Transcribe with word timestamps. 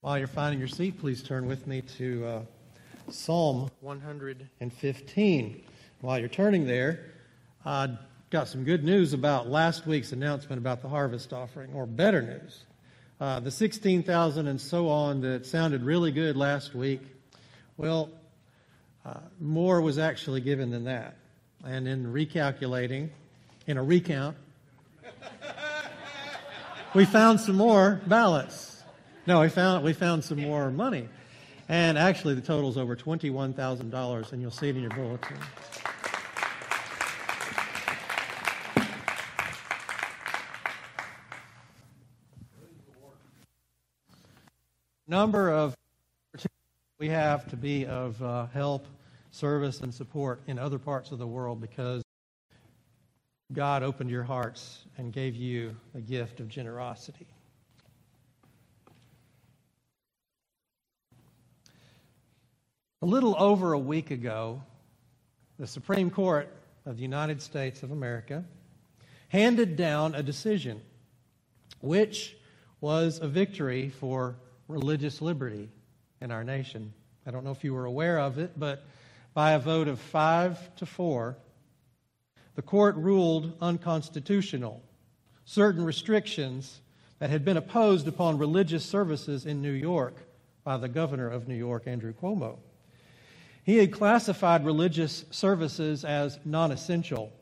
While 0.00 0.16
you're 0.16 0.28
finding 0.28 0.60
your 0.60 0.68
seat, 0.68 1.00
please 1.00 1.24
turn 1.24 1.46
with 1.46 1.66
me 1.66 1.80
to 1.98 2.24
uh, 2.24 2.42
Psalm 3.10 3.68
115. 3.80 5.64
While 6.02 6.18
you're 6.20 6.28
turning 6.28 6.68
there, 6.68 7.00
I 7.66 7.98
got 8.30 8.46
some 8.46 8.62
good 8.62 8.84
news 8.84 9.12
about 9.12 9.48
last 9.48 9.88
week's 9.88 10.12
announcement 10.12 10.60
about 10.60 10.82
the 10.82 10.88
harvest 10.88 11.32
offering, 11.32 11.72
or 11.72 11.84
better 11.84 12.22
news. 12.22 12.62
Uh, 13.20 13.40
the 13.40 13.50
16,000 13.50 14.46
and 14.46 14.60
so 14.60 14.88
on 14.88 15.20
that 15.22 15.44
sounded 15.44 15.82
really 15.82 16.12
good 16.12 16.36
last 16.36 16.76
week, 16.76 17.00
well, 17.76 18.08
uh, 19.04 19.14
more 19.40 19.80
was 19.80 19.98
actually 19.98 20.40
given 20.40 20.70
than 20.70 20.84
that. 20.84 21.16
And 21.64 21.88
in 21.88 22.12
recalculating, 22.12 23.08
in 23.66 23.76
a 23.76 23.82
recount, 23.82 24.36
we 26.94 27.04
found 27.04 27.40
some 27.40 27.56
more 27.56 28.00
ballots. 28.06 28.67
No, 29.28 29.40
we 29.40 29.50
found 29.50 29.84
we 29.84 29.92
found 29.92 30.24
some 30.24 30.40
more 30.40 30.70
money, 30.70 31.06
and 31.68 31.98
actually 31.98 32.32
the 32.32 32.40
total 32.40 32.70
is 32.70 32.78
over 32.78 32.96
twenty-one 32.96 33.52
thousand 33.52 33.90
dollars, 33.90 34.32
and 34.32 34.40
you'll 34.40 34.50
see 34.50 34.70
it 34.70 34.76
in 34.76 34.80
your 34.80 34.90
bulletin. 34.92 35.36
Number 45.06 45.50
of 45.50 45.74
we 46.98 47.10
have 47.10 47.46
to 47.50 47.56
be 47.58 47.84
of 47.84 48.22
uh, 48.22 48.46
help, 48.46 48.86
service, 49.30 49.82
and 49.82 49.92
support 49.92 50.40
in 50.46 50.58
other 50.58 50.78
parts 50.78 51.12
of 51.12 51.18
the 51.18 51.26
world 51.26 51.60
because 51.60 52.02
God 53.52 53.82
opened 53.82 54.08
your 54.08 54.24
hearts 54.24 54.86
and 54.96 55.12
gave 55.12 55.36
you 55.36 55.76
a 55.94 56.00
gift 56.00 56.40
of 56.40 56.48
generosity. 56.48 57.26
A 63.00 63.06
little 63.06 63.36
over 63.38 63.74
a 63.74 63.78
week 63.78 64.10
ago, 64.10 64.60
the 65.56 65.68
Supreme 65.68 66.10
Court 66.10 66.52
of 66.84 66.96
the 66.96 67.02
United 67.02 67.40
States 67.40 67.84
of 67.84 67.92
America 67.92 68.44
handed 69.28 69.76
down 69.76 70.16
a 70.16 70.22
decision 70.22 70.80
which 71.80 72.36
was 72.80 73.20
a 73.20 73.28
victory 73.28 73.88
for 73.88 74.34
religious 74.66 75.22
liberty 75.22 75.68
in 76.20 76.32
our 76.32 76.42
nation. 76.42 76.92
I 77.24 77.30
don't 77.30 77.44
know 77.44 77.52
if 77.52 77.62
you 77.62 77.72
were 77.72 77.84
aware 77.84 78.18
of 78.18 78.38
it, 78.38 78.58
but 78.58 78.82
by 79.32 79.52
a 79.52 79.60
vote 79.60 79.86
of 79.86 80.00
five 80.00 80.74
to 80.76 80.86
four, 80.86 81.36
the 82.56 82.62
court 82.62 82.96
ruled 82.96 83.52
unconstitutional 83.60 84.82
certain 85.44 85.84
restrictions 85.84 86.80
that 87.20 87.30
had 87.30 87.44
been 87.44 87.56
imposed 87.56 88.08
upon 88.08 88.38
religious 88.38 88.84
services 88.84 89.46
in 89.46 89.62
New 89.62 89.70
York 89.70 90.16
by 90.64 90.76
the 90.76 90.88
governor 90.88 91.30
of 91.30 91.46
New 91.46 91.54
York, 91.54 91.84
Andrew 91.86 92.12
Cuomo. 92.12 92.58
He 93.64 93.78
had 93.78 93.92
classified 93.92 94.64
religious 94.64 95.24
services 95.30 96.04
as 96.04 96.38
non 96.44 96.72
essential 96.72 97.32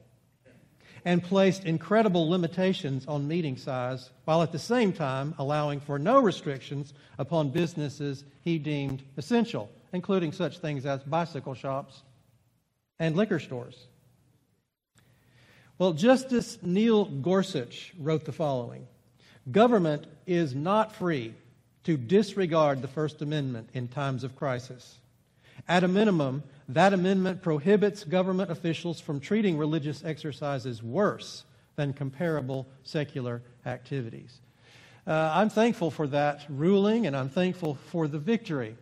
and 1.05 1.23
placed 1.23 1.65
incredible 1.65 2.29
limitations 2.29 3.07
on 3.07 3.29
meeting 3.29 3.57
size, 3.57 4.11
while 4.25 4.43
at 4.43 4.51
the 4.51 4.59
same 4.59 4.93
time 4.93 5.35
allowing 5.39 5.79
for 5.79 6.01
no 6.01 6.21
restrictions 6.21 6.93
upon 7.17 7.51
businesses 7.51 8.25
he 8.43 8.59
deemed 8.59 9.05
essential, 9.17 9.71
including 9.93 10.33
such 10.33 10.59
things 10.59 10.85
as 10.85 11.01
bicycle 11.05 11.55
shops 11.55 12.03
and 12.99 13.15
liquor 13.15 13.39
stores. 13.39 13.87
Well, 15.79 15.93
Justice 15.93 16.59
Neil 16.63 17.05
Gorsuch 17.05 17.93
wrote 17.99 18.25
the 18.25 18.33
following 18.33 18.89
Government 19.53 20.07
is 20.27 20.57
not 20.57 20.97
free 20.97 21.35
to 21.85 21.97
disregard 21.97 22.83
the 22.83 22.89
First 22.89 23.23
Amendment 23.23 23.71
in 23.75 23.87
times 23.87 24.25
of 24.25 24.35
crisis. 24.35 24.99
At 25.69 25.85
a 25.85 25.89
minimum, 25.89 26.45
that 26.69 26.93
amendment 26.93 27.43
prohibits 27.43 28.05
government 28.05 28.51
officials 28.51 29.01
from 29.01 29.21
treating 29.21 29.59
religious 29.59 30.05
exercises 30.05 30.83
worse 30.83 31.45
than 31.77 31.93
comparable 31.93 32.67
secular 32.83 33.43
activities. 33.65 34.41
Uh, 35.07 35.31
I'm 35.35 35.51
thankful 35.51 35.91
for 35.91 36.07
that 36.09 36.45
ruling 36.49 37.07
and 37.07 37.17
I'm 37.17 37.29
thankful 37.29 37.77
for 37.91 38.09
the 38.09 38.19
victory. 38.19 38.77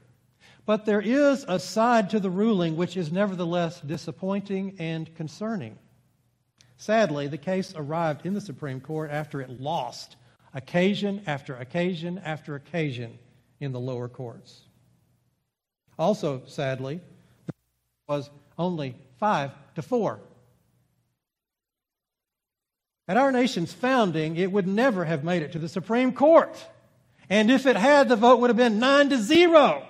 But 0.67 0.87
there 0.87 1.01
is 1.01 1.45
a 1.47 1.59
side 1.59 2.11
to 2.11 2.21
the 2.21 2.31
ruling 2.31 2.77
which 2.77 2.97
is 2.97 3.13
nevertheless 3.13 3.81
disappointing 3.81 4.77
and 4.79 5.15
concerning. 5.15 5.79
Sadly, 6.79 7.29
the 7.29 7.39
case 7.39 7.75
arrived 7.77 8.25
in 8.25 8.35
the 8.35 8.41
Supreme 8.41 8.81
Court 8.81 9.11
after 9.11 9.41
it 9.41 9.61
lost 9.61 10.17
occasion 10.55 11.23
after 11.27 11.57
occasion 11.57 12.19
after 12.19 12.55
occasion 12.55 13.19
in 13.61 13.73
the 13.73 13.81
lower 13.81 14.09
courts. 14.09 14.63
Also, 15.99 16.43
sadly, 16.47 17.01
was 18.09 18.31
only 18.59 18.97
five 19.19 19.53
to 19.75 19.83
four. 19.83 20.21
At 23.07 23.17
our 23.17 23.33
nation's 23.33 23.73
founding, 23.73 24.37
it 24.37 24.51
would 24.51 24.67
never 24.67 25.05
have 25.05 25.25
made 25.25 25.43
it 25.43 25.53
to 25.53 25.59
the 25.59 25.69
Supreme 25.69 26.13
Court. 26.13 26.57
And 27.29 27.51
if 27.51 27.67
it 27.67 27.77
had, 27.77 28.09
the 28.09 28.17
vote 28.17 28.41
would 28.41 28.51
have 28.51 28.57
been 28.57 28.79
nine 28.79 29.11
to 29.11 29.19
zero. 29.19 29.87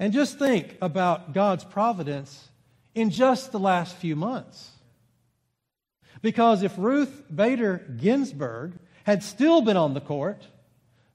And 0.00 0.12
just 0.12 0.38
think 0.38 0.76
about 0.80 1.34
God's 1.34 1.64
providence 1.64 2.48
in 2.94 3.10
just 3.10 3.52
the 3.52 3.60
last 3.60 3.96
few 3.96 4.16
months. 4.16 4.70
Because 6.22 6.62
if 6.62 6.76
Ruth 6.78 7.24
Bader 7.34 7.84
Ginsburg 7.96 8.72
had 9.04 9.22
still 9.22 9.60
been 9.60 9.76
on 9.76 9.94
the 9.94 10.00
court, 10.00 10.42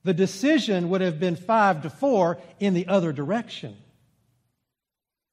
the 0.04 0.14
decision 0.14 0.90
would 0.90 1.02
have 1.02 1.20
been 1.20 1.36
five 1.36 1.82
to 1.84 1.90
four 1.90 2.38
in 2.60 2.74
the 2.74 2.88
other 2.88 3.12
direction. 3.12 3.76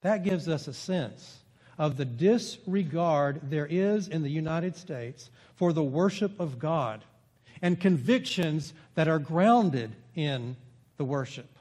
That 0.03 0.25
gives 0.25 0.49
us 0.49 0.69
a 0.69 0.75
sense 0.75 1.38
of 1.78 1.97
the 1.97 2.04
disregard 2.04 3.50
there 3.50 3.66
is 3.66 4.09
in 4.09 4.22
the 4.22 4.31
United 4.31 4.76
States 4.76 5.31
for 5.55 5.72
the 5.72 5.82
worship 5.82 6.38
of 6.41 6.59
God 6.59 7.05
and 7.62 7.81
convictions 7.81 8.72
that 8.94 9.09
are 9.09 9.19
grounded 9.19 9.93
in 10.15 10.56
the 10.97 11.05
worship 11.05 11.59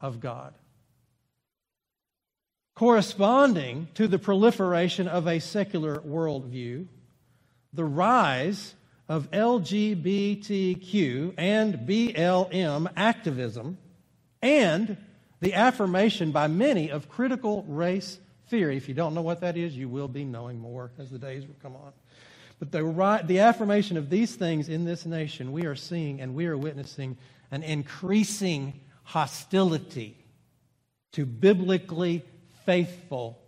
of 0.00 0.20
God. 0.20 0.54
Corresponding 2.74 3.88
to 3.94 4.08
the 4.08 4.18
proliferation 4.18 5.06
of 5.06 5.28
a 5.28 5.38
secular 5.38 6.00
worldview, 6.00 6.86
the 7.72 7.84
rise 7.84 8.74
of 9.08 9.30
LGBTQ 9.30 11.34
and 11.36 11.74
BLM 11.86 12.90
activism 12.96 13.78
and 14.40 14.96
the 15.40 15.54
affirmation 15.54 16.32
by 16.32 16.48
many 16.48 16.90
of 16.90 17.08
critical 17.08 17.64
race 17.68 18.18
theory. 18.48 18.76
If 18.76 18.88
you 18.88 18.94
don't 18.94 19.14
know 19.14 19.22
what 19.22 19.40
that 19.42 19.56
is, 19.56 19.76
you 19.76 19.88
will 19.88 20.08
be 20.08 20.24
knowing 20.24 20.58
more 20.58 20.90
as 20.98 21.10
the 21.10 21.18
days 21.18 21.46
will 21.46 21.56
come 21.62 21.76
on. 21.76 21.92
But 22.58 22.72
the, 22.72 23.22
the 23.26 23.40
affirmation 23.40 23.96
of 23.96 24.08
these 24.08 24.34
things 24.36 24.68
in 24.68 24.84
this 24.84 25.04
nation, 25.04 25.52
we 25.52 25.66
are 25.66 25.74
seeing 25.74 26.20
and 26.20 26.34
we 26.34 26.46
are 26.46 26.56
witnessing 26.56 27.16
an 27.50 27.62
increasing 27.62 28.80
hostility 29.02 30.16
to 31.12 31.26
biblically 31.26 32.22
faithful 32.64 33.38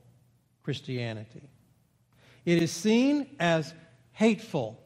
Christianity. 0.62 1.49
It 2.44 2.62
is 2.62 2.71
seen 2.71 3.37
as 3.41 3.73
hateful 4.12 4.86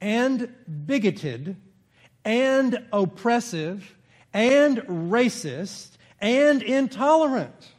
and 0.00 0.52
bigoted 0.86 1.56
and 2.24 2.84
oppressive 2.92 3.94
and 4.32 4.78
racist 4.78 5.90
and 6.20 6.62
intolerant. 6.62 7.72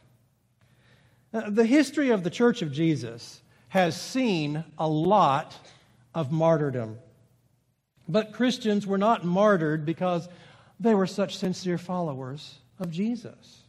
Uh, 1.34 1.50
the 1.50 1.66
history 1.66 2.10
of 2.10 2.24
the 2.24 2.30
Church 2.30 2.62
of 2.62 2.72
Jesus 2.72 3.42
has 3.70 4.00
seen 4.00 4.64
a 4.78 4.88
lot 4.88 5.56
of 6.16 6.32
martyrdom. 6.32 6.98
But 8.08 8.32
Christians 8.32 8.88
were 8.88 8.98
not 8.98 9.26
martyred 9.26 9.86
because 9.86 10.30
they 10.80 10.96
were 10.96 11.08
such 11.08 11.38
sincere 11.38 11.78
followers 11.78 12.60
of 12.80 12.90
Jesus. 12.90 13.64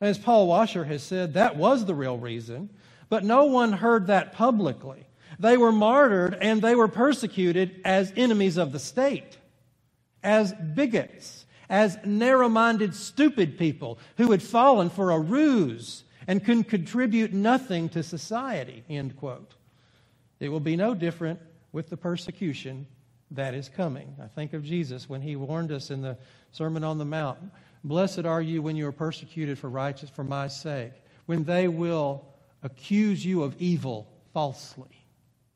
As 0.00 0.18
Paul 0.18 0.46
Washer 0.46 0.84
has 0.84 1.02
said, 1.02 1.34
that 1.34 1.56
was 1.56 1.86
the 1.86 1.94
real 1.94 2.18
reason, 2.18 2.68
but 3.08 3.24
no 3.24 3.44
one 3.44 3.72
heard 3.72 4.08
that 4.08 4.32
publicly. 4.32 5.06
They 5.38 5.56
were 5.56 5.72
martyred 5.72 6.36
and 6.40 6.60
they 6.62 6.74
were 6.74 6.88
persecuted 6.88 7.80
as 7.84 8.12
enemies 8.16 8.56
of 8.56 8.72
the 8.72 8.78
state, 8.78 9.38
as 10.22 10.52
bigots, 10.52 11.46
as 11.68 11.98
narrow 12.04 12.48
minded, 12.48 12.94
stupid 12.94 13.58
people 13.58 13.98
who 14.16 14.30
had 14.30 14.42
fallen 14.42 14.90
for 14.90 15.10
a 15.10 15.18
ruse 15.18 16.04
and 16.26 16.44
can 16.44 16.64
contribute 16.64 17.32
nothing 17.32 17.88
to 17.90 18.02
society. 18.02 18.84
End 18.88 19.16
quote. 19.16 19.54
It 20.40 20.48
will 20.48 20.60
be 20.60 20.76
no 20.76 20.94
different 20.94 21.40
with 21.72 21.88
the 21.88 21.96
persecution 21.96 22.86
that 23.30 23.54
is 23.54 23.68
coming. 23.68 24.14
I 24.22 24.26
think 24.26 24.52
of 24.52 24.62
Jesus 24.62 25.08
when 25.08 25.22
he 25.22 25.36
warned 25.36 25.72
us 25.72 25.90
in 25.90 26.02
the 26.02 26.16
Sermon 26.52 26.84
on 26.84 26.98
the 26.98 27.04
Mount 27.04 27.38
Blessed 27.84 28.24
are 28.24 28.40
you 28.40 28.62
when 28.62 28.76
you 28.76 28.86
are 28.86 28.92
persecuted 28.92 29.58
for 29.58 29.68
righteous 29.68 30.08
for 30.08 30.24
my 30.24 30.48
sake, 30.48 30.92
when 31.26 31.44
they 31.44 31.68
will 31.68 32.24
accuse 32.62 33.26
you 33.26 33.42
of 33.42 33.54
evil 33.60 34.08
falsely 34.32 35.03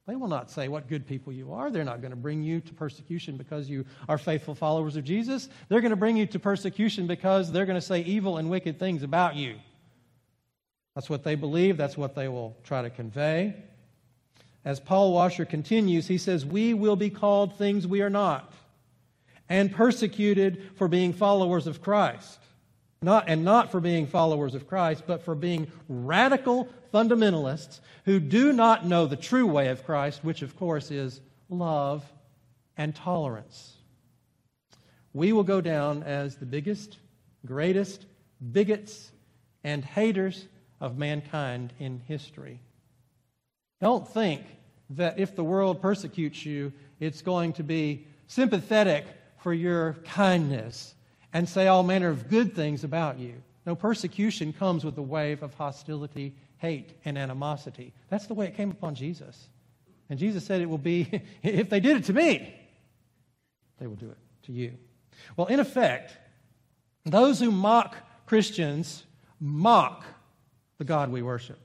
They 0.09 0.17
will 0.17 0.29
not 0.29 0.51
say 0.51 0.69
what 0.69 0.89
good 0.89 1.07
people 1.07 1.35
you 1.35 1.53
are. 1.53 1.71
They're 1.71 1.85
not 1.85 2.01
going 2.01 2.13
to 2.13 2.17
bring 2.17 2.43
you 2.43 2.63
to 2.63 2.73
persecution 2.73 3.37
because 3.37 3.69
you 3.69 3.85
are 4.09 4.17
faithful 4.17 4.55
followers 4.55 4.97
of 4.97 5.05
Jesus. 5.05 5.51
They're 5.69 5.83
going 5.83 5.91
to 5.91 5.97
bring 5.97 6.17
you 6.17 6.25
to 6.29 6.39
persecution 6.39 7.07
because 7.07 7.53
they're 7.53 7.67
going 7.67 7.79
to 7.79 7.87
say 7.87 8.01
evil 8.01 8.39
and 8.39 8.49
wicked 8.49 8.79
things 8.79 9.03
about 9.03 9.37
you. 9.37 9.57
That's 10.95 11.11
what 11.11 11.25
they 11.25 11.35
believe. 11.35 11.77
That's 11.77 11.99
what 11.99 12.15
they 12.15 12.27
will 12.27 12.57
try 12.65 12.81
to 12.81 12.89
convey. 12.89 13.55
As 14.65 14.81
Paul 14.81 15.13
Washer 15.13 15.45
continues, 15.45 16.09
he 16.09 16.17
says, 16.17 16.47
We 16.47 16.73
will 16.73 16.97
be 16.97 17.11
called 17.11 17.59
things 17.59 17.87
we 17.87 18.01
are 18.01 18.09
not 18.09 18.51
and 19.47 19.71
persecuted 19.71 20.71
for 20.77 20.89
being 20.89 21.13
followers 21.13 21.67
of 21.67 21.83
Christ. 21.83 22.41
Not, 23.01 23.29
and 23.29 23.45
not 23.45 23.71
for 23.71 23.81
being 23.81 24.07
followers 24.07 24.55
of 24.55 24.67
Christ, 24.67 25.05
but 25.07 25.23
for 25.23 25.35
being 25.35 25.71
radical 25.89 26.69
fundamentalists 26.93 27.81
who 28.05 28.19
do 28.19 28.53
not 28.53 28.87
know 28.87 29.07
the 29.07 29.17
true 29.17 29.47
way 29.47 29.69
of 29.69 29.85
Christ, 29.85 30.25
which, 30.25 30.43
of 30.43 30.57
course, 30.57 30.91
is 30.91 31.21
love 31.49 32.05
and 32.77 32.95
tolerance. 32.95 33.75
We 35.13 35.33
will 35.33 35.45
go 35.45 35.61
down 35.61 36.03
as 36.03 36.37
the 36.37 36.47
biggest, 36.47 36.99
greatest 37.47 38.05
bigots 38.53 39.13
and 39.63 39.85
haters 39.85 40.47
of 40.81 40.99
mankind 40.99 41.73
in 41.79 42.01
history. 42.07 42.61
Don't 43.81 44.09
think 44.09 44.43
that 44.91 45.19
if 45.19 45.37
the 45.37 45.45
world 45.45 45.81
persecutes 45.81 46.45
you, 46.45 46.73
it's 46.99 47.23
going 47.23 47.53
to 47.55 47.63
be 47.63 48.07
sympathetic 48.27 49.07
for 49.39 49.53
your 49.53 49.95
kindness 50.05 50.95
and 51.33 51.49
say 51.49 51.67
all 51.67 51.83
manner 51.83 52.09
of 52.09 52.29
good 52.29 52.55
things 52.55 52.85
about 52.85 53.19
you. 53.19 53.35
No, 53.67 53.75
persecution 53.75 54.53
comes 54.53 54.85
with 54.85 54.97
a 54.97 55.03
wave 55.03 55.43
of 55.43 55.55
hostility, 55.55 56.35
hate, 56.57 56.95
and 57.05 57.19
animosity. 57.19 57.93
That's 58.09 58.27
the 58.27 58.35
way 58.35 58.47
it 58.47 58.57
came 58.57 58.71
upon 58.71 58.95
Jesus. 58.95 59.49
And 60.09 60.19
Jesus 60.19 60.45
said 60.45 60.61
it 60.61 60.69
will 60.69 60.79
be, 60.79 61.23
if 61.43 61.69
they 61.69 61.81
did 61.81 61.99
it 61.99 62.05
to 62.05 62.13
me, 62.13 62.55
they 63.79 63.87
will 63.87 63.97
do 63.97 64.11
it 64.11 64.19
to 64.45 64.53
you. 64.53 64.73
Well, 65.37 65.49
in 65.49 65.61
effect, 65.61 66.17
those 67.05 67.41
who 67.41 67.51
mock 67.51 67.97
Christians 68.27 69.05
mock 69.41 70.05
the 70.79 70.85
God 70.85 71.11
we 71.11 71.23
worship. 71.23 71.59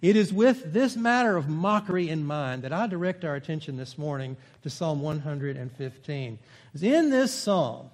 It 0.00 0.16
is 0.16 0.32
with 0.32 0.72
this 0.72 0.96
matter 0.96 1.36
of 1.36 1.48
mockery 1.48 2.08
in 2.08 2.24
mind 2.24 2.62
that 2.62 2.72
I 2.72 2.86
direct 2.86 3.24
our 3.24 3.34
attention 3.34 3.76
this 3.76 3.98
morning 3.98 4.36
to 4.62 4.70
Psalm 4.70 5.00
115. 5.02 6.38
In 6.80 7.10
this 7.10 7.34
psalm, 7.34 7.90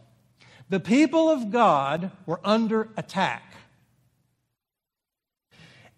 the 0.68 0.80
people 0.80 1.30
of 1.30 1.50
God 1.50 2.10
were 2.26 2.40
under 2.44 2.88
attack. 2.96 3.42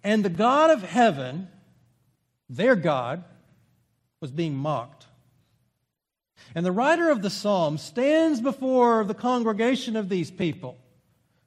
And 0.03 0.25
the 0.25 0.31
God 0.31 0.71
of 0.71 0.83
heaven, 0.83 1.49
their 2.49 2.77
God, 2.77 3.25
was 4.21 4.31
being 4.31 4.55
mocked. 4.55 5.07
And 6.55 6.65
the 6.65 6.73
writer 6.73 7.11
of 7.11 7.23
the 7.23 7.31
psalm 7.31 7.79
stands 7.79 8.41
before 8.41 9.05
the 9.05 9.15
congregation 9.15 9.97
of 9.97 10.09
these 10.09 10.31
people 10.31 10.79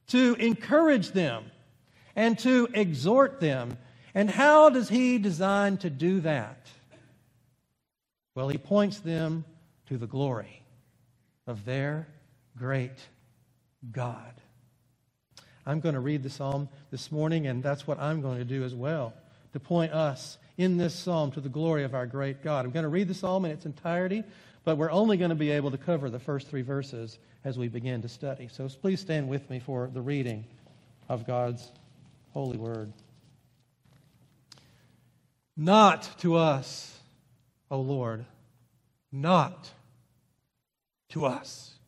to 0.07 0.35
encourage 0.35 1.11
them 1.11 1.45
and 2.15 2.37
to 2.39 2.67
exhort 2.73 3.39
them. 3.39 3.77
And 4.13 4.29
how 4.29 4.69
does 4.69 4.89
he 4.89 5.17
design 5.17 5.77
to 5.77 5.89
do 5.89 6.19
that? 6.21 6.67
Well, 8.35 8.49
he 8.49 8.57
points 8.57 8.99
them 8.99 9.45
to 9.87 9.97
the 9.97 10.07
glory 10.07 10.63
of 11.47 11.65
their 11.65 12.07
great 12.59 12.99
God. 13.91 14.33
I'm 15.65 15.79
going 15.79 15.95
to 15.95 16.01
read 16.01 16.23
the 16.23 16.29
psalm 16.29 16.67
this 16.91 17.11
morning, 17.11 17.47
and 17.47 17.63
that's 17.63 17.87
what 17.87 17.99
I'm 17.99 18.21
going 18.21 18.39
to 18.39 18.45
do 18.45 18.63
as 18.63 18.75
well, 18.75 19.13
to 19.53 19.59
point 19.59 19.93
us 19.93 20.37
in 20.57 20.77
this 20.77 20.93
psalm 20.93 21.31
to 21.31 21.41
the 21.41 21.49
glory 21.49 21.83
of 21.83 21.95
our 21.95 22.05
great 22.05 22.43
God. 22.43 22.65
I'm 22.65 22.71
going 22.71 22.83
to 22.83 22.89
read 22.89 23.07
the 23.07 23.13
psalm 23.13 23.45
in 23.45 23.51
its 23.51 23.65
entirety, 23.65 24.23
but 24.65 24.77
we're 24.77 24.91
only 24.91 25.15
going 25.15 25.29
to 25.29 25.35
be 25.35 25.51
able 25.51 25.71
to 25.71 25.77
cover 25.77 26.09
the 26.09 26.19
first 26.19 26.49
three 26.49 26.61
verses 26.61 27.17
as 27.45 27.57
we 27.57 27.69
begin 27.69 28.01
to 28.01 28.09
study. 28.09 28.49
So 28.51 28.67
please 28.67 28.99
stand 28.99 29.29
with 29.29 29.49
me 29.49 29.59
for 29.59 29.89
the 29.93 30.01
reading 30.01 30.43
of 31.07 31.25
God's 31.25 31.71
holy 32.33 32.57
word. 32.57 32.91
Not 35.55 36.09
to 36.19 36.35
us, 36.35 36.99
O 37.71 37.79
Lord, 37.79 38.25
not 39.11 39.69
to 41.09 41.25
us 41.25 41.78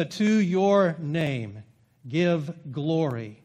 but 0.00 0.12
to 0.12 0.24
your 0.24 0.96
name 0.98 1.62
give 2.08 2.72
glory. 2.72 3.42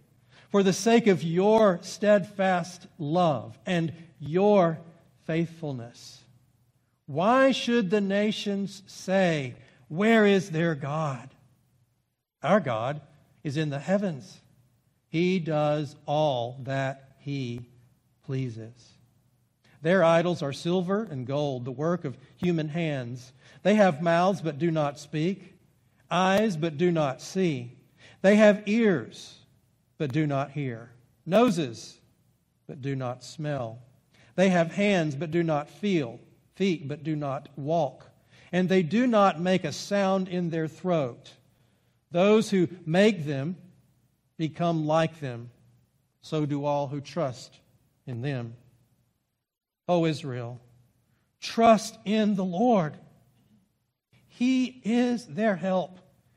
For 0.47 0.63
the 0.63 0.71
sake 0.71 1.05
of 1.05 1.21
your 1.21 1.79
steadfast 1.81 2.87
love 2.97 3.59
and 3.65 3.91
your 4.21 4.79
faithfulness. 5.25 6.23
Why 7.07 7.51
should 7.51 7.89
the 7.89 7.99
nations 7.99 8.83
say, 8.87 9.55
Where 9.89 10.25
is 10.25 10.49
their 10.49 10.75
God? 10.75 11.29
Our 12.41 12.61
God 12.61 13.01
is 13.43 13.57
in 13.57 13.69
the 13.69 13.79
heavens. 13.79 14.39
He 15.09 15.39
does 15.39 15.97
all 16.05 16.61
that 16.63 17.17
he 17.19 17.65
pleases. 18.23 18.93
Their 19.81 20.05
idols 20.05 20.41
are 20.41 20.53
silver 20.53 21.03
and 21.03 21.27
gold, 21.27 21.65
the 21.65 21.71
work 21.71 22.05
of 22.05 22.17
human 22.37 22.69
hands. 22.69 23.33
They 23.63 23.75
have 23.75 24.01
mouths 24.01 24.39
but 24.39 24.57
do 24.57 24.71
not 24.71 24.99
speak 24.99 25.54
eyes 26.15 26.55
but 26.55 26.77
do 26.77 26.91
not 26.91 27.21
see. 27.21 27.73
They 28.21 28.37
have 28.37 28.63
ears 28.65 29.37
but 29.97 30.13
do 30.13 30.25
not 30.25 30.51
hear, 30.51 30.91
noses 31.25 31.99
but 32.67 32.81
do 32.81 32.95
not 32.95 33.23
smell. 33.23 33.79
They 34.35 34.49
have 34.49 34.71
hands 34.71 35.15
but 35.15 35.31
do 35.31 35.43
not 35.43 35.69
feel, 35.69 36.19
feet 36.55 36.87
but 36.87 37.03
do 37.03 37.15
not 37.15 37.49
walk, 37.57 38.09
and 38.51 38.67
they 38.69 38.81
do 38.81 39.07
not 39.07 39.41
make 39.41 39.63
a 39.63 39.71
sound 39.71 40.27
in 40.29 40.49
their 40.49 40.67
throat. 40.67 41.33
Those 42.11 42.49
who 42.49 42.69
make 42.85 43.25
them 43.25 43.57
become 44.37 44.85
like 44.85 45.19
them, 45.19 45.51
so 46.21 46.45
do 46.45 46.63
all 46.65 46.87
who 46.87 47.01
trust 47.01 47.59
in 48.07 48.21
them. 48.21 48.55
O 49.87 50.05
Israel, 50.05 50.61
trust 51.41 51.97
in 52.05 52.35
the 52.35 52.45
Lord. 52.45 52.97
He 54.27 54.81
is 54.83 55.25
their 55.25 55.55
help 55.55 55.99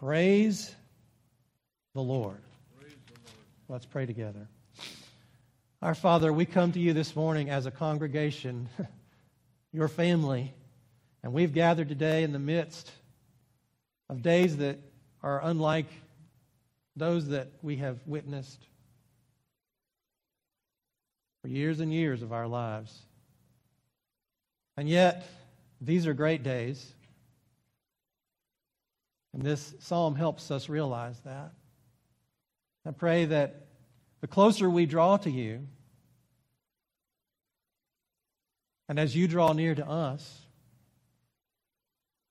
Praise 0.00 0.72
the 1.92 2.00
Lord. 2.00 2.38
Let's 3.68 3.84
pray 3.84 4.06
together. 4.06 4.46
Our 5.82 5.96
Father, 5.96 6.32
we 6.32 6.46
come 6.46 6.70
to 6.70 6.78
you 6.78 6.92
this 6.92 7.16
morning 7.16 7.50
as 7.50 7.66
a 7.66 7.72
congregation, 7.72 8.68
your 9.72 9.88
family, 9.88 10.54
and 11.24 11.32
we've 11.32 11.52
gathered 11.52 11.88
today 11.88 12.22
in 12.22 12.30
the 12.30 12.38
midst 12.38 12.92
of 14.08 14.22
days 14.22 14.58
that 14.58 14.78
are 15.20 15.40
unlike 15.42 15.88
those 16.94 17.26
that 17.30 17.48
we 17.60 17.78
have 17.78 17.98
witnessed 18.06 18.62
for 21.42 21.48
years 21.48 21.80
and 21.80 21.92
years 21.92 22.22
of 22.22 22.32
our 22.32 22.46
lives. 22.46 22.96
And 24.76 24.88
yet, 24.88 25.26
these 25.80 26.06
are 26.06 26.14
great 26.14 26.44
days. 26.44 26.94
And 29.32 29.42
this 29.42 29.74
psalm 29.80 30.14
helps 30.14 30.50
us 30.50 30.68
realize 30.68 31.20
that. 31.20 31.52
I 32.86 32.90
pray 32.92 33.26
that 33.26 33.66
the 34.20 34.26
closer 34.26 34.68
we 34.70 34.86
draw 34.86 35.16
to 35.18 35.30
you, 35.30 35.66
And 38.88 38.98
as 38.98 39.14
you 39.14 39.28
draw 39.28 39.52
near 39.52 39.74
to 39.74 39.86
us, 39.86 40.40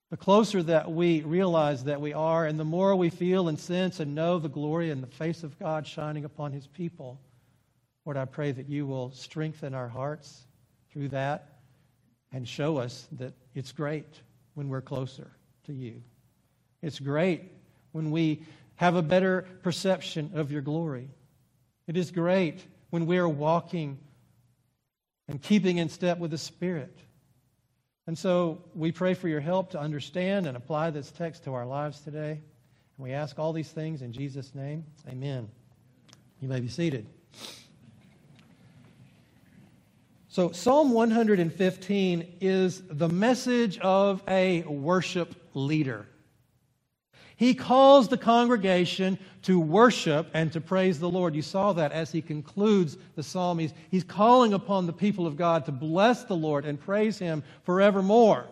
the 0.09 0.17
closer 0.17 0.63
that 0.63 0.91
we 0.91 1.21
realize 1.21 1.83
that 1.83 2.01
we 2.01 2.13
are, 2.13 2.45
and 2.45 2.59
the 2.59 2.65
more 2.65 2.95
we 2.95 3.09
feel 3.09 3.47
and 3.47 3.59
sense 3.59 3.99
and 3.99 4.15
know 4.15 4.39
the 4.39 4.49
glory 4.49 4.89
and 4.89 5.03
the 5.03 5.07
face 5.07 5.43
of 5.43 5.59
God 5.59 5.85
shining 5.85 6.25
upon 6.25 6.53
his 6.53 6.65
people, 6.65 7.21
Lord, 8.05 8.17
I 8.17 8.25
pray 8.25 8.53
that 8.53 8.69
you 8.69 8.87
will 8.87 9.11
strengthen 9.11 9.73
our 9.73 9.89
hearts 9.89 10.47
through 10.91 11.09
that 11.09 11.59
and 12.31 12.47
show 12.47 12.77
us 12.77 13.07
that 13.13 13.33
it's 13.53 13.73
great 13.73 14.21
when 14.53 14.69
we're 14.69 14.81
closer 14.81 15.31
to 15.65 15.73
you. 15.73 16.01
It's 16.81 16.99
great 16.99 17.51
when 17.91 18.11
we 18.11 18.43
have 18.75 18.95
a 18.95 19.01
better 19.01 19.47
perception 19.63 20.31
of 20.35 20.51
your 20.51 20.61
glory. 20.61 21.09
It 21.87 21.97
is 21.97 22.11
great 22.11 22.63
when 22.89 23.05
we 23.05 23.17
are 23.17 23.29
walking 23.29 23.97
and 25.27 25.41
keeping 25.41 25.77
in 25.77 25.89
step 25.89 26.19
with 26.19 26.31
the 26.31 26.37
Spirit. 26.37 26.95
And 28.05 28.17
so 28.17 28.63
we 28.73 28.91
pray 28.91 29.13
for 29.13 29.27
your 29.27 29.41
help 29.41 29.71
to 29.71 29.79
understand 29.79 30.47
and 30.47 30.55
apply 30.55 30.91
this 30.91 31.11
text 31.11 31.43
to 31.43 31.53
our 31.53 31.65
lives 31.65 31.99
today. 31.99 32.31
And 32.31 33.03
we 33.03 33.11
ask 33.11 33.37
all 33.37 33.51
these 33.51 33.69
things 33.69 34.01
in 34.01 34.13
Jesus' 34.13 34.55
name. 34.55 34.85
Amen. 35.09 35.49
You 36.39 36.47
may 36.47 36.59
be 36.59 36.69
seated. 36.69 37.07
So, 40.29 40.51
Psalm 40.51 40.91
115 40.91 42.37
is 42.41 42.83
the 42.87 43.09
message 43.09 43.79
of 43.79 44.21
a 44.27 44.61
worship 44.63 45.33
leader. 45.55 46.05
He 47.37 47.53
calls 47.53 48.07
the 48.07 48.17
congregation 48.17 49.19
to 49.43 49.59
worship 49.59 50.27
and 50.33 50.51
to 50.53 50.59
praise 50.59 50.99
the 50.99 51.09
Lord. 51.09 51.35
You 51.35 51.43
saw 51.43 51.71
that 51.73 51.91
as 51.91 52.11
he 52.11 52.21
concludes 52.21 52.97
the 53.15 53.21
psalm. 53.21 53.59
He's, 53.59 53.73
he's 53.91 54.03
calling 54.03 54.53
upon 54.53 54.87
the 54.87 54.93
people 54.93 55.27
of 55.27 55.37
God 55.37 55.65
to 55.65 55.71
bless 55.71 56.23
the 56.23 56.35
Lord 56.35 56.65
and 56.65 56.79
praise 56.79 57.19
him 57.19 57.43
forevermore 57.63 58.47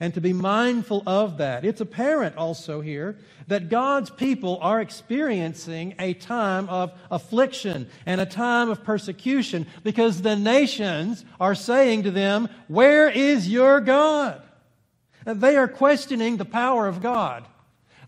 and 0.00 0.14
to 0.14 0.20
be 0.22 0.32
mindful 0.32 1.02
of 1.06 1.36
that. 1.36 1.62
It's 1.66 1.82
apparent 1.82 2.36
also 2.36 2.80
here 2.80 3.18
that 3.48 3.68
God's 3.68 4.08
people 4.08 4.58
are 4.62 4.80
experiencing 4.80 5.94
a 5.98 6.14
time 6.14 6.70
of 6.70 6.92
affliction 7.10 7.86
and 8.06 8.18
a 8.18 8.26
time 8.26 8.70
of 8.70 8.82
persecution 8.82 9.66
because 9.84 10.22
the 10.22 10.36
nations 10.36 11.26
are 11.38 11.54
saying 11.54 12.04
to 12.04 12.10
them, 12.10 12.48
Where 12.66 13.10
is 13.10 13.46
your 13.46 13.80
God? 13.80 14.40
And 15.26 15.38
they 15.38 15.56
are 15.56 15.68
questioning 15.68 16.38
the 16.38 16.46
power 16.46 16.88
of 16.88 17.02
God. 17.02 17.44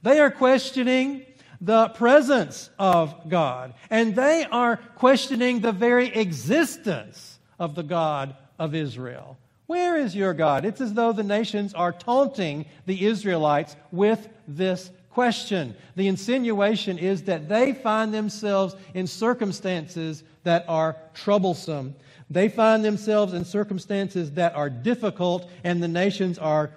They 0.02 0.20
are 0.20 0.30
questioning 0.30 1.24
the 1.60 1.88
presence 1.90 2.70
of 2.78 3.28
God. 3.28 3.74
And 3.88 4.16
they 4.16 4.44
are 4.50 4.76
questioning 4.96 5.60
the 5.60 5.72
very 5.72 6.08
existence 6.08 7.38
of 7.58 7.74
the 7.74 7.84
God 7.84 8.34
of 8.58 8.74
Israel. 8.74 9.38
Where 9.66 9.96
is 9.96 10.14
your 10.14 10.34
God? 10.34 10.64
It's 10.64 10.80
as 10.80 10.92
though 10.92 11.12
the 11.12 11.22
nations 11.22 11.72
are 11.72 11.92
taunting 11.92 12.66
the 12.84 13.06
Israelites 13.06 13.76
with 13.92 14.28
this 14.48 14.90
question. 15.10 15.76
The 15.94 16.08
insinuation 16.08 16.98
is 16.98 17.22
that 17.22 17.48
they 17.48 17.72
find 17.72 18.12
themselves 18.12 18.74
in 18.92 19.06
circumstances 19.06 20.24
that 20.42 20.64
are 20.68 20.96
troublesome. 21.14 21.94
They 22.28 22.48
find 22.48 22.84
themselves 22.84 23.34
in 23.34 23.44
circumstances 23.44 24.32
that 24.32 24.56
are 24.56 24.68
difficult, 24.68 25.48
and 25.62 25.82
the 25.82 25.88
nations 25.88 26.38
are 26.38 26.70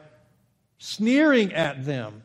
sneering 0.78 1.54
at 1.54 1.86
them 1.86 2.22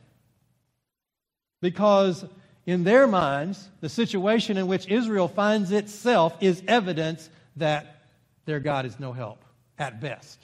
because 1.61 2.25
in 2.67 2.85
their 2.85 3.07
minds, 3.07 3.69
the 3.81 3.89
situation 3.89 4.57
in 4.57 4.67
which 4.67 4.89
Israel 4.89 5.29
finds 5.29 5.73
itself 5.73 6.37
is 6.41 6.63
evidence 6.69 7.31
that 7.57 8.03
their 8.45 8.61
God 8.61 8.87
is 8.87 8.99
no 9.01 9.13
help, 9.13 9.45
at 9.79 10.01
best, 10.01 10.39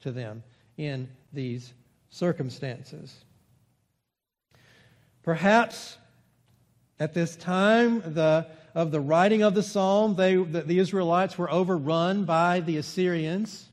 to 0.00 0.12
them 0.12 0.42
in 0.76 1.08
these 1.32 1.72
circumstances. 2.10 3.14
Perhaps 5.22 5.98
at 6.98 7.14
this 7.14 7.36
time 7.36 8.00
the, 8.00 8.46
of 8.74 8.90
the 8.90 9.00
writing 9.00 9.42
of 9.42 9.54
the 9.54 9.62
psalm, 9.62 10.14
they, 10.14 10.36
the, 10.36 10.62
the 10.62 10.78
Israelites 10.78 11.36
were 11.36 11.50
overrun 11.50 12.24
by 12.24 12.60
the 12.60 12.76
Assyrians. 12.78 13.68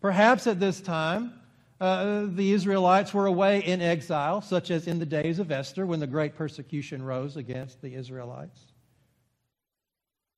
Perhaps 0.00 0.46
at 0.46 0.60
this 0.60 0.80
time, 0.80 1.39
uh, 1.80 2.26
the 2.26 2.52
Israelites 2.52 3.14
were 3.14 3.26
away 3.26 3.60
in 3.60 3.80
exile, 3.80 4.42
such 4.42 4.70
as 4.70 4.86
in 4.86 4.98
the 4.98 5.06
days 5.06 5.38
of 5.38 5.50
Esther 5.50 5.86
when 5.86 6.00
the 6.00 6.06
great 6.06 6.36
persecution 6.36 7.02
rose 7.02 7.36
against 7.36 7.80
the 7.80 7.94
Israelites. 7.94 8.60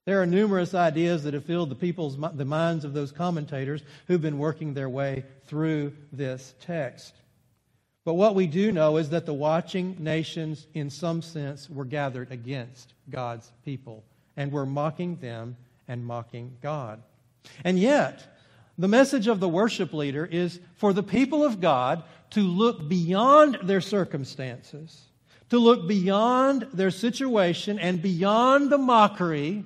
There 0.04 0.20
are 0.20 0.26
numerous 0.26 0.75
ideas 0.75 1.25
that 1.25 1.34
have 1.34 1.44
filled 1.44 1.70
the 1.70 1.76
people's 1.76 2.16
the 2.34 2.44
minds 2.44 2.84
of 2.84 2.92
those 2.92 3.12
commentators 3.12 3.82
who've 4.06 4.22
been 4.22 4.38
working 4.38 4.75
their 4.75 4.88
way 4.88 5.25
through 5.46 5.92
this 6.12 6.54
text. 6.61 7.14
But 8.04 8.14
what 8.14 8.34
we 8.34 8.49
do 8.49 8.72
know 8.72 8.96
is 8.96 9.11
that 9.11 9.26
the 9.26 9.34
watching 9.34 9.96
nations, 10.00 10.66
in 10.75 10.90
some 10.90 11.22
sense, 11.22 11.70
were 11.70 11.84
gathered 11.84 12.32
against 12.32 12.94
God's 13.11 13.52
people 13.64 14.02
and 14.37 14.50
were 14.50 14.66
mocking 14.66 15.16
them 15.16 15.56
and 15.87 16.04
mocking 16.04 16.56
God. 16.61 17.00
And 17.62 17.78
yet, 17.78 18.26
the 18.79 18.88
message 18.88 19.26
of 19.26 19.41
the 19.41 19.49
worship 19.49 19.93
leader 19.93 20.25
is 20.25 20.61
for 20.76 20.93
the 20.93 21.02
people 21.02 21.45
of 21.45 21.61
God 21.61 22.02
to 22.31 22.41
look 22.41 22.88
beyond 22.88 23.59
their 23.62 23.81
circumstances, 23.81 25.02
to 25.50 25.59
look 25.59 25.87
beyond 25.87 26.67
their 26.73 26.91
situation 26.91 27.79
and 27.79 28.00
beyond 28.00 28.71
the 28.71 28.79
mockery 28.79 29.64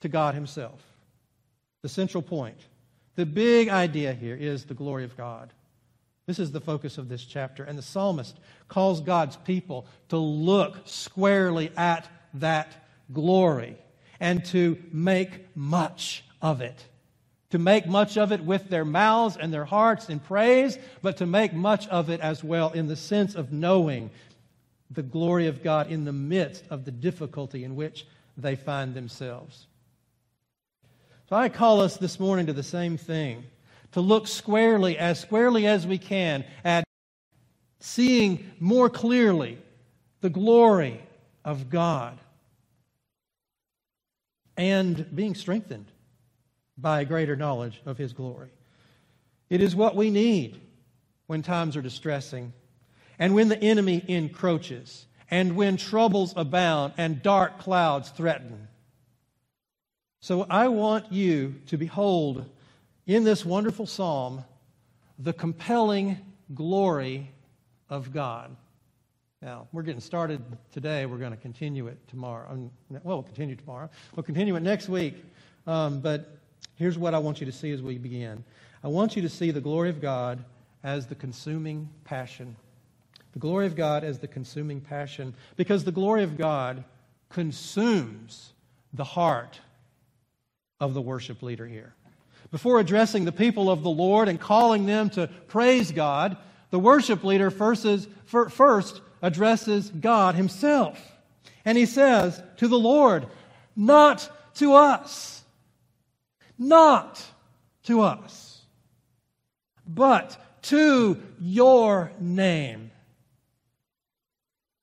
to 0.00 0.08
God 0.08 0.34
Himself. 0.34 0.82
The 1.82 1.88
central 1.88 2.22
point, 2.22 2.58
the 3.14 3.26
big 3.26 3.68
idea 3.68 4.12
here 4.12 4.34
is 4.34 4.64
the 4.64 4.74
glory 4.74 5.04
of 5.04 5.16
God. 5.16 5.52
This 6.26 6.38
is 6.38 6.50
the 6.50 6.60
focus 6.60 6.98
of 6.98 7.08
this 7.08 7.24
chapter. 7.24 7.62
And 7.62 7.78
the 7.78 7.82
psalmist 7.82 8.36
calls 8.68 9.00
God's 9.00 9.36
people 9.36 9.86
to 10.08 10.16
look 10.16 10.78
squarely 10.86 11.70
at 11.76 12.08
that 12.34 12.72
glory 13.12 13.76
and 14.18 14.44
to 14.46 14.78
make 14.90 15.54
much 15.54 16.24
of 16.40 16.60
it 16.60 16.86
to 17.54 17.58
make 17.60 17.86
much 17.86 18.18
of 18.18 18.32
it 18.32 18.40
with 18.40 18.68
their 18.68 18.84
mouths 18.84 19.36
and 19.36 19.54
their 19.54 19.64
hearts 19.64 20.08
in 20.08 20.18
praise, 20.18 20.76
but 21.02 21.18
to 21.18 21.24
make 21.24 21.52
much 21.52 21.86
of 21.86 22.10
it 22.10 22.18
as 22.18 22.42
well 22.42 22.72
in 22.72 22.88
the 22.88 22.96
sense 22.96 23.36
of 23.36 23.52
knowing 23.52 24.10
the 24.90 25.04
glory 25.04 25.46
of 25.46 25.62
God 25.62 25.88
in 25.88 26.04
the 26.04 26.12
midst 26.12 26.64
of 26.68 26.84
the 26.84 26.90
difficulty 26.90 27.62
in 27.62 27.76
which 27.76 28.08
they 28.36 28.56
find 28.56 28.92
themselves. 28.92 29.68
So 31.28 31.36
I 31.36 31.48
call 31.48 31.80
us 31.80 31.96
this 31.96 32.18
morning 32.18 32.46
to 32.46 32.52
the 32.52 32.64
same 32.64 32.96
thing 32.96 33.44
to 33.92 34.00
look 34.00 34.26
squarely, 34.26 34.98
as 34.98 35.20
squarely 35.20 35.68
as 35.68 35.86
we 35.86 35.96
can, 35.96 36.44
at 36.64 36.82
seeing 37.78 38.50
more 38.58 38.90
clearly 38.90 39.58
the 40.22 40.28
glory 40.28 41.00
of 41.44 41.70
God 41.70 42.18
and 44.56 45.14
being 45.14 45.36
strengthened 45.36 45.86
by 46.76 47.00
a 47.00 47.04
greater 47.04 47.36
knowledge 47.36 47.80
of 47.86 47.98
His 47.98 48.12
glory. 48.12 48.50
It 49.50 49.60
is 49.60 49.76
what 49.76 49.96
we 49.96 50.10
need 50.10 50.60
when 51.26 51.42
times 51.42 51.76
are 51.76 51.82
distressing 51.82 52.52
and 53.18 53.34
when 53.34 53.48
the 53.48 53.60
enemy 53.60 54.02
encroaches 54.08 55.06
and 55.30 55.56
when 55.56 55.76
troubles 55.76 56.34
abound 56.36 56.94
and 56.96 57.22
dark 57.22 57.58
clouds 57.58 58.10
threaten. 58.10 58.68
So 60.20 60.46
I 60.48 60.68
want 60.68 61.12
you 61.12 61.56
to 61.66 61.76
behold 61.76 62.48
in 63.06 63.24
this 63.24 63.44
wonderful 63.44 63.86
psalm 63.86 64.44
the 65.18 65.32
compelling 65.32 66.18
glory 66.54 67.30
of 67.88 68.12
God. 68.12 68.56
Now, 69.42 69.68
we're 69.72 69.82
getting 69.82 70.00
started 70.00 70.42
today. 70.72 71.04
We're 71.04 71.18
going 71.18 71.32
to 71.32 71.36
continue 71.36 71.86
it 71.88 71.98
tomorrow. 72.08 72.50
Um, 72.50 72.70
well, 72.88 73.16
we'll 73.16 73.22
continue 73.22 73.56
tomorrow. 73.56 73.90
We'll 74.16 74.22
continue 74.22 74.56
it 74.56 74.62
next 74.62 74.88
week. 74.88 75.22
Um, 75.66 76.00
but 76.00 76.38
Here's 76.76 76.98
what 76.98 77.14
I 77.14 77.18
want 77.18 77.40
you 77.40 77.46
to 77.46 77.52
see 77.52 77.70
as 77.72 77.82
we 77.82 77.98
begin 77.98 78.44
I 78.82 78.88
want 78.88 79.16
you 79.16 79.22
to 79.22 79.28
see 79.28 79.50
the 79.50 79.60
glory 79.60 79.90
of 79.90 80.00
God 80.00 80.44
as 80.82 81.06
the 81.06 81.14
consuming 81.14 81.88
passion. 82.04 82.56
The 83.32 83.38
glory 83.40 83.66
of 83.66 83.74
God 83.74 84.04
as 84.04 84.20
the 84.20 84.28
consuming 84.28 84.80
passion, 84.80 85.34
because 85.56 85.82
the 85.82 85.90
glory 85.90 86.22
of 86.22 86.38
God 86.38 86.84
consumes 87.30 88.52
the 88.92 89.02
heart 89.02 89.58
of 90.78 90.94
the 90.94 91.00
worship 91.00 91.42
leader 91.42 91.66
here. 91.66 91.94
Before 92.52 92.78
addressing 92.78 93.24
the 93.24 93.32
people 93.32 93.70
of 93.70 93.82
the 93.82 93.90
Lord 93.90 94.28
and 94.28 94.38
calling 94.38 94.86
them 94.86 95.10
to 95.10 95.26
praise 95.48 95.90
God, 95.90 96.36
the 96.70 96.78
worship 96.78 97.24
leader 97.24 97.50
first, 97.50 97.84
is, 97.84 98.06
first 98.26 99.00
addresses 99.20 99.90
God 99.90 100.36
himself. 100.36 101.00
And 101.64 101.76
he 101.76 101.86
says 101.86 102.40
to 102.58 102.68
the 102.68 102.78
Lord, 102.78 103.26
not 103.74 104.30
to 104.56 104.74
us 104.74 105.33
not 106.58 107.22
to 107.84 108.00
us, 108.00 108.62
but 109.86 110.36
to 110.62 111.20
your 111.40 112.12
name 112.18 112.90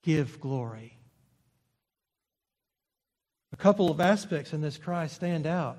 give 0.03 0.39
glory. 0.39 0.97
A 3.53 3.57
couple 3.57 3.91
of 3.91 3.99
aspects 3.99 4.53
in 4.53 4.61
this 4.61 4.77
cry 4.77 5.07
stand 5.07 5.45
out. 5.45 5.77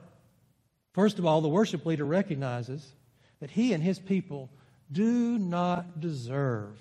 First 0.93 1.19
of 1.19 1.27
all, 1.27 1.41
the 1.41 1.49
worship 1.49 1.87
leader 1.87 2.05
recognizes 2.05 2.87
that 3.41 3.51
he 3.51 3.73
and 3.73 3.83
his 3.83 3.99
people 3.99 4.51
do 4.91 5.39
not 5.39 6.01
deserve 6.01 6.79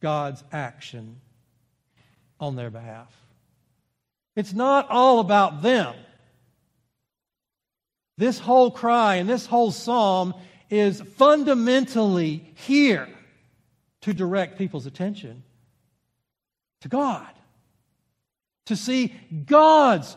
God's 0.00 0.44
action 0.52 1.20
on 2.38 2.56
their 2.56 2.70
behalf. 2.70 3.12
It's 4.36 4.52
not 4.52 4.88
all 4.88 5.20
about 5.20 5.62
them. 5.62 5.94
This 8.16 8.38
whole 8.38 8.70
cry 8.70 9.16
and 9.16 9.28
this 9.28 9.46
whole 9.46 9.72
psalm 9.72 10.34
is 10.70 11.00
fundamentally 11.16 12.52
here 12.54 13.08
to 14.02 14.14
direct 14.14 14.58
people's 14.58 14.86
attention 14.86 15.42
to 16.82 16.88
God. 16.88 17.28
To 18.66 18.76
see 18.76 19.14
God's 19.46 20.16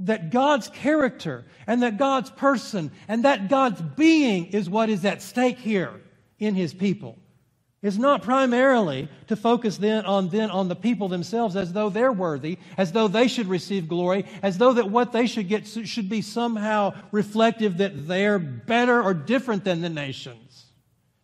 that 0.00 0.30
God's 0.30 0.68
character 0.68 1.44
and 1.66 1.82
that 1.82 1.98
God's 1.98 2.30
person 2.30 2.92
and 3.08 3.24
that 3.24 3.48
God's 3.48 3.80
being 3.82 4.46
is 4.46 4.70
what 4.70 4.90
is 4.90 5.04
at 5.04 5.22
stake 5.22 5.58
here 5.58 6.00
in 6.38 6.54
his 6.54 6.72
people. 6.72 7.18
It's 7.80 7.96
not 7.96 8.22
primarily 8.22 9.08
to 9.28 9.36
focus 9.36 9.76
then 9.76 10.04
on 10.04 10.30
then 10.30 10.50
on 10.50 10.68
the 10.68 10.74
people 10.74 11.08
themselves 11.08 11.54
as 11.54 11.72
though 11.72 11.90
they're 11.90 12.12
worthy, 12.12 12.58
as 12.76 12.90
though 12.90 13.06
they 13.06 13.28
should 13.28 13.46
receive 13.46 13.88
glory, 13.88 14.24
as 14.42 14.58
though 14.58 14.72
that 14.72 14.90
what 14.90 15.12
they 15.12 15.28
should 15.28 15.48
get 15.48 15.66
should 15.66 16.08
be 16.08 16.20
somehow 16.20 16.92
reflective 17.12 17.78
that 17.78 18.08
they're 18.08 18.40
better 18.40 19.00
or 19.00 19.14
different 19.14 19.62
than 19.62 19.80
the 19.80 19.88
nations. 19.88 20.66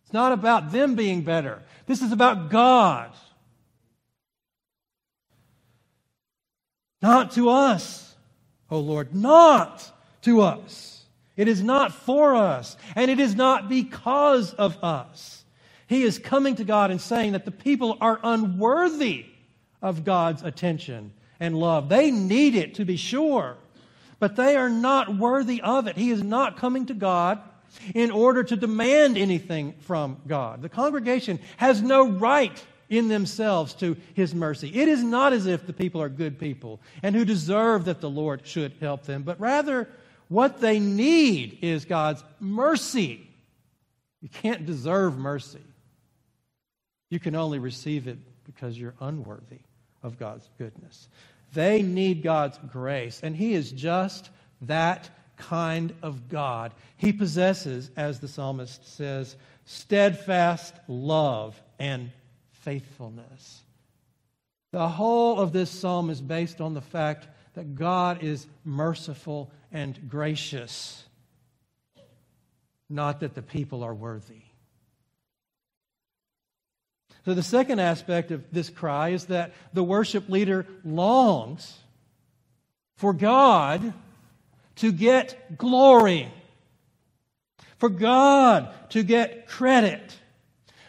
It's 0.03 0.13
not 0.13 0.31
about 0.31 0.71
them 0.71 0.95
being 0.95 1.23
better. 1.23 1.61
This 1.87 2.01
is 2.01 2.13
about 2.13 2.49
God. 2.49 3.11
Not 7.01 7.31
to 7.33 7.49
us, 7.49 8.15
O 8.71 8.79
Lord, 8.79 9.13
not 9.13 9.91
to 10.21 10.41
us. 10.41 11.03
It 11.35 11.49
is 11.49 11.61
not 11.61 11.91
for 11.91 12.33
us, 12.33 12.77
and 12.95 13.11
it 13.11 13.19
is 13.19 13.35
not 13.35 13.67
because 13.67 14.53
of 14.53 14.81
us. 14.81 15.44
He 15.87 16.03
is 16.03 16.17
coming 16.17 16.55
to 16.55 16.63
God 16.63 16.91
and 16.91 16.99
saying 16.99 17.33
that 17.33 17.45
the 17.45 17.51
people 17.51 17.97
are 18.01 18.19
unworthy 18.23 19.25
of 19.81 20.03
God's 20.03 20.41
attention 20.41 21.13
and 21.39 21.57
love. 21.57 21.89
They 21.89 22.11
need 22.11 22.55
it 22.55 22.75
to 22.75 22.85
be 22.85 22.97
sure, 22.97 23.57
but 24.19 24.35
they 24.35 24.55
are 24.55 24.69
not 24.69 25.17
worthy 25.17 25.61
of 25.61 25.87
it. 25.87 25.95
He 25.95 26.09
is 26.09 26.23
not 26.23 26.57
coming 26.57 26.87
to 26.87 26.93
God 26.93 27.39
in 27.93 28.09
order 28.09 28.43
to 28.43 28.55
demand 28.55 29.17
anything 29.17 29.73
from 29.81 30.17
God. 30.27 30.61
The 30.61 30.69
congregation 30.69 31.39
has 31.57 31.81
no 31.81 32.07
right 32.07 32.63
in 32.89 33.07
themselves 33.07 33.73
to 33.75 33.97
his 34.13 34.33
mercy. 34.33 34.69
It 34.73 34.87
is 34.87 35.03
not 35.03 35.33
as 35.33 35.45
if 35.45 35.65
the 35.65 35.73
people 35.73 36.01
are 36.01 36.09
good 36.09 36.39
people 36.39 36.79
and 37.03 37.15
who 37.15 37.25
deserve 37.25 37.85
that 37.85 38.01
the 38.01 38.09
Lord 38.09 38.45
should 38.45 38.73
help 38.79 39.03
them, 39.03 39.23
but 39.23 39.39
rather 39.39 39.89
what 40.29 40.61
they 40.61 40.79
need 40.79 41.59
is 41.61 41.85
God's 41.85 42.23
mercy. 42.39 43.27
You 44.21 44.29
can't 44.29 44.65
deserve 44.65 45.17
mercy. 45.17 45.61
You 47.09 47.19
can 47.19 47.35
only 47.35 47.59
receive 47.59 48.07
it 48.07 48.17
because 48.45 48.77
you're 48.79 48.95
unworthy 48.99 49.59
of 50.03 50.17
God's 50.17 50.49
goodness. 50.57 51.07
They 51.53 51.81
need 51.81 52.23
God's 52.23 52.59
grace, 52.71 53.21
and 53.23 53.35
He 53.35 53.53
is 53.53 53.71
just 53.71 54.29
that 54.61 55.09
kind 55.37 55.93
of 56.01 56.29
God. 56.29 56.73
He 56.97 57.13
possesses, 57.13 57.91
as 57.95 58.19
the 58.19 58.27
psalmist 58.27 58.95
says, 58.95 59.35
steadfast 59.65 60.75
love 60.87 61.61
and 61.79 62.11
faithfulness. 62.51 63.61
The 64.71 64.87
whole 64.87 65.39
of 65.39 65.53
this 65.53 65.69
psalm 65.69 66.09
is 66.09 66.21
based 66.21 66.61
on 66.61 66.73
the 66.73 66.81
fact 66.81 67.27
that 67.53 67.75
God 67.75 68.23
is 68.23 68.47
merciful 68.63 69.51
and 69.71 70.09
gracious, 70.09 71.03
not 72.89 73.21
that 73.21 73.35
the 73.35 73.41
people 73.41 73.83
are 73.83 73.93
worthy. 73.93 74.44
So, 77.25 77.33
the 77.33 77.41
second 77.41 77.79
aspect 77.79 78.29
of 78.29 78.43
this 78.51 78.69
cry 78.69 79.09
is 79.09 79.25
that 79.25 79.53
the 79.73 79.83
worship 79.83 80.29
leader 80.29 80.67
longs 80.83 81.75
for 82.97 83.13
God 83.13 83.93
to 84.75 84.91
get 84.91 85.57
glory, 85.57 86.31
for 87.77 87.89
God 87.89 88.71
to 88.89 89.01
get 89.01 89.47
credit, 89.47 90.15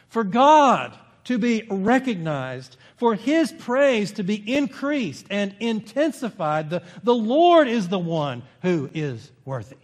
for 0.09 0.25
God 0.25 0.97
to 1.25 1.39
be 1.39 1.67
recognized, 1.71 2.77
for 2.97 3.15
His 3.15 3.51
praise 3.51 4.13
to 4.13 4.23
be 4.23 4.37
increased 4.55 5.27
and 5.31 5.55
intensified. 5.59 6.69
The, 6.69 6.83
the 7.03 7.15
Lord 7.15 7.67
is 7.67 7.89
the 7.89 7.99
one 7.99 8.43
who 8.61 8.91
is 8.93 9.33
worthy. 9.47 9.77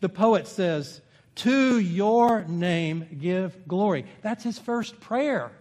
The 0.00 0.10
poet 0.10 0.46
says, 0.46 1.00
to 1.36 1.78
your 1.78 2.44
name 2.44 3.18
give 3.20 3.66
glory. 3.66 4.06
That's 4.22 4.44
his 4.44 4.58
first 4.58 5.00
prayer. 5.00 5.52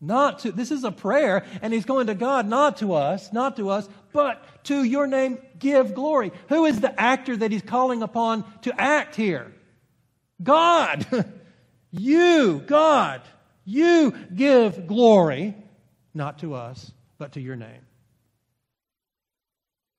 Not 0.00 0.40
to, 0.40 0.52
this 0.52 0.70
is 0.70 0.84
a 0.84 0.92
prayer, 0.92 1.44
and 1.60 1.72
he's 1.72 1.84
going 1.84 2.06
to 2.06 2.14
God, 2.14 2.46
not 2.46 2.78
to 2.78 2.94
us, 2.94 3.32
not 3.32 3.56
to 3.56 3.70
us, 3.70 3.88
but 4.12 4.44
to 4.64 4.84
your 4.84 5.06
name 5.06 5.38
give 5.58 5.94
glory. 5.94 6.30
Who 6.48 6.66
is 6.66 6.80
the 6.80 6.98
actor 7.00 7.36
that 7.36 7.50
he's 7.50 7.62
calling 7.62 8.02
upon 8.02 8.44
to 8.62 8.80
act 8.80 9.16
here? 9.16 9.52
God. 10.40 11.06
you, 11.90 12.62
God. 12.66 13.22
You 13.64 14.12
give 14.34 14.86
glory, 14.86 15.56
not 16.14 16.38
to 16.38 16.54
us, 16.54 16.92
but 17.18 17.32
to 17.32 17.40
your 17.40 17.56
name. 17.56 17.82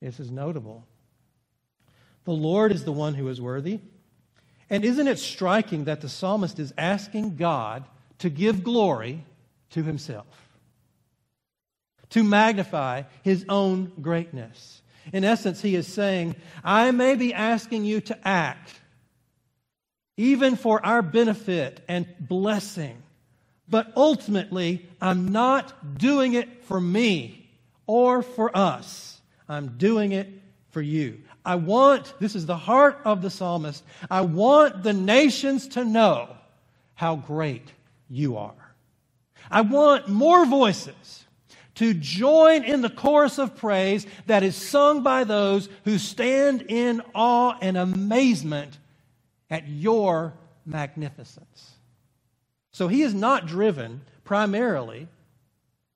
This 0.02 0.20
is 0.20 0.32
notable. 0.32 0.88
The 2.24 2.32
Lord 2.32 2.72
is 2.72 2.86
the 2.86 2.92
one 2.92 3.16
who 3.16 3.28
is 3.28 3.42
worthy. 3.42 3.80
And 4.70 4.86
isn't 4.86 5.08
it 5.08 5.20
striking 5.20 5.86
that 5.86 6.02
the 6.02 6.10
psalmist 6.10 6.60
is 6.60 6.74
asking 6.78 7.38
God 7.38 7.86
to 8.20 8.30
give 8.30 8.64
glory 8.64 9.24
to 9.72 9.84
himself, 9.84 10.28
to 12.12 12.24
magnify 12.24 13.04
his 13.24 13.46
own 13.50 13.92
greatness? 14.02 14.82
In 15.12 15.24
essence, 15.24 15.62
he 15.62 15.76
is 15.76 15.88
saying, 15.88 16.36
I 16.64 16.92
may 16.92 17.16
be 17.16 17.34
asking 17.34 17.86
you 17.86 18.02
to 18.02 18.28
act, 18.28 18.80
even 20.18 20.56
for 20.56 20.86
our 20.86 21.02
benefit 21.02 21.82
and 21.88 22.06
blessing, 22.20 23.02
but 23.68 23.92
ultimately, 23.96 24.88
I'm 25.02 25.30
not 25.32 25.98
doing 25.98 26.34
it 26.34 26.64
for 26.66 26.80
me 26.80 27.50
or 27.88 28.22
for 28.22 28.56
us. 28.56 29.20
I'm 29.48 29.78
doing 29.78 30.12
it 30.12 30.28
for 30.70 30.82
you. 30.82 31.22
I 31.46 31.56
want, 31.56 32.14
this 32.20 32.36
is 32.36 32.46
the 32.46 32.58
heart 32.58 33.00
of 33.06 33.22
the 33.22 33.30
psalmist, 33.30 33.84
I 34.10 34.22
want 34.22 34.84
the 34.84 34.94
nations 34.94 35.68
to 35.70 35.86
know 35.86 36.36
how 36.96 37.16
great 37.16 37.72
you 38.10 38.38
are. 38.38 38.76
I 39.50 39.62
want 39.62 40.08
more 40.08 40.46
voices 40.46 41.26
to 41.76 41.94
join 41.94 42.64
in 42.64 42.82
the 42.82 42.90
chorus 42.90 43.38
of 43.38 43.56
praise 43.56 44.06
that 44.28 44.44
is 44.44 44.56
sung 44.56 45.02
by 45.02 45.24
those 45.24 45.70
who 45.86 45.98
stand 45.98 46.66
in 46.68 47.02
awe 47.16 47.58
and 47.62 47.78
amazement 47.78 48.78
at 49.50 49.68
your 49.68 50.34
magnificence. 50.66 51.72
So 52.72 52.88
he 52.88 53.02
is 53.02 53.14
not 53.14 53.48
driven 53.48 54.02
primarily 54.24 55.08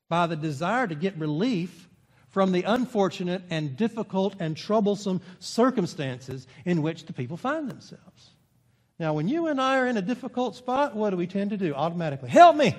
by 0.10 0.28
the 0.28 0.36
desire 0.36 0.88
to 0.88 0.96
get 0.96 1.18
relief 1.18 1.90
from 2.34 2.52
the 2.52 2.64
unfortunate 2.64 3.44
and 3.52 3.78
difficult 3.78 4.36
and 4.40 4.58
troublesome 4.58 5.22
circumstances 5.40 6.48
in 6.66 6.82
which 6.82 7.06
the 7.06 7.14
people 7.14 7.38
find 7.38 7.70
themselves. 7.70 8.32
Now, 8.98 9.14
when 9.14 9.28
you 9.28 9.48
and 9.48 9.62
I 9.62 9.78
are 9.78 9.88
in 9.88 9.98
a 9.98 10.02
difficult 10.02 10.56
spot, 10.56 10.96
what 10.96 11.12
do 11.12 11.18
we 11.18 11.28
tend 11.28 11.52
to 11.52 11.58
do 11.58 11.76
automatically? 11.76 12.30
Help 12.30 12.56
me! 12.56 12.76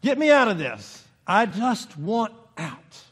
Get 0.00 0.18
me 0.18 0.30
out 0.30 0.48
of 0.48 0.56
this. 0.56 1.04
I 1.26 1.44
just 1.44 1.98
want 1.98 2.32
out. 2.56 3.02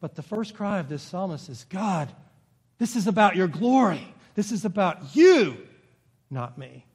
But 0.00 0.14
the 0.14 0.22
first 0.22 0.54
cry 0.54 0.78
of 0.78 0.88
this 0.88 1.02
psalmist 1.02 1.50
is 1.50 1.64
God, 1.68 2.10
this 2.78 2.96
is 2.96 3.06
about 3.06 3.36
your 3.36 3.46
glory. 3.46 4.14
This 4.34 4.52
is 4.52 4.64
about 4.64 5.14
you, 5.14 5.58
not 6.30 6.56
me. 6.56 6.86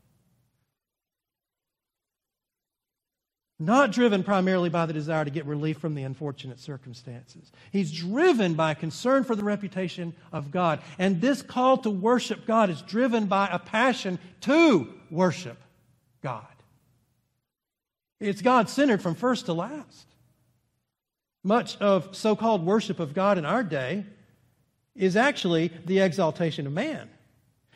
Not 3.59 3.91
driven 3.91 4.23
primarily 4.23 4.69
by 4.69 4.85
the 4.85 4.93
desire 4.93 5.25
to 5.25 5.31
get 5.31 5.45
relief 5.45 5.79
from 5.79 5.95
the 5.95 6.03
unfortunate 6.03 6.59
circumstances. 6.59 7.51
He's 7.71 7.91
driven 7.91 8.53
by 8.53 8.71
a 8.71 8.75
concern 8.75 9.23
for 9.23 9.35
the 9.35 9.43
reputation 9.43 10.13
of 10.31 10.51
God. 10.51 10.79
And 10.99 11.21
this 11.21 11.41
call 11.41 11.77
to 11.79 11.89
worship 11.89 12.45
God 12.45 12.69
is 12.69 12.81
driven 12.83 13.25
by 13.25 13.49
a 13.51 13.57
passion 13.57 14.19
to 14.41 14.87
worship 15.09 15.57
God. 16.21 16.45
It's 18.19 18.41
God 18.41 18.69
centered 18.69 19.01
from 19.01 19.15
first 19.15 19.47
to 19.47 19.53
last. 19.53 20.05
Much 21.43 21.77
of 21.77 22.15
so 22.15 22.35
called 22.35 22.65
worship 22.65 22.99
of 22.99 23.13
God 23.13 23.37
in 23.37 23.45
our 23.45 23.63
day 23.63 24.05
is 24.95 25.15
actually 25.15 25.71
the 25.85 25.99
exaltation 25.99 26.67
of 26.67 26.73
man. 26.73 27.09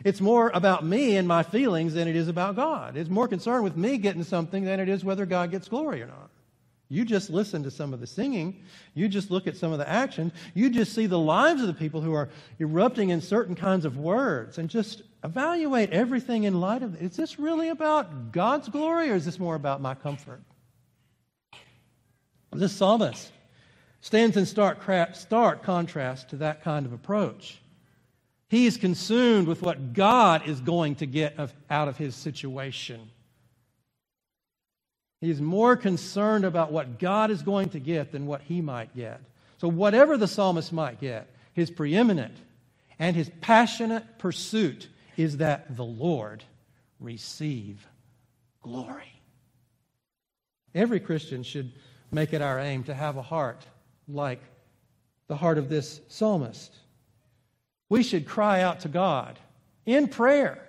It's 0.03 0.21
more 0.21 0.51
about 0.53 0.85
me 0.85 1.17
and 1.17 1.27
my 1.27 1.43
feelings 1.43 1.93
than 1.93 2.07
it 2.07 2.15
is 2.15 2.27
about 2.27 2.55
God. 2.55 2.97
It's 2.97 3.09
more 3.09 3.27
concerned 3.27 3.63
with 3.63 3.77
me 3.77 3.97
getting 3.97 4.23
something 4.23 4.63
than 4.63 4.79
it 4.79 4.89
is 4.89 5.03
whether 5.03 5.25
God 5.25 5.51
gets 5.51 5.67
glory 5.67 6.01
or 6.01 6.07
not. 6.07 6.29
You 6.91 7.05
just 7.05 7.29
listen 7.29 7.63
to 7.63 7.71
some 7.71 7.93
of 7.93 8.01
the 8.01 8.07
singing. 8.07 8.63
You 8.95 9.07
just 9.07 9.31
look 9.31 9.47
at 9.47 9.55
some 9.55 9.71
of 9.71 9.77
the 9.77 9.87
actions. 9.87 10.33
You 10.53 10.69
just 10.69 10.93
see 10.93 11.05
the 11.05 11.17
lives 11.17 11.61
of 11.61 11.67
the 11.67 11.73
people 11.73 12.01
who 12.01 12.13
are 12.13 12.27
erupting 12.59 13.11
in 13.11 13.21
certain 13.21 13.55
kinds 13.55 13.85
of 13.85 13.97
words 13.97 14.57
and 14.57 14.69
just 14.69 15.01
evaluate 15.23 15.91
everything 15.91 16.43
in 16.43 16.59
light 16.59 16.83
of 16.83 17.01
is 17.01 17.15
this 17.15 17.39
really 17.39 17.69
about 17.69 18.33
God's 18.33 18.67
glory 18.67 19.09
or 19.09 19.15
is 19.15 19.23
this 19.23 19.39
more 19.39 19.55
about 19.55 19.79
my 19.79 19.95
comfort? 19.95 20.41
This 22.51 22.73
psalmist 22.73 23.31
stands 24.01 24.35
in 24.35 24.45
stark, 24.45 24.79
stark 25.13 25.63
contrast 25.63 26.31
to 26.31 26.35
that 26.37 26.61
kind 26.61 26.85
of 26.85 26.91
approach. 26.91 27.61
He 28.51 28.65
is 28.65 28.75
consumed 28.75 29.47
with 29.47 29.61
what 29.61 29.93
God 29.93 30.45
is 30.45 30.59
going 30.59 30.95
to 30.95 31.05
get 31.05 31.39
of, 31.39 31.53
out 31.69 31.87
of 31.87 31.95
his 31.95 32.15
situation. 32.15 33.09
He 35.21 35.29
is 35.29 35.39
more 35.39 35.77
concerned 35.77 36.43
about 36.43 36.69
what 36.69 36.99
God 36.99 37.31
is 37.31 37.43
going 37.43 37.69
to 37.69 37.79
get 37.79 38.11
than 38.11 38.25
what 38.25 38.41
he 38.41 38.59
might 38.59 38.93
get. 38.93 39.21
So, 39.59 39.69
whatever 39.69 40.17
the 40.17 40.27
psalmist 40.27 40.73
might 40.73 40.99
get, 40.99 41.33
his 41.53 41.71
preeminent 41.71 42.35
and 42.99 43.15
his 43.15 43.31
passionate 43.39 44.19
pursuit 44.19 44.89
is 45.15 45.37
that 45.37 45.77
the 45.77 45.85
Lord 45.85 46.43
receive 46.99 47.87
glory. 48.61 49.13
Every 50.75 50.99
Christian 50.99 51.43
should 51.43 51.71
make 52.11 52.33
it 52.33 52.41
our 52.41 52.59
aim 52.59 52.83
to 52.83 52.93
have 52.93 53.15
a 53.15 53.21
heart 53.21 53.65
like 54.09 54.41
the 55.29 55.37
heart 55.37 55.57
of 55.57 55.69
this 55.69 56.01
psalmist. 56.09 56.75
We 57.91 58.03
should 58.03 58.25
cry 58.25 58.61
out 58.61 58.79
to 58.79 58.87
God 58.87 59.37
in 59.85 60.07
prayer. 60.07 60.65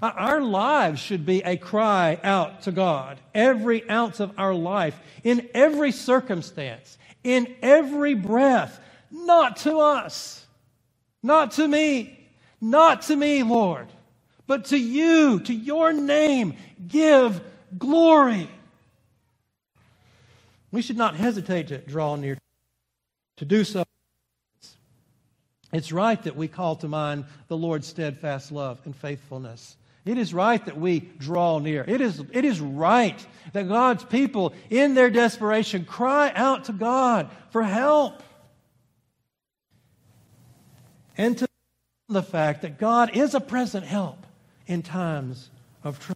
Our 0.00 0.40
lives 0.40 1.00
should 1.00 1.26
be 1.26 1.42
a 1.42 1.56
cry 1.56 2.20
out 2.22 2.62
to 2.62 2.70
God. 2.70 3.18
Every 3.34 3.90
ounce 3.90 4.20
of 4.20 4.30
our 4.38 4.54
life, 4.54 4.96
in 5.24 5.48
every 5.52 5.90
circumstance, 5.90 6.96
in 7.24 7.52
every 7.60 8.14
breath, 8.14 8.78
not 9.10 9.56
to 9.58 9.78
us, 9.78 10.46
not 11.24 11.50
to 11.52 11.66
me, 11.66 12.24
not 12.60 13.02
to 13.02 13.16
me, 13.16 13.42
Lord, 13.42 13.88
but 14.46 14.66
to 14.66 14.78
you, 14.78 15.40
to 15.40 15.52
your 15.52 15.92
name, 15.92 16.54
give 16.86 17.40
glory. 17.76 18.48
We 20.70 20.82
should 20.82 20.98
not 20.98 21.16
hesitate 21.16 21.66
to 21.68 21.78
draw 21.78 22.14
near 22.14 22.38
to 23.38 23.44
do 23.44 23.64
so. 23.64 23.82
It's 25.74 25.90
right 25.90 26.22
that 26.22 26.36
we 26.36 26.46
call 26.46 26.76
to 26.76 26.88
mind 26.88 27.24
the 27.48 27.56
Lord's 27.56 27.88
steadfast 27.88 28.52
love 28.52 28.78
and 28.84 28.94
faithfulness. 28.94 29.76
It 30.04 30.18
is 30.18 30.32
right 30.32 30.64
that 30.66 30.78
we 30.78 31.00
draw 31.00 31.58
near. 31.58 31.84
It 31.88 32.00
is, 32.00 32.22
it 32.32 32.44
is 32.44 32.60
right 32.60 33.26
that 33.54 33.66
God's 33.66 34.04
people, 34.04 34.54
in 34.70 34.94
their 34.94 35.10
desperation, 35.10 35.84
cry 35.84 36.30
out 36.32 36.66
to 36.66 36.72
God 36.72 37.28
for 37.50 37.64
help. 37.64 38.22
And 41.16 41.36
to 41.38 41.48
the 42.08 42.22
fact 42.22 42.62
that 42.62 42.78
God 42.78 43.16
is 43.16 43.34
a 43.34 43.40
present 43.40 43.84
help 43.84 44.24
in 44.68 44.82
times 44.82 45.50
of 45.82 45.98
trouble. 45.98 46.14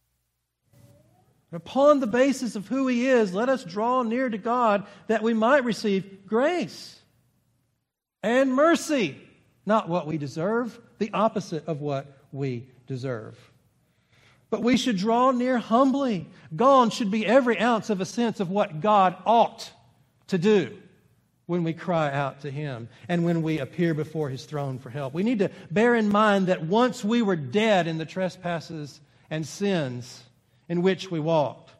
Upon 1.50 1.98
the 1.98 2.06
basis 2.06 2.54
of 2.54 2.68
who 2.68 2.86
He 2.86 3.08
is, 3.08 3.34
let 3.34 3.48
us 3.48 3.64
draw 3.64 4.02
near 4.02 4.28
to 4.28 4.38
God 4.38 4.86
that 5.08 5.22
we 5.22 5.34
might 5.34 5.64
receive 5.64 6.26
grace 6.26 7.00
and 8.22 8.54
mercy. 8.54 9.16
Not 9.68 9.86
what 9.86 10.06
we 10.06 10.16
deserve, 10.16 10.80
the 10.96 11.10
opposite 11.12 11.68
of 11.68 11.82
what 11.82 12.06
we 12.32 12.66
deserve. 12.86 13.38
But 14.48 14.62
we 14.62 14.78
should 14.78 14.96
draw 14.96 15.30
near 15.30 15.58
humbly. 15.58 16.26
Gone 16.56 16.88
should 16.88 17.10
be 17.10 17.26
every 17.26 17.60
ounce 17.60 17.90
of 17.90 18.00
a 18.00 18.06
sense 18.06 18.40
of 18.40 18.48
what 18.48 18.80
God 18.80 19.14
ought 19.26 19.70
to 20.28 20.38
do 20.38 20.74
when 21.44 21.64
we 21.64 21.74
cry 21.74 22.10
out 22.10 22.40
to 22.40 22.50
Him 22.50 22.88
and 23.10 23.26
when 23.26 23.42
we 23.42 23.58
appear 23.58 23.92
before 23.92 24.30
His 24.30 24.46
throne 24.46 24.78
for 24.78 24.88
help. 24.88 25.12
We 25.12 25.22
need 25.22 25.40
to 25.40 25.50
bear 25.70 25.94
in 25.94 26.08
mind 26.08 26.46
that 26.46 26.62
once 26.62 27.04
we 27.04 27.20
were 27.20 27.36
dead 27.36 27.86
in 27.86 27.98
the 27.98 28.06
trespasses 28.06 29.02
and 29.28 29.46
sins, 29.46 30.22
in 30.70 30.80
which 30.80 31.10
we 31.10 31.20
walked, 31.20 31.72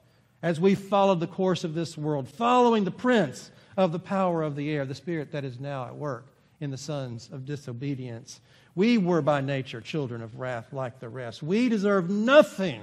as 0.42 0.60
we 0.60 0.74
followed 0.74 1.20
the 1.20 1.26
course 1.26 1.64
of 1.64 1.72
this 1.72 1.96
world, 1.96 2.28
following 2.28 2.84
the 2.84 2.90
prince 2.90 3.50
of 3.78 3.92
the 3.92 3.98
power 3.98 4.42
of 4.42 4.56
the 4.56 4.70
air, 4.70 4.84
the 4.84 4.94
spirit 4.94 5.32
that 5.32 5.46
is 5.46 5.58
now 5.58 5.86
at 5.86 5.96
work 5.96 6.26
in 6.60 6.70
the 6.70 6.76
sons 6.76 7.28
of 7.32 7.44
disobedience. 7.44 8.40
We 8.74 8.98
were 8.98 9.22
by 9.22 9.40
nature 9.40 9.80
children 9.80 10.22
of 10.22 10.38
wrath 10.38 10.72
like 10.72 11.00
the 11.00 11.08
rest. 11.08 11.42
We 11.42 11.68
deserve 11.68 12.10
nothing 12.10 12.82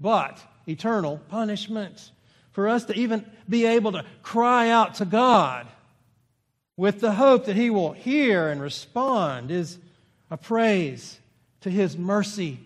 but 0.00 0.40
eternal 0.66 1.20
punishment. 1.28 2.10
For 2.52 2.68
us 2.68 2.84
to 2.86 2.94
even 2.94 3.24
be 3.48 3.66
able 3.66 3.92
to 3.92 4.04
cry 4.22 4.70
out 4.70 4.94
to 4.96 5.04
God 5.04 5.66
with 6.76 7.00
the 7.00 7.12
hope 7.12 7.46
that 7.46 7.56
He 7.56 7.70
will 7.70 7.92
hear 7.92 8.48
and 8.48 8.60
respond 8.60 9.50
is 9.50 9.78
a 10.30 10.36
praise 10.36 11.18
to 11.60 11.70
His 11.70 11.96
mercy 11.96 12.58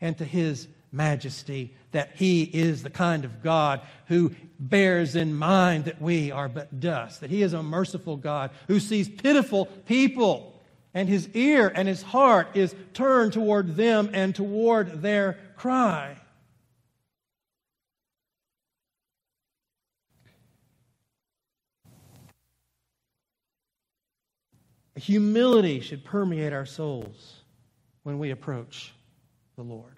and 0.00 0.16
to 0.18 0.24
His 0.24 0.68
majesty 0.92 1.74
that 1.92 2.12
he 2.14 2.42
is 2.42 2.82
the 2.82 2.90
kind 2.90 3.24
of 3.24 3.42
God 3.42 3.80
who 4.06 4.34
bears 4.58 5.16
in 5.16 5.34
mind 5.34 5.84
that 5.84 6.00
we 6.00 6.30
are 6.30 6.48
but 6.48 6.80
dust, 6.80 7.20
that 7.20 7.30
he 7.30 7.42
is 7.42 7.52
a 7.52 7.62
merciful 7.62 8.16
God 8.16 8.50
who 8.66 8.80
sees 8.80 9.08
pitiful 9.08 9.66
people 9.66 10.60
and 10.94 11.08
his 11.08 11.28
ear 11.34 11.70
and 11.74 11.86
his 11.86 12.02
heart 12.02 12.48
is 12.54 12.74
turned 12.94 13.32
toward 13.32 13.76
them 13.76 14.10
and 14.12 14.34
toward 14.34 15.02
their 15.02 15.38
cry. 15.56 16.16
Humility 24.96 25.78
should 25.80 26.04
permeate 26.04 26.52
our 26.52 26.66
souls 26.66 27.42
when 28.02 28.18
we 28.18 28.30
approach 28.30 28.92
the 29.54 29.62
Lord. 29.62 29.97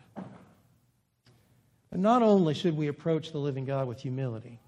But 1.90 2.00
not 2.00 2.22
only 2.22 2.54
should 2.54 2.76
we 2.76 2.88
approach 2.88 3.32
the 3.32 3.38
living 3.38 3.64
God 3.64 3.88
with 3.88 4.00
humility, 4.00 4.60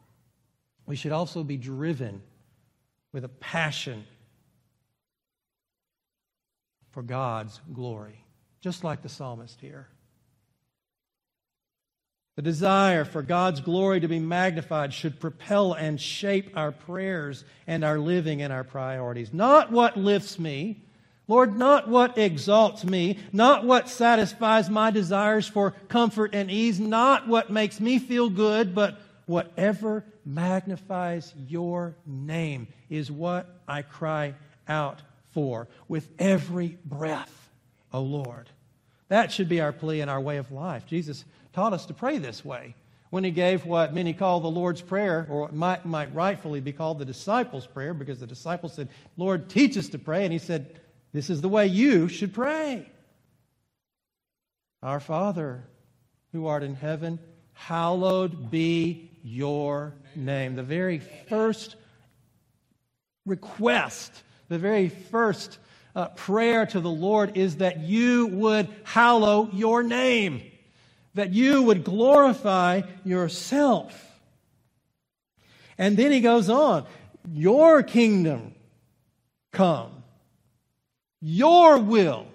we 0.87 0.97
should 0.97 1.13
also 1.13 1.45
be 1.45 1.57
driven 1.57 2.23
with 3.13 3.25
a 3.25 3.29
passion 3.29 4.05
for 6.91 7.03
God's 7.03 7.61
glory, 7.73 8.25
just 8.61 8.85
like 8.85 9.03
the 9.03 9.09
psalmist 9.09 9.61
here. 9.61 9.89
The 12.37 12.43
desire 12.43 13.05
for 13.05 13.23
God's 13.23 13.61
glory 13.61 14.01
to 14.01 14.09
be 14.09 14.19
magnified 14.19 14.93
should 14.93 15.21
propel 15.21 15.75
and 15.75 16.01
shape 16.01 16.51
our 16.57 16.73
prayers 16.73 17.45
and 17.67 17.85
our 17.85 17.99
living 17.99 18.41
and 18.41 18.53
our 18.53 18.65
priorities. 18.65 19.33
Not 19.35 19.71
what 19.71 19.99
lifts 19.99 20.39
me, 20.39 20.83
Lord, 21.29 21.57
not 21.57 21.89
what 21.89 22.19
exalts 22.19 22.85
me, 22.85 23.19
not 23.33 23.65
what 23.65 23.89
satisfies 23.89 24.69
my 24.69 24.91
desires 24.91 25.47
for 25.47 25.71
comfort 25.89 26.35
and 26.35 26.51
ease, 26.51 26.81
not 26.81 27.29
what 27.29 27.51
makes 27.51 27.81
me 27.81 27.99
feel 27.99 28.29
good, 28.29 28.75
but 28.75 29.01
whatever 29.27 30.05
magnifies 30.25 31.33
your 31.49 31.95
name 32.05 32.69
is 32.91 33.11
what 33.11 33.49
I 33.67 33.83
cry 33.83 34.35
out 34.69 35.01
for 35.31 35.69
with 35.89 36.09
every 36.19 36.77
breath, 36.85 37.51
O 37.93 38.01
Lord. 38.01 38.51
That 39.09 39.31
should 39.31 39.49
be 39.49 39.61
our 39.61 39.73
plea 39.73 40.01
and 40.01 40.11
our 40.11 40.21
way 40.21 40.39
of 40.39 40.51
life. 40.51 40.87
Jesus 40.87 41.25
taught 41.53 41.73
us 41.73 41.87
to 41.87 41.95
pray 41.95 42.19
this 42.19 42.45
way 42.45 42.75
when 43.11 43.25
he 43.25 43.31
gave 43.31 43.67
what 43.67 43.93
many 43.93 44.15
call 44.15 44.41
the 44.41 44.51
Lord's 44.51 44.81
Prayer, 44.81 45.27
or 45.29 45.51
might, 45.53 45.85
might 45.85 46.15
rightfully 46.15 46.61
be 46.61 46.73
called 46.73 46.99
the 46.99 47.05
disciples' 47.05 47.67
prayer, 47.67 47.93
because 47.93 48.21
the 48.21 48.27
disciples 48.27 48.73
said, 48.73 48.89
Lord, 49.19 49.51
teach 49.51 49.77
us 49.77 49.89
to 49.91 49.99
pray. 49.99 50.25
And 50.25 50.33
he 50.33 50.39
said, 50.39 50.81
this 51.13 51.29
is 51.31 51.41
the 51.41 51.49
way 51.49 51.67
you 51.67 52.09
should 52.09 52.33
pray. 52.33 52.91
Our 54.83 55.01
Father, 55.01 55.65
who 56.33 56.47
art 56.47 56.63
in 56.63 56.75
heaven, 56.75 57.19
hallowed 57.53 58.51
be 58.51 59.11
your 59.23 59.95
name. 60.17 60.57
The 60.57 60.63
very 60.63 60.99
first 61.29 61.77
request, 63.27 64.23
the 64.49 64.59
very 64.59 64.89
first 64.89 65.59
uh, 65.95 66.09
prayer 66.09 66.67
to 66.67 66.81
the 66.81 66.91
Lord 66.91 67.37
is 67.37 67.59
that 67.59 67.81
you 67.81 68.27
would 68.29 68.69
hallow 68.85 69.51
your 69.53 69.83
name, 69.83 70.43
that 71.15 71.33
you 71.33 71.63
would 71.63 71.85
glorify 71.85 72.83
yourself. 73.05 74.09
And 75.79 75.97
then 75.97 76.11
he 76.11 76.21
goes 76.21 76.49
on, 76.49 76.87
Your 77.31 77.83
kingdom 77.83 78.55
come. 79.53 80.02
Your 81.23 81.79
will 81.79 82.27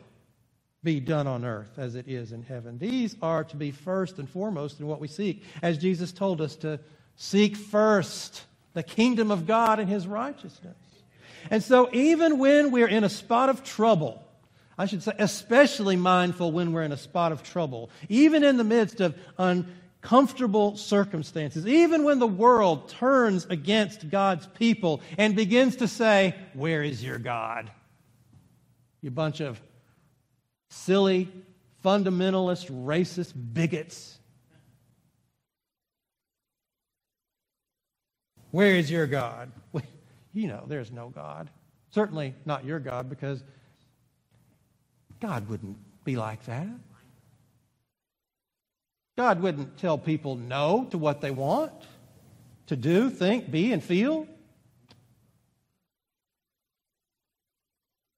be 0.82 1.02
done 1.02 1.28
on 1.28 1.44
earth 1.44 1.78
as 1.78 1.96
it 1.96 2.08
is 2.08 2.32
in 2.32 2.42
heaven. 2.42 2.78
These 2.78 3.18
are 3.22 3.44
to 3.44 3.58
be 3.58 3.72
first 3.72 4.18
and 4.18 4.30
foremost 4.30 4.80
in 4.80 4.88
what 4.88 5.02
we 5.02 5.10
seek, 5.10 5.44
as 5.62 5.78
Jesus 5.78 6.14
told 6.14 6.40
us 6.40 6.56
to 6.58 6.80
seek 7.18 7.58
first 7.58 8.44
the 8.74 8.84
kingdom 8.84 9.30
of 9.30 9.46
God 9.46 9.80
and 9.80 9.90
his 9.90 10.08
righteousness. 10.08 10.78
And 11.52 11.62
so, 11.62 11.90
even 11.92 12.40
when 12.40 12.72
we're 12.72 12.88
in 12.88 13.04
a 13.04 13.10
spot 13.10 13.50
of 13.50 13.64
trouble, 13.66 14.24
I 14.78 14.86
should 14.86 15.04
say, 15.04 15.14
especially 15.18 15.98
mindful 15.98 16.54
when 16.54 16.72
we're 16.72 16.84
in 16.84 16.92
a 16.94 16.98
spot 16.98 17.34
of 17.34 17.44
trouble, 17.44 17.90
even 18.08 18.44
in 18.44 18.56
the 18.56 18.64
midst 18.64 19.02
of 19.02 19.16
uncomfortable 19.38 20.78
circumstances, 20.78 21.68
even 21.68 22.06
when 22.06 22.20
the 22.20 22.28
world 22.28 22.88
turns 22.88 23.46
against 23.48 24.10
God's 24.10 24.48
people 24.48 25.02
and 25.18 25.36
begins 25.36 25.78
to 25.78 25.88
say, 25.90 26.36
Where 26.54 26.84
is 26.84 27.04
your 27.04 27.18
God? 27.18 27.72
You 29.08 29.12
bunch 29.12 29.40
of 29.40 29.62
silly, 30.70 31.30
fundamentalist, 31.82 32.70
racist 32.70 33.32
bigots. 33.54 34.20
Where 38.52 38.76
is 38.76 38.92
your 38.92 39.08
God? 39.08 39.50
You 40.34 40.50
know, 40.50 40.66
there's 40.68 40.92
no 40.92 41.08
God. 41.08 41.50
Certainly 41.92 42.36
not 42.44 42.66
your 42.66 42.80
God, 42.80 43.10
because 43.10 43.42
God 45.22 45.48
wouldn't 45.48 45.78
be 46.04 46.18
like 46.18 46.44
that. 46.48 46.68
God 49.18 49.42
wouldn't 49.42 49.78
tell 49.78 49.98
people 49.98 50.36
no 50.36 50.86
to 50.92 50.98
what 50.98 51.22
they 51.22 51.32
want 51.32 51.72
to 52.66 52.76
do, 52.76 53.10
think, 53.10 53.50
be, 53.50 53.72
and 53.72 53.82
feel. 53.82 54.28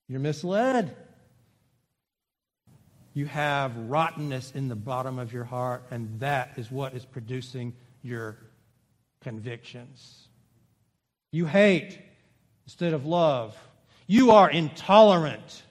You're 0.09 0.19
misled. 0.19 0.95
You 3.13 3.27
have 3.27 3.77
rottenness 3.77 4.51
in 4.55 4.67
the 4.67 4.75
bottom 4.75 5.19
of 5.19 5.31
your 5.31 5.43
heart, 5.43 5.83
and 5.91 6.19
that 6.19 6.53
is 6.57 6.71
what 6.71 6.93
is 6.95 7.05
producing 7.05 7.73
your 8.01 8.37
convictions. 9.21 10.27
You 11.31 11.45
hate 11.45 11.99
instead 12.65 12.93
of 12.93 13.05
love. 13.05 13.55
You 14.07 14.31
are 14.31 14.49
intolerant. 14.49 15.63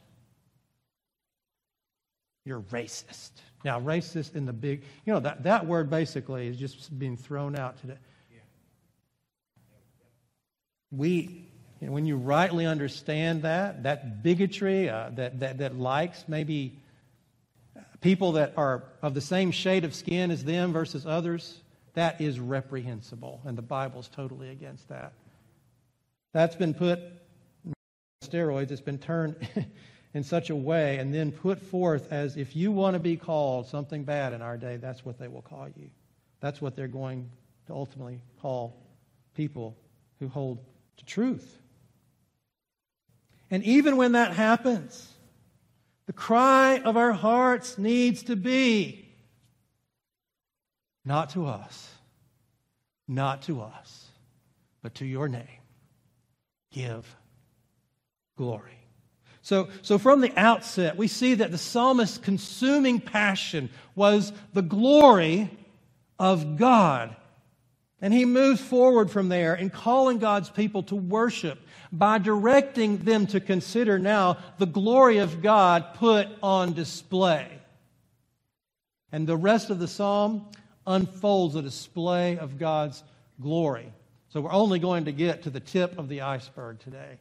You're 2.44 2.60
racist. 2.60 3.30
Now, 3.64 3.80
racist 3.80 4.36
in 4.36 4.46
the 4.46 4.52
big, 4.52 4.84
you 5.04 5.12
know, 5.12 5.20
that, 5.20 5.42
that 5.42 5.66
word 5.66 5.90
basically 5.90 6.46
is 6.46 6.56
just 6.56 6.96
being 6.96 7.16
thrown 7.16 7.56
out 7.56 7.80
today. 7.80 7.98
We, 10.90 11.47
you 11.80 11.86
know, 11.86 11.92
when 11.92 12.06
you 12.06 12.16
rightly 12.16 12.66
understand 12.66 13.42
that, 13.42 13.84
that 13.84 14.22
bigotry 14.22 14.88
uh, 14.88 15.10
that, 15.14 15.40
that, 15.40 15.58
that 15.58 15.78
likes 15.78 16.24
maybe 16.26 16.78
people 18.00 18.32
that 18.32 18.54
are 18.56 18.84
of 19.02 19.14
the 19.14 19.20
same 19.20 19.50
shade 19.50 19.84
of 19.84 19.94
skin 19.94 20.30
as 20.30 20.44
them 20.44 20.72
versus 20.72 21.06
others, 21.06 21.60
that 21.94 22.20
is 22.20 22.40
reprehensible. 22.40 23.40
And 23.44 23.56
the 23.56 23.62
Bible's 23.62 24.08
totally 24.08 24.50
against 24.50 24.88
that. 24.88 25.12
That's 26.32 26.56
been 26.56 26.74
put 26.74 27.00
steroids, 28.24 28.70
it's 28.70 28.80
been 28.80 28.98
turned 28.98 29.36
in 30.14 30.22
such 30.22 30.50
a 30.50 30.56
way 30.56 30.98
and 30.98 31.14
then 31.14 31.32
put 31.32 31.60
forth 31.60 32.12
as 32.12 32.36
if 32.36 32.56
you 32.56 32.72
want 32.72 32.94
to 32.94 33.00
be 33.00 33.16
called 33.16 33.66
something 33.66 34.04
bad 34.04 34.32
in 34.32 34.42
our 34.42 34.56
day, 34.56 34.76
that's 34.76 35.04
what 35.04 35.18
they 35.18 35.28
will 35.28 35.42
call 35.42 35.68
you. 35.76 35.90
That's 36.40 36.60
what 36.60 36.76
they're 36.76 36.88
going 36.88 37.30
to 37.66 37.72
ultimately 37.72 38.20
call 38.40 38.76
people 39.34 39.76
who 40.18 40.28
hold 40.28 40.58
to 40.98 41.04
truth. 41.04 41.58
And 43.50 43.64
even 43.64 43.96
when 43.96 44.12
that 44.12 44.32
happens, 44.32 45.08
the 46.06 46.12
cry 46.12 46.78
of 46.80 46.96
our 46.96 47.12
hearts 47.12 47.78
needs 47.78 48.24
to 48.24 48.36
be 48.36 49.08
not 51.04 51.30
to 51.30 51.46
us, 51.46 51.90
not 53.06 53.42
to 53.42 53.62
us, 53.62 54.06
but 54.82 54.94
to 54.96 55.06
your 55.06 55.28
name. 55.28 55.46
Give 56.70 57.16
glory. 58.36 58.78
So, 59.40 59.68
so 59.80 59.96
from 59.96 60.20
the 60.20 60.32
outset, 60.38 60.98
we 60.98 61.08
see 61.08 61.34
that 61.34 61.50
the 61.50 61.58
psalmist's 61.58 62.18
consuming 62.18 63.00
passion 63.00 63.70
was 63.94 64.32
the 64.52 64.62
glory 64.62 65.50
of 66.18 66.58
God. 66.58 67.16
And 68.00 68.14
he 68.14 68.24
moves 68.24 68.60
forward 68.60 69.10
from 69.10 69.28
there 69.28 69.54
in 69.54 69.70
calling 69.70 70.18
God's 70.18 70.50
people 70.50 70.84
to 70.84 70.94
worship 70.94 71.58
by 71.90 72.18
directing 72.18 72.98
them 72.98 73.26
to 73.28 73.40
consider 73.40 73.98
now 73.98 74.38
the 74.58 74.66
glory 74.66 75.18
of 75.18 75.42
God 75.42 75.94
put 75.94 76.28
on 76.42 76.74
display. 76.74 77.50
And 79.10 79.26
the 79.26 79.36
rest 79.36 79.70
of 79.70 79.78
the 79.80 79.88
psalm 79.88 80.46
unfolds 80.86 81.56
a 81.56 81.62
display 81.62 82.38
of 82.38 82.58
God's 82.58 83.02
glory. 83.40 83.92
So 84.28 84.42
we're 84.42 84.52
only 84.52 84.78
going 84.78 85.06
to 85.06 85.12
get 85.12 85.42
to 85.44 85.50
the 85.50 85.60
tip 85.60 85.98
of 85.98 86.08
the 86.08 86.20
iceberg 86.20 86.78
today. 86.80 87.18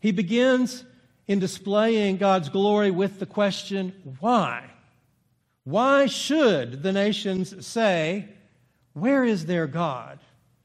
He 0.00 0.10
begins 0.10 0.84
in 1.26 1.38
displaying 1.38 2.16
God's 2.16 2.48
glory 2.48 2.90
with 2.90 3.20
the 3.20 3.26
question, 3.26 3.94
why? 4.20 4.70
Why 5.64 6.06
should 6.06 6.82
the 6.82 6.92
nations 6.92 7.66
say, 7.66 8.28
Where 8.92 9.24
is 9.24 9.46
their 9.46 9.66
God? 9.66 10.20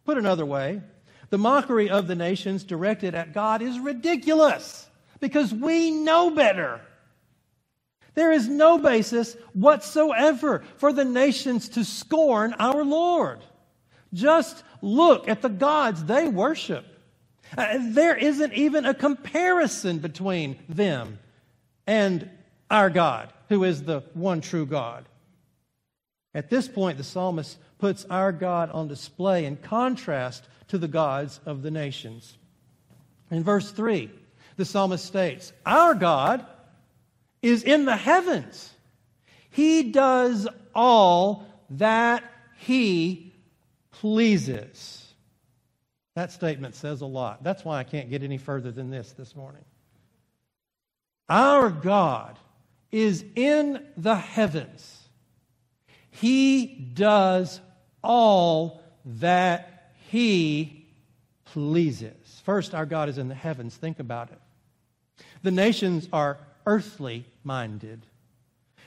Put 0.05 0.17
another 0.17 0.45
way, 0.45 0.81
the 1.29 1.37
mockery 1.37 1.89
of 1.89 2.07
the 2.07 2.15
nations 2.15 2.63
directed 2.63 3.15
at 3.15 3.33
God 3.33 3.61
is 3.61 3.79
ridiculous 3.79 4.89
because 5.19 5.53
we 5.53 5.91
know 5.91 6.31
better. 6.31 6.81
There 8.15 8.31
is 8.31 8.47
no 8.47 8.77
basis 8.77 9.35
whatsoever 9.53 10.63
for 10.77 10.91
the 10.91 11.05
nations 11.05 11.69
to 11.69 11.85
scorn 11.85 12.53
our 12.59 12.83
Lord. 12.83 13.39
Just 14.13 14.63
look 14.81 15.29
at 15.29 15.41
the 15.41 15.49
gods 15.49 16.03
they 16.03 16.27
worship. 16.27 16.85
Uh, 17.57 17.77
there 17.79 18.15
isn't 18.15 18.53
even 18.53 18.85
a 18.85 18.93
comparison 18.93 19.99
between 19.99 20.57
them 20.67 21.19
and 21.87 22.29
our 22.69 22.89
God, 22.89 23.31
who 23.49 23.63
is 23.63 23.83
the 23.83 24.01
one 24.13 24.41
true 24.41 24.65
God. 24.65 25.05
At 26.33 26.49
this 26.49 26.67
point, 26.67 26.97
the 26.97 27.03
psalmist 27.03 27.57
puts 27.79 28.05
our 28.05 28.31
God 28.31 28.69
on 28.69 28.87
display 28.87 29.45
in 29.45 29.57
contrast 29.57 30.47
to 30.67 30.77
the 30.77 30.87
gods 30.87 31.39
of 31.45 31.63
the 31.63 31.71
nations. 31.71 32.37
In 33.31 33.43
verse 33.43 33.71
3, 33.71 34.09
the 34.55 34.65
psalmist 34.65 35.03
states, 35.03 35.51
Our 35.65 35.95
God 35.95 36.45
is 37.41 37.63
in 37.63 37.85
the 37.85 37.95
heavens. 37.95 38.71
He 39.49 39.91
does 39.91 40.47
all 40.75 41.45
that 41.71 42.23
he 42.57 43.33
pleases. 43.91 45.13
That 46.15 46.31
statement 46.31 46.75
says 46.75 47.01
a 47.01 47.05
lot. 47.05 47.43
That's 47.43 47.65
why 47.65 47.79
I 47.79 47.83
can't 47.83 48.09
get 48.09 48.23
any 48.23 48.37
further 48.37 48.71
than 48.71 48.89
this 48.91 49.11
this 49.13 49.35
morning. 49.35 49.63
Our 51.29 51.69
God 51.69 52.37
is 52.91 53.23
in 53.35 53.85
the 53.97 54.15
heavens. 54.15 55.07
He 56.11 56.65
does 56.65 57.61
all 58.03 58.81
that 59.05 59.93
He 60.09 60.87
pleases. 61.45 62.41
First, 62.43 62.73
our 62.73 62.85
God 62.85 63.09
is 63.09 63.17
in 63.17 63.27
the 63.27 63.35
heavens. 63.35 63.75
Think 63.75 63.99
about 63.99 64.31
it. 64.31 65.25
The 65.43 65.51
nations 65.51 66.07
are 66.11 66.37
earthly 66.65 67.25
minded. 67.43 68.05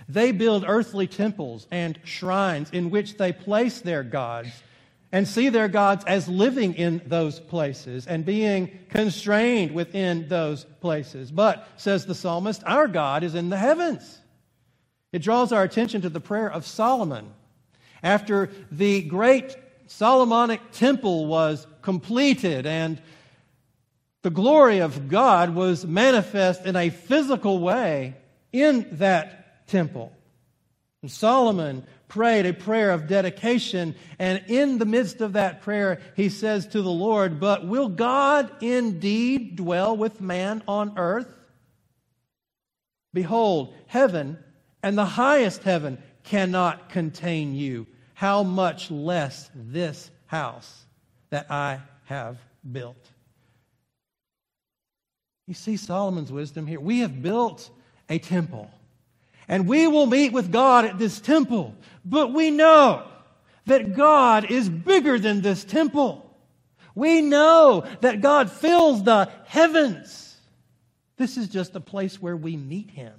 They 0.08 0.32
build 0.32 0.64
earthly 0.66 1.06
temples 1.06 1.66
and 1.70 1.98
shrines 2.04 2.70
in 2.70 2.90
which 2.90 3.16
they 3.16 3.32
place 3.32 3.80
their 3.80 4.02
gods 4.02 4.50
and 5.12 5.28
see 5.28 5.50
their 5.50 5.68
gods 5.68 6.04
as 6.06 6.26
living 6.26 6.74
in 6.74 7.02
those 7.04 7.38
places 7.38 8.06
and 8.06 8.24
being 8.24 8.78
constrained 8.88 9.72
within 9.72 10.26
those 10.28 10.64
places. 10.80 11.30
But, 11.30 11.68
says 11.76 12.06
the 12.06 12.14
psalmist, 12.14 12.62
our 12.64 12.88
God 12.88 13.22
is 13.22 13.34
in 13.34 13.50
the 13.50 13.58
heavens. 13.58 14.18
It 15.12 15.20
draws 15.20 15.52
our 15.52 15.62
attention 15.62 16.00
to 16.02 16.08
the 16.08 16.20
prayer 16.20 16.50
of 16.50 16.66
Solomon. 16.66 17.30
After 18.02 18.50
the 18.70 19.02
great 19.02 19.54
Solomonic 19.86 20.72
temple 20.72 21.26
was 21.26 21.66
completed 21.82 22.66
and 22.66 23.00
the 24.22 24.30
glory 24.30 24.78
of 24.78 25.08
God 25.08 25.54
was 25.54 25.84
manifest 25.84 26.64
in 26.64 26.76
a 26.76 26.88
physical 26.88 27.58
way 27.58 28.14
in 28.52 28.86
that 28.92 29.66
temple. 29.66 30.12
And 31.02 31.10
Solomon 31.10 31.84
prayed 32.12 32.44
a 32.44 32.52
prayer 32.52 32.90
of 32.90 33.06
dedication. 33.06 33.94
And 34.18 34.44
in 34.46 34.76
the 34.76 34.84
midst 34.84 35.22
of 35.22 35.32
that 35.32 35.62
prayer, 35.62 35.98
he 36.14 36.28
says 36.28 36.66
to 36.68 36.82
the 36.82 36.90
Lord, 36.90 37.40
But 37.40 37.66
will 37.66 37.88
God 37.88 38.62
indeed 38.62 39.56
dwell 39.56 39.96
with 39.96 40.20
man 40.20 40.62
on 40.68 40.98
earth? 40.98 41.34
Behold, 43.14 43.74
heaven 43.86 44.38
and 44.82 44.96
the 44.96 45.06
highest 45.06 45.62
heaven 45.62 45.96
cannot 46.22 46.90
contain 46.90 47.54
you. 47.54 47.86
How 48.12 48.42
much 48.42 48.90
less 48.90 49.50
this 49.54 50.10
house 50.26 50.84
that 51.30 51.50
I 51.50 51.80
have 52.04 52.36
built? 52.70 53.10
You 55.46 55.54
see 55.54 55.78
Solomon's 55.78 56.30
wisdom 56.30 56.66
here. 56.66 56.78
We 56.78 57.00
have 57.00 57.22
built 57.22 57.70
a 58.10 58.18
temple. 58.18 58.70
And 59.48 59.66
we 59.66 59.86
will 59.86 60.06
meet 60.06 60.32
with 60.32 60.52
God 60.52 60.84
at 60.84 60.98
this 60.98 61.20
temple. 61.20 61.74
But 62.04 62.32
we 62.32 62.50
know 62.50 63.04
that 63.66 63.94
God 63.94 64.50
is 64.50 64.68
bigger 64.68 65.18
than 65.18 65.40
this 65.40 65.64
temple. 65.64 66.28
We 66.94 67.22
know 67.22 67.86
that 68.00 68.20
God 68.20 68.50
fills 68.50 69.02
the 69.02 69.30
heavens. 69.46 70.36
This 71.16 71.36
is 71.36 71.48
just 71.48 71.76
a 71.76 71.80
place 71.80 72.20
where 72.20 72.36
we 72.36 72.56
meet 72.56 72.90
Him. 72.90 73.14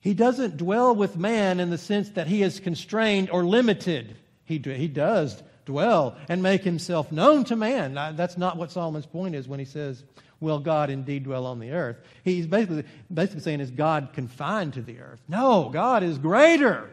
He 0.00 0.14
doesn't 0.14 0.56
dwell 0.56 0.94
with 0.94 1.16
man 1.16 1.60
in 1.60 1.68
the 1.68 1.78
sense 1.78 2.08
that 2.10 2.26
he 2.26 2.42
is 2.42 2.58
constrained 2.58 3.28
or 3.30 3.44
limited. 3.44 4.16
He, 4.44 4.58
he 4.58 4.88
does 4.88 5.42
dwell 5.64 6.16
and 6.28 6.42
make 6.42 6.62
himself 6.62 7.10
known 7.12 7.44
to 7.44 7.56
man. 7.56 7.94
That's 7.94 8.36
not 8.36 8.56
what 8.56 8.70
Solomon's 8.70 9.06
point 9.06 9.34
is 9.34 9.48
when 9.48 9.58
he 9.58 9.64
says, 9.64 10.04
Will 10.40 10.58
God 10.58 10.88
indeed 10.88 11.24
dwell 11.24 11.44
on 11.44 11.58
the 11.58 11.70
earth? 11.70 11.98
He's 12.24 12.46
basically, 12.46 12.84
basically 13.12 13.42
saying, 13.42 13.60
Is 13.60 13.70
God 13.70 14.10
confined 14.14 14.74
to 14.74 14.82
the 14.82 15.00
earth? 15.00 15.20
No, 15.28 15.68
God 15.68 16.02
is 16.02 16.18
greater. 16.18 16.88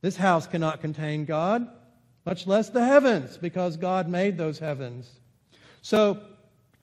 This 0.00 0.16
house 0.16 0.46
cannot 0.46 0.80
contain 0.80 1.24
God, 1.24 1.68
much 2.24 2.46
less 2.46 2.70
the 2.70 2.84
heavens, 2.84 3.36
because 3.36 3.76
God 3.76 4.08
made 4.08 4.38
those 4.38 4.58
heavens. 4.58 5.10
So, 5.82 6.20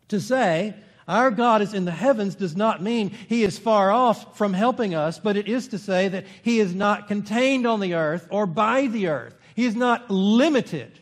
to 0.10 0.20
say 0.20 0.76
our 1.08 1.32
God 1.32 1.62
is 1.62 1.74
in 1.74 1.86
the 1.86 1.92
heavens 1.92 2.36
does 2.36 2.56
not 2.56 2.82
mean 2.82 3.10
he 3.10 3.44
is 3.44 3.60
far 3.60 3.92
off 3.92 4.38
from 4.38 4.54
helping 4.54 4.96
us, 4.96 5.20
but 5.20 5.36
it 5.36 5.48
is 5.48 5.68
to 5.70 5.78
say 5.78 6.08
that 6.08 6.26
he 6.44 6.60
is 6.60 6.74
not 6.74 7.08
contained 7.08 7.66
on 7.66 7.80
the 7.80 7.96
earth 7.96 8.28
or 8.30 8.46
by 8.46 8.88
the 8.88 9.08
earth. 9.08 9.36
He 9.56 9.66
is 9.66 9.76
not 9.76 10.10
limited. 10.10 11.00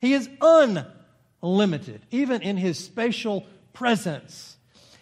He 0.00 0.14
is 0.14 0.28
unlimited, 0.40 2.02
even 2.10 2.42
in 2.42 2.56
his 2.56 2.78
spatial 2.78 3.46
presence. 3.72 4.56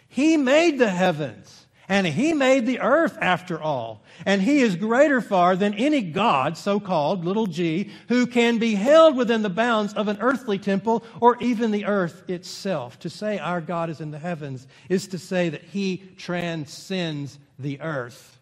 He 0.08 0.36
made 0.36 0.78
the 0.78 0.90
heavens. 0.90 1.66
And 1.90 2.06
he 2.06 2.34
made 2.34 2.66
the 2.66 2.80
earth 2.80 3.16
after 3.18 3.60
all. 3.60 4.02
And 4.26 4.42
he 4.42 4.60
is 4.60 4.76
greater 4.76 5.22
far 5.22 5.56
than 5.56 5.72
any 5.72 6.02
God, 6.02 6.58
so 6.58 6.80
called, 6.80 7.24
little 7.24 7.46
g, 7.46 7.90
who 8.08 8.26
can 8.26 8.58
be 8.58 8.74
held 8.74 9.16
within 9.16 9.40
the 9.40 9.48
bounds 9.48 9.94
of 9.94 10.06
an 10.06 10.18
earthly 10.20 10.58
temple 10.58 11.02
or 11.18 11.38
even 11.40 11.70
the 11.70 11.86
earth 11.86 12.28
itself. 12.28 12.98
To 13.00 13.10
say 13.10 13.38
our 13.38 13.62
God 13.62 13.88
is 13.88 14.02
in 14.02 14.10
the 14.10 14.18
heavens 14.18 14.66
is 14.90 15.08
to 15.08 15.18
say 15.18 15.48
that 15.48 15.62
he 15.62 16.02
transcends 16.18 17.38
the 17.58 17.80
earth. 17.80 18.37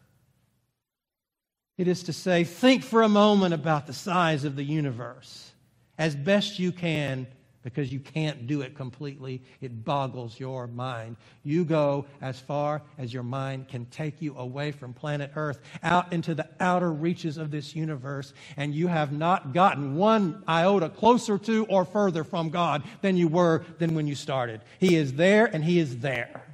It 1.79 1.89
is 1.89 2.05
to 2.05 2.13
say, 2.13 2.45
think 2.45 2.83
for 2.83 3.03
a 3.03 3.09
moment 3.09 3.53
about 3.53 3.87
the 3.87 3.93
size 3.93 4.45
of 4.45 4.57
the 4.57 4.65
universe 4.65 5.53
as 5.99 6.17
best 6.17 6.59
you 6.59 6.73
can 6.73 7.27
because 7.63 7.93
you 7.93 7.99
can't 7.99 8.47
do 8.47 8.61
it 8.61 8.77
completely. 8.77 9.43
It 9.61 9.85
boggles 9.85 10.39
your 10.39 10.69
mind. 10.69 11.17
You 11.43 11.65
go 11.65 12.07
as 12.23 12.39
far 12.39 12.81
as 12.97 13.13
your 13.13 13.25
mind 13.25 13.67
can 13.67 13.87
take 13.87 14.23
you 14.23 14.37
away 14.39 14.71
from 14.71 14.93
planet 14.93 15.33
Earth, 15.35 15.61
out 15.83 16.13
into 16.13 16.33
the 16.33 16.49
outer 16.61 16.93
reaches 16.93 17.39
of 17.39 17.51
this 17.51 17.75
universe, 17.75 18.33
and 18.57 18.73
you 18.73 18.87
have 18.87 19.11
not 19.11 19.53
gotten 19.53 19.97
one 19.97 20.45
iota 20.47 20.89
closer 20.89 21.39
to 21.39 21.67
or 21.67 21.85
further 21.85 22.23
from 22.23 22.51
God 22.51 22.85
than 23.03 23.17
you 23.17 23.27
were 23.27 23.65
than 23.79 23.97
when 23.97 24.07
you 24.07 24.15
started. 24.15 24.61
He 24.79 24.95
is 24.95 25.15
there 25.15 25.47
and 25.47 25.65
He 25.65 25.81
is 25.81 25.99
there. 25.99 26.45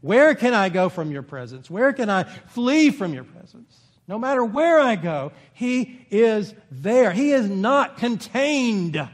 Where 0.00 0.34
can 0.34 0.54
I 0.54 0.70
go 0.70 0.88
from 0.88 1.10
your 1.10 1.22
presence? 1.22 1.70
Where 1.70 1.92
can 1.92 2.08
I 2.08 2.24
flee 2.24 2.90
from 2.90 3.12
your 3.12 3.24
presence? 3.24 3.78
No 4.08 4.18
matter 4.18 4.44
where 4.44 4.80
I 4.80 4.96
go, 4.96 5.32
He 5.54 6.06
is 6.10 6.54
there. 6.70 7.12
He 7.12 7.32
is 7.32 7.48
not 7.48 7.96
contained. 7.96 9.08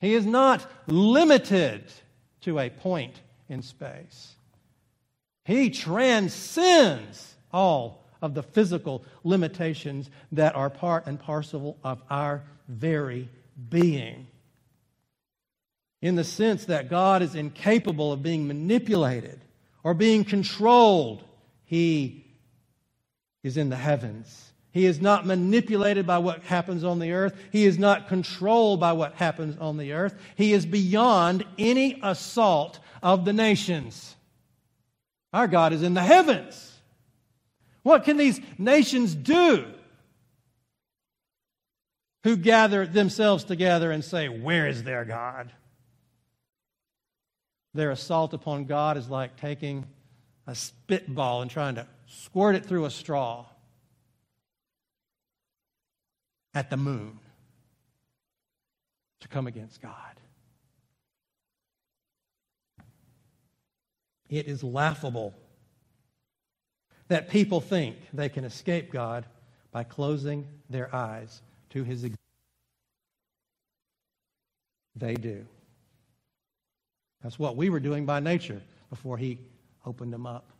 He 0.00 0.14
is 0.14 0.26
not 0.26 0.66
limited 0.86 1.84
to 2.42 2.58
a 2.58 2.70
point 2.70 3.20
in 3.48 3.62
space. 3.62 4.34
He 5.44 5.70
transcends 5.70 7.34
all 7.52 8.04
of 8.22 8.34
the 8.34 8.42
physical 8.42 9.04
limitations 9.24 10.10
that 10.32 10.54
are 10.54 10.70
part 10.70 11.06
and 11.06 11.18
parcel 11.18 11.78
of 11.82 12.00
our 12.10 12.42
very 12.68 13.28
being. 13.68 14.26
In 16.02 16.14
the 16.14 16.24
sense 16.24 16.64
that 16.66 16.88
God 16.88 17.20
is 17.20 17.34
incapable 17.34 18.12
of 18.12 18.22
being 18.22 18.46
manipulated 18.46 19.40
or 19.82 19.92
being 19.92 20.24
controlled, 20.24 21.24
He 21.64 22.24
is 23.42 23.56
in 23.56 23.70
the 23.70 23.76
heavens 23.76 24.50
he 24.72 24.86
is 24.86 25.00
not 25.00 25.26
manipulated 25.26 26.06
by 26.06 26.18
what 26.18 26.44
happens 26.44 26.84
on 26.84 27.00
the 27.00 27.12
earth. 27.12 27.36
He 27.50 27.64
is 27.64 27.78
not 27.78 28.06
controlled 28.06 28.78
by 28.78 28.92
what 28.92 29.14
happens 29.14 29.58
on 29.58 29.76
the 29.76 29.92
earth. 29.92 30.14
He 30.36 30.52
is 30.52 30.64
beyond 30.64 31.44
any 31.58 31.98
assault 32.02 32.78
of 33.02 33.24
the 33.24 33.32
nations. 33.32 34.14
Our 35.32 35.48
God 35.48 35.72
is 35.72 35.82
in 35.82 35.94
the 35.94 36.02
heavens. 36.02 36.72
What 37.82 38.04
can 38.04 38.16
these 38.16 38.40
nations 38.58 39.14
do 39.14 39.66
who 42.22 42.36
gather 42.36 42.86
themselves 42.86 43.42
together 43.42 43.90
and 43.90 44.04
say, 44.04 44.28
Where 44.28 44.68
is 44.68 44.84
their 44.84 45.04
God? 45.04 45.50
Their 47.74 47.90
assault 47.90 48.34
upon 48.34 48.66
God 48.66 48.96
is 48.96 49.08
like 49.08 49.36
taking 49.36 49.86
a 50.46 50.54
spitball 50.54 51.42
and 51.42 51.50
trying 51.50 51.76
to 51.76 51.86
squirt 52.10 52.56
it 52.56 52.66
through 52.66 52.86
a 52.86 52.90
straw 52.90 53.46
at 56.52 56.68
the 56.68 56.76
moon 56.76 57.18
to 59.20 59.28
come 59.28 59.46
against 59.46 59.80
God. 59.80 59.94
It 64.28 64.46
is 64.46 64.64
laughable 64.64 65.34
that 67.08 67.28
people 67.28 67.60
think 67.60 67.96
they 68.12 68.28
can 68.28 68.44
escape 68.44 68.92
God 68.92 69.24
by 69.70 69.84
closing 69.84 70.46
their 70.68 70.92
eyes 70.94 71.40
to 71.70 71.84
his 71.84 72.04
existence. 72.04 72.18
They 74.96 75.14
do. 75.14 75.46
That's 77.22 77.38
what 77.38 77.56
we 77.56 77.70
were 77.70 77.80
doing 77.80 78.04
by 78.04 78.18
nature 78.18 78.62
before 78.88 79.16
he 79.16 79.38
opened 79.84 80.12
them 80.12 80.26
up 80.26 80.50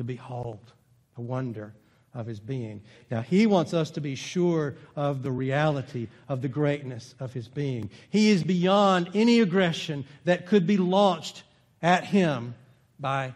to 0.00 0.04
behold, 0.04 0.72
the 1.14 1.20
wonder, 1.20 1.74
of 2.14 2.24
his 2.24 2.40
being. 2.40 2.80
Now, 3.10 3.20
he 3.20 3.46
wants 3.46 3.74
us 3.74 3.90
to 3.90 4.00
be 4.00 4.14
sure 4.14 4.76
of 4.96 5.22
the 5.22 5.30
reality 5.30 6.08
of 6.26 6.40
the 6.40 6.48
greatness 6.48 7.14
of 7.20 7.34
his 7.34 7.48
being. 7.48 7.90
He 8.08 8.30
is 8.30 8.42
beyond 8.42 9.10
any 9.12 9.40
aggression 9.40 10.06
that 10.24 10.46
could 10.46 10.66
be 10.66 10.78
launched 10.78 11.42
at 11.82 12.04
him 12.04 12.54
by 12.98 13.34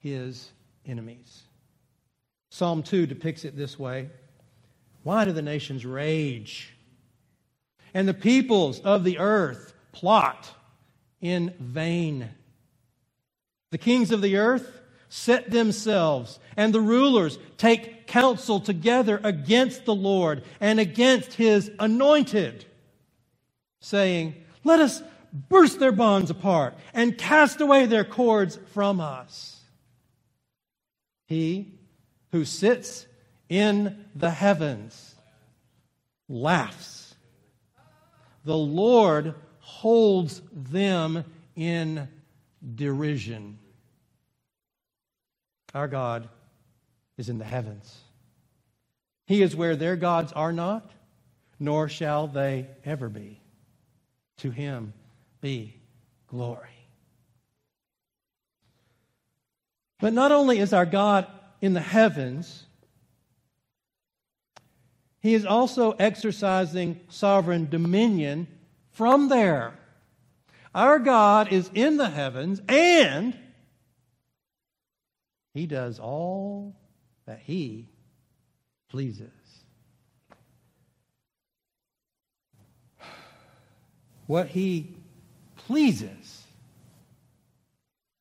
his 0.00 0.50
enemies. 0.84 1.44
Psalm 2.50 2.82
2 2.82 3.06
depicts 3.06 3.44
it 3.44 3.56
this 3.56 3.78
way 3.78 4.10
Why 5.04 5.24
do 5.24 5.30
the 5.30 5.42
nations 5.42 5.86
rage? 5.86 6.74
And 7.94 8.08
the 8.08 8.14
peoples 8.14 8.80
of 8.80 9.04
the 9.04 9.20
earth 9.20 9.74
plot 9.92 10.50
in 11.20 11.54
vain. 11.60 12.30
The 13.70 13.78
kings 13.78 14.10
of 14.10 14.22
the 14.22 14.38
earth 14.38 14.77
set 15.08 15.50
themselves, 15.50 16.38
and 16.56 16.72
the 16.72 16.80
rulers 16.80 17.38
take 17.56 18.06
counsel 18.06 18.60
together 18.60 19.20
against 19.24 19.84
the 19.84 19.94
Lord 19.94 20.42
and 20.60 20.78
against 20.80 21.34
his 21.34 21.70
anointed, 21.78 22.64
saying, 23.80 24.34
Let 24.64 24.80
us 24.80 25.02
burst 25.48 25.78
their 25.78 25.92
bonds 25.92 26.30
apart 26.30 26.74
and 26.94 27.18
cast 27.18 27.60
away 27.60 27.86
their 27.86 28.04
cords 28.04 28.58
from 28.72 29.00
us. 29.00 29.60
He 31.26 31.74
who 32.32 32.44
sits 32.44 33.06
in 33.48 34.04
the 34.14 34.30
heavens 34.30 35.14
laughs. 36.28 37.14
The 38.44 38.56
Lord 38.56 39.34
holds 39.60 40.40
them 40.52 41.24
in 41.54 42.08
derision. 42.74 43.58
Our 45.74 45.88
God 45.88 46.28
is 47.16 47.28
in 47.28 47.38
the 47.38 47.44
heavens. 47.44 47.98
He 49.26 49.42
is 49.42 49.54
where 49.54 49.76
their 49.76 49.96
gods 49.96 50.32
are 50.32 50.52
not, 50.52 50.90
nor 51.60 51.88
shall 51.88 52.26
they 52.26 52.66
ever 52.84 53.08
be. 53.08 53.40
To 54.38 54.50
him 54.50 54.94
be 55.40 55.74
glory. 56.28 56.68
But 60.00 60.12
not 60.12 60.32
only 60.32 60.58
is 60.58 60.72
our 60.72 60.86
God 60.86 61.26
in 61.60 61.74
the 61.74 61.80
heavens, 61.80 62.64
he 65.20 65.34
is 65.34 65.44
also 65.44 65.92
exercising 65.92 67.00
sovereign 67.08 67.68
dominion 67.68 68.46
from 68.92 69.28
there. 69.28 69.74
Our 70.74 70.98
God 71.00 71.52
is 71.52 71.70
in 71.74 71.96
the 71.96 72.10
heavens 72.10 72.62
and 72.68 73.36
he 75.58 75.66
does 75.66 75.98
all 75.98 76.72
that 77.26 77.40
he 77.42 77.88
pleases. 78.90 79.26
What 84.28 84.46
he 84.46 84.94
pleases, 85.56 86.44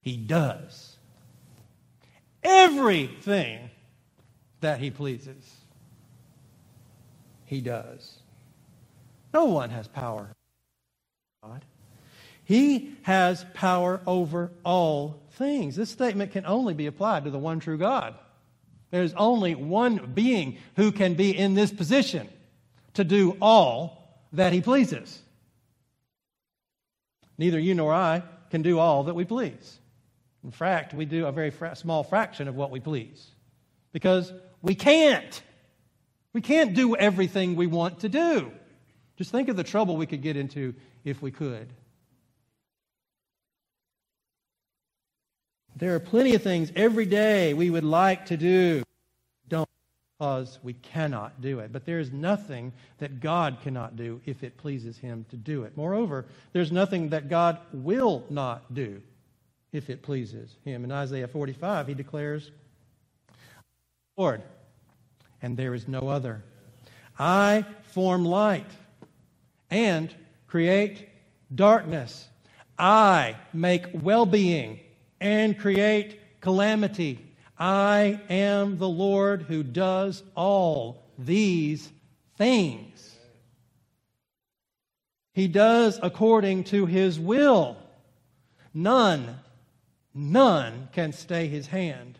he 0.02 0.18
does. 0.18 0.98
Everything 2.42 3.70
that 4.62 4.80
he 4.80 4.90
pleases, 4.90 5.58
he 7.46 7.62
does. 7.62 8.18
No 9.32 9.46
one 9.46 9.70
has 9.70 9.88
power. 9.88 10.28
God. 11.44 11.64
He 12.48 12.96
has 13.02 13.46
power 13.54 14.00
over 14.08 14.54
all 14.64 15.22
things. 15.32 15.76
This 15.76 15.90
statement 15.90 16.32
can 16.32 16.46
only 16.46 16.74
be 16.74 16.86
applied 16.86 17.26
to 17.26 17.30
the 17.30 17.38
one 17.38 17.60
true 17.60 17.78
God. 17.78 18.16
There's 18.90 19.14
only 19.16 19.54
one 19.54 20.14
being 20.14 20.58
who 20.78 20.94
can 20.94 21.16
be 21.16 21.38
in 21.38 21.56
this 21.56 21.74
position 21.74 22.30
to 22.94 23.04
do 23.04 23.36
all 23.42 24.22
that 24.32 24.54
he 24.54 24.62
pleases. 24.62 25.20
Neither 27.38 27.60
you 27.60 27.76
nor 27.76 27.94
I 27.94 28.24
can 28.50 28.62
do 28.62 28.80
all 28.80 29.04
that 29.04 29.14
we 29.14 29.26
please. 29.26 29.80
In 30.46 30.52
fact, 30.52 30.94
we 30.94 31.04
do 31.04 31.26
a 31.26 31.34
very 31.34 31.50
fra- 31.50 31.76
small 31.76 32.02
fraction 32.02 32.48
of 32.48 32.56
what 32.56 32.72
we 32.72 32.80
please 32.80 33.28
because 33.92 34.32
we 34.62 34.74
can't. 34.74 35.42
We 36.32 36.40
can't 36.40 36.74
do 36.74 36.96
everything 36.96 37.58
we 37.58 37.68
want 37.68 38.00
to 38.00 38.10
do. 38.10 38.54
Just 39.18 39.32
think 39.32 39.50
of 39.50 39.58
the 39.58 39.66
trouble 39.66 39.98
we 39.98 40.06
could 40.06 40.22
get 40.22 40.38
into 40.38 40.76
if 41.04 41.22
we 41.22 41.32
could. 41.32 41.68
There 45.78 45.94
are 45.94 46.00
plenty 46.00 46.34
of 46.34 46.42
things 46.42 46.72
every 46.76 47.06
day 47.06 47.54
we 47.54 47.70
would 47.70 47.84
like 47.84 48.26
to 48.28 48.38
do. 48.38 48.82
Don't 49.48 49.70
because 50.18 50.58
we 50.64 50.74
cannot 50.74 51.40
do 51.40 51.60
it. 51.60 51.72
But 51.72 51.86
there 51.86 52.00
is 52.00 52.12
nothing 52.12 52.74
that 52.98 53.20
God 53.20 53.58
cannot 53.62 53.96
do 53.96 54.20
if 54.26 54.44
it 54.44 54.58
pleases 54.58 54.98
Him 54.98 55.26
to 55.30 55.36
do 55.36 55.64
it. 55.64 55.78
Moreover, 55.78 56.26
there's 56.52 56.72
nothing 56.72 57.10
that 57.10 57.30
God 57.30 57.60
will 57.72 58.26
not 58.32 58.74
do 58.74 59.02
if 59.72 59.92
it 59.92 60.02
pleases 60.02 60.56
Him. 60.66 60.84
In 60.84 60.92
Isaiah 60.92 61.28
45, 61.28 61.88
He 61.88 61.94
declares, 61.94 62.50
Lord, 64.18 64.42
and 65.44 65.56
there 65.56 65.76
is 65.76 65.88
no 65.88 66.08
other. 66.08 66.44
I 67.20 67.66
form 67.84 68.26
light 68.26 68.72
and 69.70 70.12
create 70.48 71.08
darkness. 71.54 72.28
I 72.80 73.36
make 73.54 73.86
well 73.94 74.26
being 74.26 74.80
and 75.20 75.58
create 75.58 76.20
calamity. 76.42 77.24
I 77.58 78.20
am 78.30 78.78
the 78.78 78.90
Lord 78.90 79.44
who 79.44 79.64
does 79.64 80.24
all 80.36 81.04
these 81.18 81.90
things. 82.38 83.16
He 85.34 85.48
does 85.48 86.00
according 86.02 86.66
to 86.66 86.86
his 86.86 87.20
will. 87.20 87.78
None, 88.74 89.40
none 90.14 90.90
can 90.94 91.14
stay 91.14 91.48
his 91.48 91.68
hand. 91.68 92.18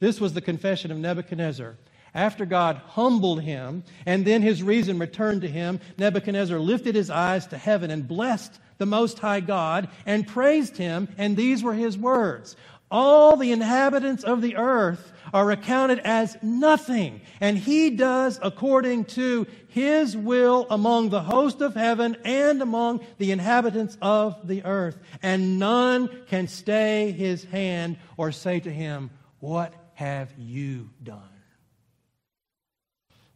This 0.00 0.20
was 0.20 0.34
the 0.34 0.40
confession 0.40 0.90
of 0.90 0.98
Nebuchadnezzar. 0.98 1.76
After 2.14 2.46
God 2.46 2.76
humbled 2.76 3.42
him 3.42 3.84
and 4.06 4.24
then 4.24 4.42
his 4.42 4.62
reason 4.62 4.98
returned 4.98 5.42
to 5.42 5.48
him, 5.48 5.80
Nebuchadnezzar 5.98 6.58
lifted 6.58 6.94
his 6.94 7.10
eyes 7.10 7.46
to 7.48 7.58
heaven 7.58 7.90
and 7.90 8.08
blessed 8.08 8.58
the 8.78 8.86
Most 8.86 9.18
High 9.18 9.40
God 9.40 9.88
and 10.06 10.26
praised 10.26 10.76
him, 10.76 11.08
and 11.18 11.36
these 11.36 11.62
were 11.62 11.74
his 11.74 11.98
words 11.98 12.56
All 12.90 13.36
the 13.36 13.52
inhabitants 13.52 14.24
of 14.24 14.40
the 14.40 14.56
earth 14.56 15.12
are 15.34 15.50
accounted 15.50 15.98
as 16.00 16.36
nothing, 16.42 17.20
and 17.40 17.58
he 17.58 17.90
does 17.90 18.38
according 18.42 19.04
to 19.04 19.46
his 19.68 20.16
will 20.16 20.66
among 20.70 21.10
the 21.10 21.20
host 21.20 21.60
of 21.60 21.74
heaven 21.74 22.16
and 22.24 22.62
among 22.62 23.00
the 23.18 23.30
inhabitants 23.30 23.98
of 24.00 24.46
the 24.46 24.64
earth. 24.64 24.98
And 25.22 25.58
none 25.58 26.08
can 26.28 26.48
stay 26.48 27.12
his 27.12 27.44
hand 27.44 27.98
or 28.16 28.32
say 28.32 28.60
to 28.60 28.72
him, 28.72 29.10
What 29.40 29.74
have 29.94 30.32
you 30.38 30.90
done? 31.02 31.20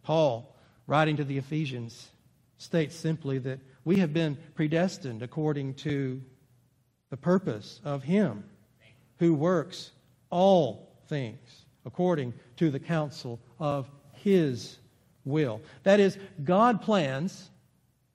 Paul, 0.02 0.56
writing 0.86 1.16
to 1.18 1.24
the 1.24 1.38
Ephesians, 1.38 2.08
states 2.56 2.96
simply 2.96 3.38
that 3.38 3.60
we 3.84 3.96
have 3.96 4.12
been 4.12 4.36
predestined 4.54 5.22
according 5.22 5.74
to 5.74 6.20
the 7.10 7.16
purpose 7.16 7.80
of 7.84 8.02
Him 8.02 8.44
who 9.18 9.34
works 9.34 9.92
all 10.30 10.92
things 11.08 11.64
according 11.84 12.32
to 12.56 12.70
the 12.70 12.78
counsel 12.80 13.40
of 13.58 13.88
His 14.14 14.78
will. 15.24 15.60
That 15.82 16.00
is, 16.00 16.16
God 16.42 16.82
plans 16.82 17.50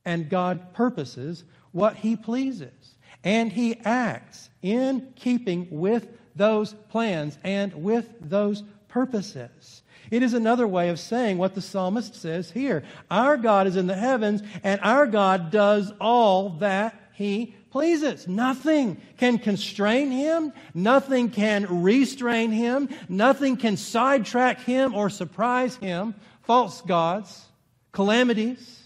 and 0.05 0.29
God 0.29 0.73
purposes 0.73 1.43
what 1.71 1.95
He 1.97 2.15
pleases, 2.15 2.95
and 3.23 3.51
He 3.51 3.79
acts 3.83 4.49
in 4.61 5.13
keeping 5.15 5.67
with 5.69 6.07
those 6.35 6.73
plans 6.89 7.37
and 7.43 7.73
with 7.83 8.07
those 8.21 8.63
purposes. 8.87 9.83
It 10.11 10.23
is 10.23 10.33
another 10.33 10.67
way 10.67 10.89
of 10.89 10.99
saying 10.99 11.37
what 11.37 11.55
the 11.55 11.61
psalmist 11.61 12.15
says 12.15 12.51
here. 12.51 12.83
Our 13.11 13.37
God 13.37 13.67
is 13.67 13.75
in 13.75 13.87
the 13.87 13.95
heavens, 13.95 14.41
and 14.63 14.79
our 14.81 15.05
God 15.05 15.51
does 15.51 15.91
all 15.99 16.49
that 16.59 16.95
he 17.13 17.55
pleases. 17.71 18.27
Nothing 18.27 19.01
can 19.17 19.37
constrain 19.37 20.11
him. 20.11 20.53
Nothing 20.73 21.29
can 21.29 21.81
restrain 21.83 22.51
him. 22.51 22.89
Nothing 23.09 23.57
can 23.57 23.77
sidetrack 23.77 24.61
him 24.61 24.93
or 24.93 25.09
surprise 25.09 25.75
him. 25.75 26.15
False 26.43 26.81
gods, 26.81 27.45
calamities, 27.91 28.83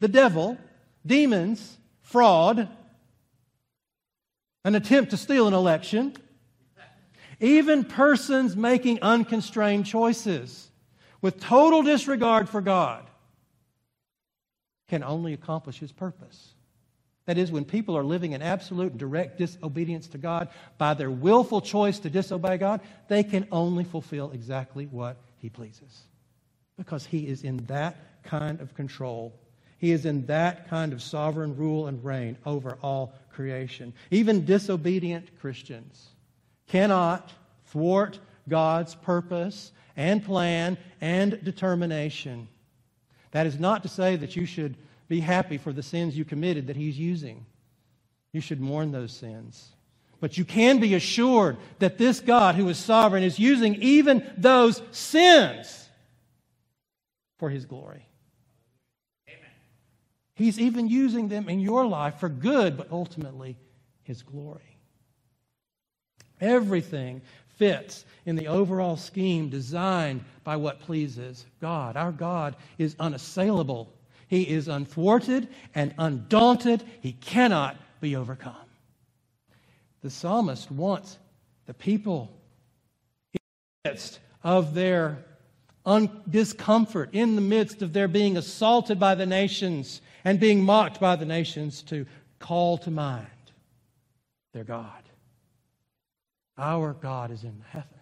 the 0.00 0.08
devil, 0.08 0.58
demons, 1.04 1.78
fraud, 2.02 2.68
an 4.64 4.74
attempt 4.74 5.10
to 5.10 5.16
steal 5.16 5.46
an 5.46 5.54
election, 5.54 6.16
even 7.40 7.84
persons 7.84 8.56
making 8.56 9.00
unconstrained 9.02 9.86
choices 9.86 10.70
with 11.20 11.40
total 11.40 11.82
disregard 11.82 12.48
for 12.48 12.60
God 12.60 13.04
can 14.88 15.02
only 15.02 15.32
accomplish 15.32 15.78
his 15.78 15.92
purpose. 15.92 16.54
That 17.26 17.38
is, 17.38 17.50
when 17.50 17.64
people 17.64 17.96
are 17.96 18.04
living 18.04 18.32
in 18.32 18.42
absolute 18.42 18.92
and 18.92 19.00
direct 19.00 19.38
disobedience 19.38 20.06
to 20.08 20.18
God 20.18 20.48
by 20.78 20.94
their 20.94 21.10
willful 21.10 21.60
choice 21.60 21.98
to 22.00 22.10
disobey 22.10 22.56
God, 22.56 22.80
they 23.08 23.24
can 23.24 23.48
only 23.50 23.82
fulfill 23.82 24.30
exactly 24.30 24.86
what 24.86 25.16
he 25.38 25.50
pleases. 25.50 26.02
Because 26.78 27.04
he 27.04 27.26
is 27.26 27.42
in 27.42 27.56
that 27.66 28.22
kind 28.22 28.60
of 28.60 28.74
control. 28.74 29.34
He 29.78 29.90
is 29.90 30.06
in 30.06 30.26
that 30.26 30.68
kind 30.68 30.92
of 30.92 31.02
sovereign 31.02 31.56
rule 31.56 31.88
and 31.88 32.04
reign 32.04 32.38
over 32.46 32.78
all 32.80 33.12
creation. 33.32 33.92
Even 34.10 34.44
disobedient 34.44 35.38
Christians 35.40 36.10
cannot 36.66 37.32
thwart 37.66 38.18
God's 38.48 38.94
purpose 38.94 39.72
and 39.96 40.24
plan 40.24 40.78
and 41.00 41.42
determination. 41.42 42.48
That 43.30 43.46
is 43.46 43.58
not 43.58 43.82
to 43.82 43.88
say 43.88 44.16
that 44.16 44.36
you 44.36 44.46
should 44.46 44.76
be 45.08 45.20
happy 45.20 45.58
for 45.58 45.72
the 45.72 45.82
sins 45.82 46.16
you 46.16 46.24
committed 46.24 46.66
that 46.66 46.76
He's 46.76 46.98
using. 46.98 47.46
You 48.32 48.40
should 48.40 48.60
mourn 48.60 48.92
those 48.92 49.12
sins. 49.12 49.70
But 50.20 50.38
you 50.38 50.44
can 50.44 50.80
be 50.80 50.94
assured 50.94 51.56
that 51.78 51.98
this 51.98 52.20
God 52.20 52.54
who 52.54 52.68
is 52.68 52.78
sovereign 52.78 53.22
is 53.22 53.38
using 53.38 53.74
even 53.76 54.28
those 54.36 54.82
sins 54.90 55.88
for 57.38 57.50
His 57.50 57.64
glory. 57.66 58.06
He's 60.34 60.58
even 60.58 60.88
using 60.88 61.28
them 61.28 61.48
in 61.48 61.60
your 61.60 61.86
life 61.86 62.20
for 62.20 62.28
good, 62.28 62.76
but 62.76 62.90
ultimately 62.90 63.56
His 64.02 64.22
glory. 64.22 64.75
Everything 66.40 67.22
fits 67.56 68.04
in 68.24 68.36
the 68.36 68.48
overall 68.48 68.96
scheme 68.96 69.48
designed 69.48 70.24
by 70.44 70.56
what 70.56 70.80
pleases 70.80 71.46
God. 71.60 71.96
Our 71.96 72.12
God 72.12 72.56
is 72.78 72.96
unassailable, 72.98 73.92
He 74.28 74.42
is 74.42 74.68
unthwarted 74.68 75.48
and 75.74 75.94
undaunted. 75.98 76.84
He 77.00 77.12
cannot 77.12 77.76
be 78.00 78.16
overcome. 78.16 78.54
The 80.02 80.10
psalmist 80.10 80.70
wants 80.70 81.18
the 81.66 81.74
people 81.74 82.30
in 83.32 83.40
the 83.84 83.90
midst 83.90 84.20
of 84.44 84.74
their 84.74 85.24
un- 85.84 86.22
discomfort, 86.28 87.10
in 87.12 87.34
the 87.36 87.40
midst 87.40 87.82
of 87.82 87.92
their 87.92 88.08
being 88.08 88.36
assaulted 88.36 89.00
by 89.00 89.14
the 89.14 89.26
nations 89.26 90.00
and 90.24 90.38
being 90.38 90.62
mocked 90.62 91.00
by 91.00 91.16
the 91.16 91.24
nations, 91.24 91.82
to 91.82 92.06
call 92.38 92.76
to 92.78 92.90
mind 92.90 93.26
their 94.52 94.64
God. 94.64 95.05
Our 96.58 96.94
God 96.94 97.30
is 97.30 97.44
in 97.44 97.58
the 97.58 97.64
heavens. 97.64 97.92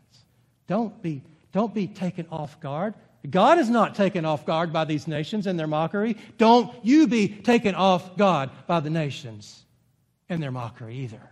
Don't 0.66 1.02
be, 1.02 1.22
don't 1.52 1.74
be 1.74 1.86
taken 1.86 2.26
off 2.30 2.60
guard. 2.60 2.94
God 3.28 3.58
is 3.58 3.70
not 3.70 3.94
taken 3.94 4.24
off 4.24 4.44
guard 4.44 4.72
by 4.72 4.84
these 4.84 5.08
nations 5.08 5.46
and 5.46 5.58
their 5.58 5.66
mockery. 5.66 6.16
Don't 6.36 6.72
you 6.84 7.06
be 7.06 7.28
taken 7.28 7.74
off 7.74 8.16
guard 8.16 8.50
by 8.66 8.80
the 8.80 8.90
nations 8.90 9.64
and 10.28 10.42
their 10.42 10.52
mockery 10.52 10.96
either. 10.96 11.30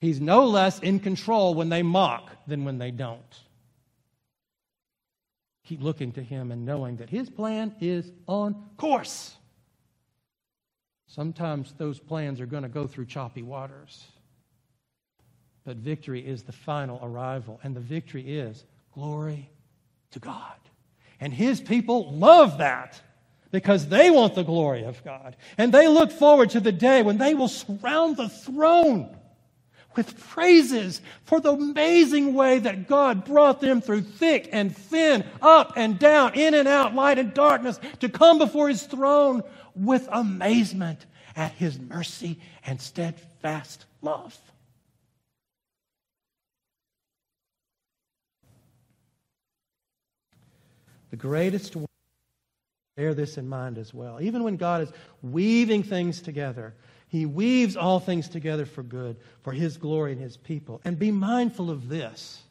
He's 0.00 0.20
no 0.20 0.46
less 0.46 0.78
in 0.80 0.98
control 0.98 1.54
when 1.54 1.68
they 1.68 1.82
mock 1.82 2.30
than 2.46 2.64
when 2.64 2.78
they 2.78 2.90
don't. 2.90 3.40
Keep 5.66 5.82
looking 5.82 6.12
to 6.12 6.22
Him 6.22 6.50
and 6.50 6.64
knowing 6.64 6.96
that 6.96 7.10
His 7.10 7.28
plan 7.28 7.74
is 7.80 8.10
on 8.26 8.56
course. 8.76 9.36
Sometimes 11.06 11.74
those 11.76 11.98
plans 12.00 12.40
are 12.40 12.46
going 12.46 12.62
to 12.62 12.68
go 12.68 12.86
through 12.86 13.06
choppy 13.06 13.42
waters. 13.42 14.04
But 15.70 15.76
victory 15.76 16.26
is 16.26 16.42
the 16.42 16.50
final 16.50 16.98
arrival, 17.00 17.60
and 17.62 17.76
the 17.76 17.80
victory 17.80 18.40
is 18.40 18.64
glory 18.92 19.48
to 20.10 20.18
God. 20.18 20.56
And 21.20 21.32
his 21.32 21.60
people 21.60 22.10
love 22.10 22.58
that 22.58 23.00
because 23.52 23.86
they 23.86 24.10
want 24.10 24.34
the 24.34 24.42
glory 24.42 24.82
of 24.82 25.04
God. 25.04 25.36
And 25.56 25.72
they 25.72 25.86
look 25.86 26.10
forward 26.10 26.50
to 26.50 26.60
the 26.60 26.72
day 26.72 27.04
when 27.04 27.18
they 27.18 27.34
will 27.34 27.46
surround 27.46 28.16
the 28.16 28.28
throne 28.28 29.16
with 29.94 30.18
praises 30.18 31.02
for 31.22 31.38
the 31.38 31.52
amazing 31.52 32.34
way 32.34 32.58
that 32.58 32.88
God 32.88 33.24
brought 33.24 33.60
them 33.60 33.80
through 33.80 34.02
thick 34.02 34.48
and 34.50 34.76
thin, 34.76 35.22
up 35.40 35.74
and 35.76 36.00
down, 36.00 36.34
in 36.34 36.54
and 36.54 36.66
out, 36.66 36.96
light 36.96 37.20
and 37.20 37.32
darkness, 37.32 37.78
to 38.00 38.08
come 38.08 38.38
before 38.38 38.68
His 38.68 38.82
throne 38.82 39.44
with 39.76 40.08
amazement 40.10 41.06
at 41.36 41.52
His 41.52 41.78
mercy 41.78 42.40
and 42.66 42.80
steadfast 42.80 43.84
love. 44.02 44.36
The 51.10 51.16
greatest 51.16 51.76
bear 52.96 53.14
this 53.14 53.38
in 53.38 53.48
mind 53.48 53.78
as 53.78 53.92
well. 53.92 54.20
Even 54.20 54.44
when 54.44 54.56
God 54.56 54.82
is 54.82 54.92
weaving 55.22 55.82
things 55.82 56.20
together, 56.20 56.74
he 57.10 57.26
weaves 57.26 57.76
all 57.76 57.98
things 57.98 58.28
together 58.28 58.64
for 58.64 58.84
good, 58.84 59.16
for 59.42 59.52
His 59.52 59.76
glory 59.76 60.12
and 60.12 60.20
His 60.20 60.36
people. 60.36 60.80
And 60.84 60.96
be 60.96 61.10
mindful 61.10 61.68
of 61.68 61.88
this 61.88 62.42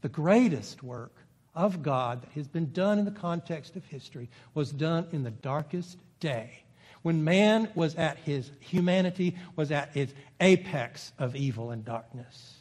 the 0.00 0.08
greatest 0.08 0.82
work 0.82 1.12
of 1.54 1.82
God 1.82 2.22
that 2.22 2.30
has 2.30 2.46
been 2.48 2.72
done 2.72 2.98
in 2.98 3.04
the 3.04 3.10
context 3.10 3.76
of 3.76 3.84
history 3.84 4.30
was 4.54 4.70
done 4.70 5.06
in 5.12 5.24
the 5.24 5.30
darkest 5.30 5.98
day 6.20 6.62
when 7.02 7.24
man 7.24 7.68
was 7.74 7.94
at 7.96 8.16
his 8.18 8.50
humanity 8.60 9.36
was 9.56 9.72
at 9.72 9.96
its 9.96 10.14
apex 10.40 11.12
of 11.18 11.34
evil 11.34 11.72
and 11.72 11.84
darkness 11.84 12.57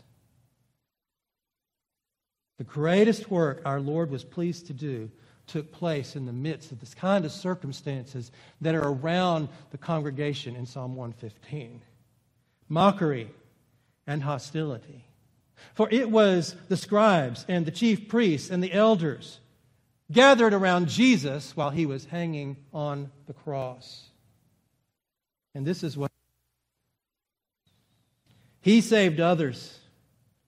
the 2.58 2.64
greatest 2.64 3.30
work 3.30 3.62
our 3.66 3.80
lord 3.80 4.10
was 4.10 4.24
pleased 4.24 4.68
to 4.68 4.74
do 4.74 5.10
took 5.48 5.72
place 5.72 6.16
in 6.16 6.26
the 6.26 6.34
midst 6.34 6.72
of 6.72 6.80
this 6.80 6.94
kind 6.94 7.26
of 7.26 7.32
circumstances 7.32 8.32
that 8.62 8.76
are 8.76 8.90
around 8.90 9.48
the 9.72 9.78
congregation 9.78 10.56
in 10.56 10.66
Psalm 10.66 10.96
115 10.96 11.82
mockery 12.70 13.32
and 14.06 14.22
hostility. 14.24 15.06
For 15.74 15.88
it 15.90 16.10
was 16.10 16.56
the 16.68 16.78
scribes 16.78 17.46
and 17.48 17.66
the 17.66 17.72
chief 17.72 18.10
priests 18.10 18.50
and 18.50 18.62
the 18.62 18.74
elders 18.74 19.40
gathered 20.12 20.54
around 20.54 20.90
Jesus 20.90 21.56
while 21.56 21.70
he 21.70 21.86
was 21.86 22.06
hanging 22.06 22.58
on 22.74 23.10
the 23.26 23.34
cross. 23.34 24.10
And 25.56 25.66
this 25.66 25.84
is 25.84 25.98
what 25.98 26.12
he 28.62 28.82
saved 28.82 29.20
others, 29.20 29.80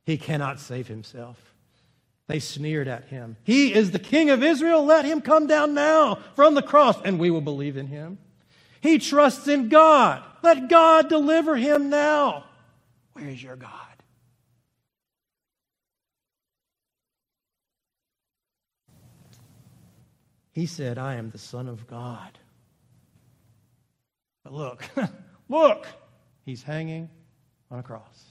he 0.05 0.17
cannot 0.17 0.59
save 0.59 0.87
himself. 0.87 1.48
They 2.29 2.39
sneered 2.39 2.87
at 2.87 3.05
him. 3.05 3.37
He 3.43 3.73
is 3.73 3.89
the 3.89 3.97
king 3.97 4.29
of 4.29 4.43
Israel. 4.43 4.85
Let 4.85 5.03
him 5.03 5.19
come 5.19 5.47
down 5.47 5.73
now 5.73 6.19
from 6.35 6.53
the 6.53 6.61
cross, 6.61 6.95
and 7.03 7.19
we 7.19 7.31
will 7.31 7.41
believe 7.41 7.75
in 7.75 7.87
him. 7.87 8.19
He 8.81 8.99
trusts 8.99 9.47
in 9.47 9.67
God. 9.67 10.23
Let 10.43 10.69
God 10.69 11.09
deliver 11.09 11.55
him 11.55 11.89
now. 11.89 12.45
Where 13.13 13.27
is 13.27 13.41
your 13.41 13.55
God? 13.55 13.71
He 20.51 20.67
said, 20.67 20.99
I 20.99 21.15
am 21.15 21.31
the 21.31 21.39
Son 21.39 21.67
of 21.67 21.87
God. 21.87 22.37
But 24.43 24.53
look, 24.53 24.87
look, 25.49 25.87
he's 26.45 26.61
hanging 26.61 27.09
on 27.71 27.79
a 27.79 27.83
cross. 27.83 28.28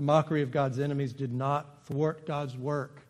The 0.00 0.06
mockery 0.06 0.40
of 0.40 0.50
God's 0.50 0.80
enemies 0.80 1.12
did 1.12 1.30
not 1.30 1.84
thwart 1.84 2.24
God's 2.24 2.56
work, 2.56 3.02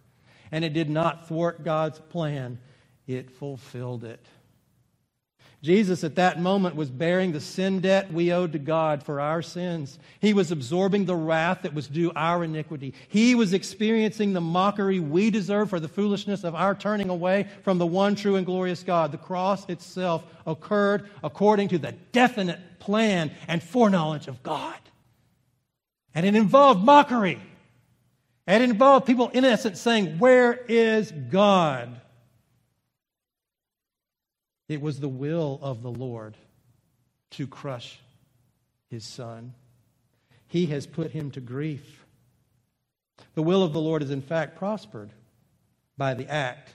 and 0.50 0.64
it 0.64 0.72
did 0.72 0.90
not 0.90 1.28
thwart 1.28 1.62
God's 1.62 2.00
plan. 2.00 2.58
It 3.06 3.30
fulfilled 3.30 4.02
it. 4.02 4.26
Jesus 5.62 6.02
at 6.02 6.16
that 6.16 6.40
moment 6.40 6.74
was 6.74 6.90
bearing 6.90 7.30
the 7.30 7.40
sin 7.40 7.78
debt 7.78 8.12
we 8.12 8.32
owed 8.32 8.50
to 8.54 8.58
God 8.58 9.04
for 9.04 9.20
our 9.20 9.40
sins. 9.40 10.00
He 10.18 10.34
was 10.34 10.50
absorbing 10.50 11.04
the 11.04 11.14
wrath 11.14 11.62
that 11.62 11.74
was 11.74 11.86
due 11.86 12.10
our 12.16 12.42
iniquity. 12.42 12.92
He 13.06 13.36
was 13.36 13.52
experiencing 13.52 14.32
the 14.32 14.40
mockery 14.40 14.98
we 14.98 15.30
deserve 15.30 15.70
for 15.70 15.78
the 15.78 15.86
foolishness 15.86 16.42
of 16.42 16.56
our 16.56 16.74
turning 16.74 17.08
away 17.08 17.46
from 17.62 17.78
the 17.78 17.86
one 17.86 18.16
true 18.16 18.34
and 18.34 18.44
glorious 18.44 18.82
God. 18.82 19.12
The 19.12 19.18
cross 19.18 19.64
itself 19.68 20.24
occurred 20.44 21.08
according 21.22 21.68
to 21.68 21.78
the 21.78 21.92
definite 22.10 22.80
plan 22.80 23.30
and 23.46 23.62
foreknowledge 23.62 24.26
of 24.26 24.42
God. 24.42 24.74
And 26.14 26.26
it 26.26 26.34
involved 26.34 26.84
mockery. 26.84 27.40
And 28.46 28.62
it 28.62 28.70
involved 28.70 29.06
people, 29.06 29.28
in 29.28 29.44
essence, 29.44 29.80
saying, 29.80 30.18
Where 30.18 30.52
is 30.52 31.12
God? 31.12 32.00
It 34.68 34.80
was 34.80 35.00
the 35.00 35.08
will 35.08 35.58
of 35.62 35.82
the 35.82 35.90
Lord 35.90 36.36
to 37.32 37.46
crush 37.46 37.98
his 38.88 39.04
son. 39.04 39.54
He 40.46 40.66
has 40.66 40.86
put 40.86 41.12
him 41.12 41.30
to 41.32 41.40
grief. 41.40 42.04
The 43.34 43.42
will 43.42 43.62
of 43.62 43.72
the 43.72 43.80
Lord 43.80 44.02
is, 44.02 44.10
in 44.10 44.22
fact, 44.22 44.56
prospered 44.56 45.10
by 45.96 46.14
the 46.14 46.28
act 46.28 46.72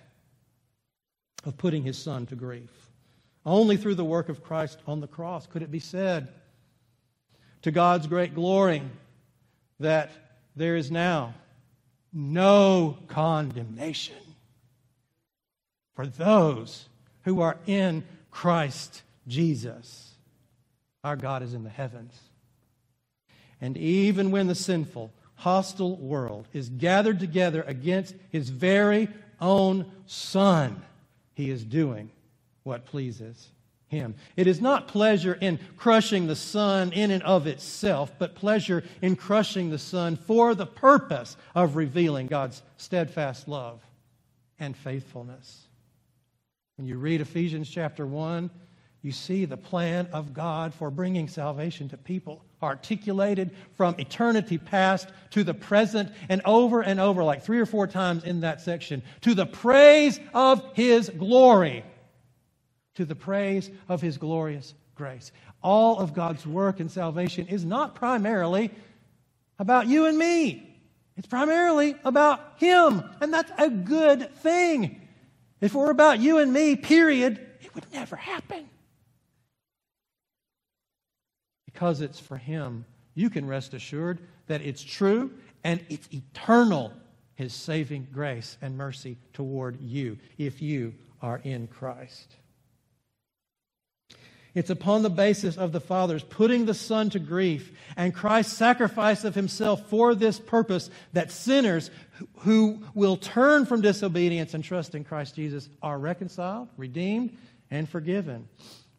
of 1.44 1.58
putting 1.58 1.84
his 1.84 1.98
son 1.98 2.26
to 2.28 2.36
grief. 2.36 2.70
Only 3.46 3.78
through 3.78 3.96
the 3.96 4.06
work 4.06 4.30
of 4.30 4.44
Christ 4.44 4.80
on 4.88 5.02
the 5.02 5.08
cross 5.08 5.46
could 5.46 5.62
it 5.62 5.72
be 5.72 5.80
said, 5.80 6.30
to 7.62 7.72
God's 7.72 8.08
great 8.08 8.36
glory, 8.36 8.82
that 9.80 10.12
there 10.56 10.76
is 10.76 10.92
now 10.92 11.34
no 12.14 12.98
condemnation 13.08 14.16
for 15.96 16.08
those 16.08 16.88
who 17.24 17.42
are 17.42 17.58
in 17.66 18.04
Christ 18.32 19.02
Jesus. 19.28 20.14
Our 21.04 21.16
God 21.16 21.44
is 21.44 21.54
in 21.54 21.64
the 21.64 21.70
heavens. 21.70 22.18
And 23.62 23.78
even 23.78 24.32
when 24.32 24.48
the 24.48 24.56
sinful, 24.56 25.12
hostile 25.36 25.98
world 25.98 26.48
is 26.54 26.70
gathered 26.70 27.20
together 27.20 27.64
against 27.68 28.16
his 28.32 28.50
very 28.50 29.10
own 29.40 29.92
Son, 30.06 30.82
he 31.34 31.50
is 31.50 31.64
doing 31.64 32.10
what 32.64 32.86
pleases 32.86 33.50
him. 33.96 34.16
It 34.36 34.48
is 34.48 34.62
not 34.62 34.88
pleasure 34.88 35.34
in 35.34 35.60
crushing 35.78 36.28
the 36.28 36.36
Son 36.36 36.92
in 36.92 37.12
and 37.12 37.24
of 37.24 37.48
itself, 37.48 38.12
but 38.20 38.36
pleasure 38.36 38.84
in 39.02 39.16
crushing 39.16 39.70
the 39.70 39.80
Son 39.80 40.16
for 40.16 40.54
the 40.54 40.66
purpose 40.66 41.38
of 41.56 41.76
revealing 41.76 42.28
God's 42.28 42.62
steadfast 42.78 43.48
love 43.48 43.82
and 44.60 44.76
faithfulness. 44.76 45.68
When 46.78 46.88
you 46.88 46.98
read 46.98 47.22
Ephesians 47.22 47.70
chapter 47.70 48.06
1, 48.06 48.50
you 49.02 49.12
see 49.12 49.46
the 49.46 49.56
plan 49.56 50.08
of 50.12 50.34
God 50.34 50.74
for 50.74 50.90
bringing 50.90 51.28
salvation 51.28 51.90
to 51.90 51.98
people, 51.98 52.44
articulated 52.62 53.52
from 53.78 53.96
eternity 54.00 54.58
past 54.58 55.10
to 55.30 55.44
the 55.44 55.54
present, 55.54 56.12
and 56.28 56.42
over 56.44 56.82
and 56.82 57.00
over, 57.00 57.24
like 57.24 57.44
three 57.44 57.60
or 57.60 57.68
four 57.68 57.86
times 57.86 58.24
in 58.24 58.42
that 58.42 58.62
section, 58.62 59.04
to 59.22 59.36
the 59.36 59.46
praise 59.46 60.20
of 60.34 60.64
His 60.74 61.10
glory 61.10 61.86
to 62.96 63.06
the 63.06 63.16
praise 63.16 63.70
of 63.88 64.02
his 64.02 64.18
glorious 64.18 64.74
grace. 64.96 65.32
All 65.62 66.00
of 66.00 66.14
God's 66.14 66.46
work 66.46 66.80
in 66.80 66.90
salvation 66.90 67.48
is 67.48 67.66
not 67.66 67.96
primarily 67.96 68.72
about 69.60 69.88
you 69.88 70.06
and 70.06 70.18
me. 70.18 70.76
It's 71.18 71.28
primarily 71.28 71.96
about 72.04 72.56
him, 72.58 73.04
and 73.22 73.34
that's 73.34 73.52
a 73.58 73.70
good 73.70 74.36
thing. 74.38 75.02
If 75.62 75.74
it 75.74 75.78
were 75.78 75.90
about 75.90 76.20
you 76.20 76.40
and 76.40 76.52
me, 76.52 76.76
period, 76.76 77.40
it 77.62 77.74
would 77.74 77.86
never 77.94 78.16
happen. 78.16 78.70
Because 81.66 82.02
it's 82.02 82.20
for 82.20 82.38
him, 82.38 82.86
you 83.14 83.30
can 83.30 83.48
rest 83.48 83.74
assured 83.74 84.20
that 84.48 84.62
it's 84.62 84.84
true 84.84 85.32
and 85.64 85.84
it's 85.90 86.08
eternal, 86.12 86.94
his 87.36 87.54
saving 87.54 88.08
grace 88.12 88.58
and 88.62 88.78
mercy 88.78 89.18
toward 89.34 89.80
you 89.82 90.18
if 90.38 90.62
you 90.62 90.94
are 91.22 91.42
in 91.44 91.68
Christ. 91.68 92.36
It's 94.56 94.70
upon 94.70 95.04
the 95.04 95.10
basis 95.10 95.58
of 95.58 95.74
the 95.74 95.82
Father's 95.82 96.24
putting 96.24 96.66
the 96.66 96.74
Son 96.74 97.10
to 97.10 97.20
grief 97.20 97.74
and 97.98 98.16
Christ's 98.16 98.54
sacrifice 98.54 99.26
of 99.26 99.36
himself 99.36 99.90
for 99.90 100.16
this 100.16 100.40
purpose 100.40 100.90
that 101.12 101.30
sinners 101.30 101.92
who 102.38 102.82
will 102.94 103.18
turn 103.18 103.66
from 103.66 103.82
disobedience 103.82 104.54
and 104.54 104.64
trust 104.64 104.96
in 104.96 105.04
Christ 105.04 105.36
Jesus 105.36 105.68
are 105.84 106.00
reconciled, 106.00 106.70
redeemed, 106.78 107.36
and 107.70 107.88
forgiven. 107.88 108.48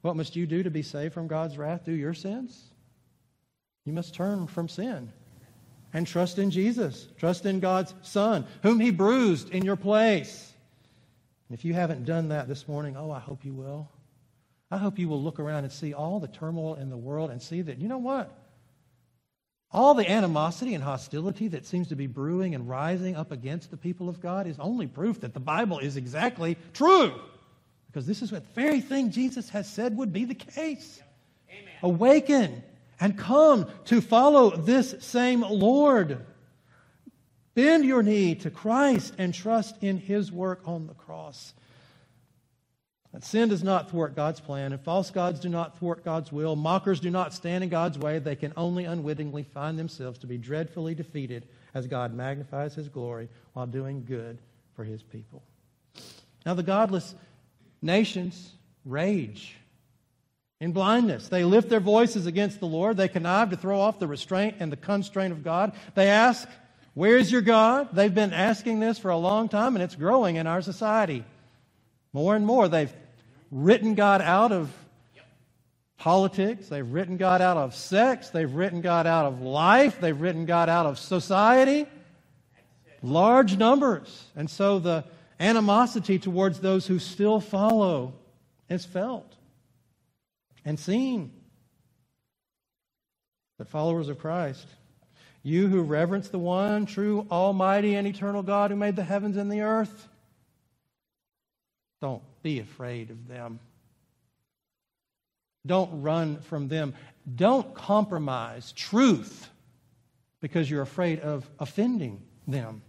What 0.02 0.16
must 0.16 0.36
you 0.36 0.46
do 0.46 0.62
to 0.62 0.70
be 0.70 0.82
saved 0.82 1.14
from 1.14 1.26
God's 1.26 1.56
wrath 1.56 1.86
through 1.86 1.94
your 1.94 2.14
sins? 2.14 2.62
You 3.86 3.94
must 3.94 4.14
turn 4.14 4.46
from 4.48 4.68
sin 4.68 5.10
and 5.94 6.06
trust 6.06 6.38
in 6.38 6.50
Jesus. 6.50 7.08
Trust 7.16 7.46
in 7.46 7.60
God's 7.60 7.94
Son, 8.02 8.46
whom 8.62 8.78
He 8.78 8.90
bruised 8.90 9.48
in 9.50 9.64
your 9.64 9.76
place. 9.76 10.52
And 11.48 11.56
if 11.56 11.64
you 11.64 11.72
haven't 11.72 12.04
done 12.04 12.28
that 12.28 12.46
this 12.46 12.68
morning, 12.68 12.94
oh, 12.96 13.10
I 13.10 13.20
hope 13.20 13.42
you 13.42 13.54
will. 13.54 13.88
I 14.70 14.78
hope 14.78 14.98
you 14.98 15.08
will 15.08 15.22
look 15.22 15.38
around 15.38 15.64
and 15.64 15.72
see 15.72 15.94
all 15.94 16.18
the 16.18 16.28
turmoil 16.28 16.74
in 16.74 16.90
the 16.90 16.96
world 16.96 17.30
and 17.30 17.40
see 17.40 17.62
that, 17.62 17.78
you 17.78 17.88
know 17.88 17.98
what? 17.98 18.32
All 19.70 19.94
the 19.94 20.10
animosity 20.10 20.74
and 20.74 20.82
hostility 20.82 21.48
that 21.48 21.66
seems 21.66 21.88
to 21.88 21.96
be 21.96 22.06
brewing 22.06 22.54
and 22.54 22.68
rising 22.68 23.16
up 23.16 23.32
against 23.32 23.70
the 23.70 23.76
people 23.76 24.08
of 24.08 24.20
God 24.20 24.46
is 24.46 24.58
only 24.58 24.86
proof 24.86 25.20
that 25.20 25.34
the 25.34 25.40
Bible 25.40 25.78
is 25.78 25.96
exactly 25.96 26.56
true. 26.72 27.12
Because 27.88 28.06
this 28.06 28.22
is 28.22 28.30
the 28.30 28.40
very 28.54 28.80
thing 28.80 29.10
Jesus 29.10 29.48
has 29.50 29.68
said 29.68 29.96
would 29.96 30.12
be 30.12 30.24
the 30.24 30.34
case. 30.34 31.00
Awaken 31.82 32.62
and 33.00 33.18
come 33.18 33.66
to 33.86 34.00
follow 34.00 34.56
this 34.56 34.94
same 35.00 35.42
Lord. 35.42 36.24
Bend 37.54 37.84
your 37.84 38.02
knee 38.02 38.34
to 38.36 38.50
Christ 38.50 39.14
and 39.18 39.32
trust 39.32 39.82
in 39.82 39.98
his 39.98 40.30
work 40.30 40.60
on 40.64 40.86
the 40.86 40.94
cross. 40.94 41.54
Sin 43.20 43.48
does 43.48 43.64
not 43.64 43.90
thwart 43.90 44.14
God's 44.14 44.40
plan, 44.40 44.72
and 44.72 44.80
false 44.80 45.10
gods 45.10 45.40
do 45.40 45.48
not 45.48 45.78
thwart 45.78 46.04
God's 46.04 46.30
will. 46.30 46.54
Mockers 46.54 47.00
do 47.00 47.10
not 47.10 47.32
stand 47.32 47.64
in 47.64 47.70
God's 47.70 47.98
way. 47.98 48.18
They 48.18 48.36
can 48.36 48.52
only 48.56 48.84
unwittingly 48.84 49.44
find 49.44 49.78
themselves 49.78 50.18
to 50.18 50.26
be 50.26 50.36
dreadfully 50.36 50.94
defeated 50.94 51.46
as 51.72 51.86
God 51.86 52.14
magnifies 52.14 52.74
his 52.74 52.88
glory 52.88 53.28
while 53.54 53.66
doing 53.66 54.04
good 54.04 54.38
for 54.74 54.84
his 54.84 55.02
people. 55.02 55.42
Now, 56.44 56.54
the 56.54 56.62
godless 56.62 57.14
nations 57.80 58.52
rage 58.84 59.56
in 60.60 60.72
blindness. 60.72 61.28
They 61.28 61.44
lift 61.44 61.68
their 61.68 61.80
voices 61.80 62.26
against 62.26 62.60
the 62.60 62.66
Lord. 62.66 62.96
They 62.96 63.08
connive 63.08 63.50
to 63.50 63.56
throw 63.56 63.80
off 63.80 63.98
the 63.98 64.06
restraint 64.06 64.56
and 64.60 64.70
the 64.70 64.76
constraint 64.76 65.32
of 65.32 65.42
God. 65.42 65.72
They 65.94 66.08
ask, 66.08 66.48
Where's 66.94 67.30
your 67.30 67.42
God? 67.42 67.90
They've 67.92 68.14
been 68.14 68.32
asking 68.32 68.80
this 68.80 68.98
for 68.98 69.10
a 69.10 69.18
long 69.18 69.50
time, 69.50 69.76
and 69.76 69.82
it's 69.82 69.96
growing 69.96 70.36
in 70.36 70.46
our 70.46 70.62
society. 70.62 71.24
More 72.14 72.34
and 72.34 72.46
more, 72.46 72.68
they've 72.68 72.92
written 73.50 73.94
God 73.94 74.22
out 74.22 74.52
of 74.52 74.72
politics. 75.98 76.68
They've 76.68 76.86
written 76.86 77.16
God 77.16 77.40
out 77.40 77.56
of 77.56 77.74
sex. 77.74 78.30
They've 78.30 78.52
written 78.52 78.80
God 78.80 79.06
out 79.06 79.26
of 79.26 79.40
life. 79.40 80.00
They've 80.00 80.18
written 80.18 80.46
God 80.46 80.68
out 80.68 80.86
of 80.86 80.98
society. 80.98 81.86
Large 83.02 83.56
numbers. 83.56 84.24
And 84.34 84.48
so 84.50 84.78
the 84.78 85.04
animosity 85.38 86.18
towards 86.18 86.60
those 86.60 86.86
who 86.86 86.98
still 86.98 87.40
follow 87.40 88.14
is 88.68 88.84
felt 88.84 89.34
and 90.64 90.78
seen. 90.78 91.32
But 93.58 93.68
followers 93.68 94.08
of 94.08 94.18
Christ, 94.18 94.66
you 95.42 95.68
who 95.68 95.82
reverence 95.82 96.28
the 96.28 96.38
one 96.38 96.86
true, 96.86 97.26
almighty, 97.30 97.94
and 97.94 98.06
eternal 98.06 98.42
God 98.42 98.70
who 98.70 98.76
made 98.76 98.96
the 98.96 99.04
heavens 99.04 99.36
and 99.36 99.50
the 99.50 99.60
earth, 99.60 100.08
don't 102.00 102.22
be 102.46 102.60
afraid 102.60 103.10
of 103.10 103.26
them. 103.26 103.58
Don't 105.66 106.02
run 106.02 106.40
from 106.42 106.68
them. 106.68 106.94
Don't 107.34 107.74
compromise 107.74 108.70
truth 108.70 109.48
because 110.40 110.70
you're 110.70 110.82
afraid 110.82 111.18
of 111.18 111.50
offending 111.58 112.22
them. 112.46 112.82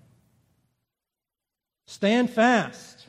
Stand 1.87 2.29
fast. 2.29 3.07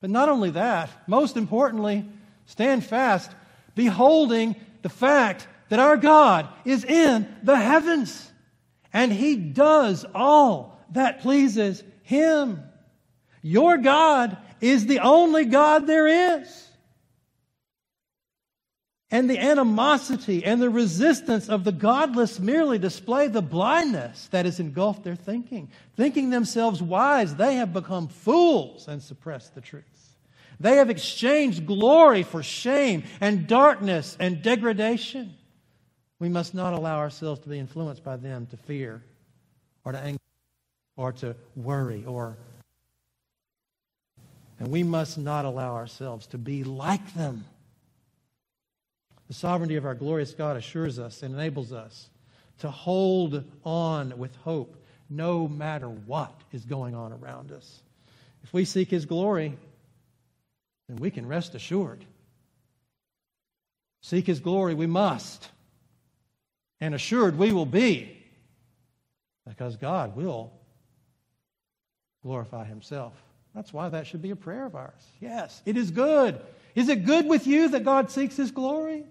But 0.00 0.10
not 0.10 0.28
only 0.28 0.50
that, 0.50 0.90
most 1.06 1.36
importantly, 1.36 2.04
stand 2.46 2.84
fast, 2.84 3.30
beholding 3.76 4.56
the 4.82 4.88
fact 4.88 5.46
that 5.68 5.78
our 5.78 5.96
God 5.96 6.48
is 6.64 6.82
in 6.82 7.32
the 7.44 7.56
heavens 7.56 8.32
and 8.92 9.12
He 9.12 9.36
does 9.36 10.04
all 10.12 10.84
that 10.90 11.20
pleases 11.20 11.84
Him. 12.02 12.64
Your 13.42 13.78
God 13.78 14.36
is 14.60 14.86
the 14.86 15.00
only 15.00 15.44
God 15.44 15.86
there 15.86 16.38
is. 16.40 16.64
And 19.10 19.28
the 19.28 19.38
animosity 19.38 20.44
and 20.44 20.60
the 20.60 20.68
resistance 20.68 21.48
of 21.48 21.64
the 21.64 21.72
godless 21.72 22.38
merely 22.38 22.78
display 22.78 23.28
the 23.28 23.40
blindness 23.40 24.28
that 24.28 24.44
has 24.44 24.60
engulfed 24.60 25.02
their 25.02 25.16
thinking. 25.16 25.70
Thinking 25.96 26.28
themselves 26.28 26.82
wise, 26.82 27.34
they 27.34 27.54
have 27.54 27.72
become 27.72 28.08
fools 28.08 28.86
and 28.86 29.02
suppressed 29.02 29.54
the 29.54 29.62
truth. 29.62 29.84
They 30.60 30.76
have 30.76 30.90
exchanged 30.90 31.66
glory 31.66 32.22
for 32.22 32.42
shame 32.42 33.04
and 33.20 33.46
darkness 33.46 34.16
and 34.20 34.42
degradation. 34.42 35.34
We 36.18 36.28
must 36.28 36.52
not 36.52 36.74
allow 36.74 36.98
ourselves 36.98 37.40
to 37.40 37.48
be 37.48 37.58
influenced 37.58 38.04
by 38.04 38.16
them 38.16 38.46
to 38.46 38.56
fear 38.56 39.02
or 39.84 39.92
to 39.92 39.98
anger 39.98 40.18
or 40.96 41.12
to 41.12 41.36
worry 41.54 42.04
or 42.04 42.36
and 44.58 44.68
we 44.70 44.82
must 44.82 45.18
not 45.18 45.44
allow 45.44 45.74
ourselves 45.74 46.26
to 46.28 46.38
be 46.38 46.64
like 46.64 47.14
them. 47.14 47.44
The 49.28 49.34
sovereignty 49.34 49.76
of 49.76 49.84
our 49.84 49.94
glorious 49.94 50.32
God 50.32 50.56
assures 50.56 50.98
us 50.98 51.22
and 51.22 51.34
enables 51.34 51.72
us 51.72 52.08
to 52.60 52.70
hold 52.70 53.44
on 53.64 54.18
with 54.18 54.34
hope 54.36 54.82
no 55.10 55.46
matter 55.46 55.88
what 55.88 56.32
is 56.52 56.64
going 56.64 56.94
on 56.94 57.12
around 57.12 57.52
us. 57.52 57.82
If 58.42 58.52
we 58.52 58.64
seek 58.64 58.90
His 58.90 59.06
glory, 59.06 59.56
then 60.88 60.96
we 60.96 61.10
can 61.10 61.26
rest 61.26 61.54
assured. 61.54 62.04
Seek 64.00 64.26
His 64.26 64.40
glory, 64.40 64.74
we 64.74 64.86
must. 64.86 65.50
And 66.80 66.94
assured 66.94 67.36
we 67.36 67.52
will 67.52 67.66
be 67.66 68.16
because 69.46 69.76
God 69.76 70.16
will 70.16 70.52
glorify 72.22 72.64
Himself. 72.64 73.12
That's 73.54 73.72
why 73.72 73.88
that 73.88 74.06
should 74.06 74.22
be 74.22 74.30
a 74.30 74.36
prayer 74.36 74.66
of 74.66 74.74
ours. 74.74 75.02
Yes, 75.20 75.62
it 75.66 75.76
is 75.76 75.90
good. 75.90 76.40
Is 76.74 76.88
it 76.88 77.04
good 77.04 77.26
with 77.26 77.46
you 77.46 77.68
that 77.70 77.84
God 77.84 78.10
seeks 78.10 78.36
His 78.36 78.50
glory? 78.50 79.04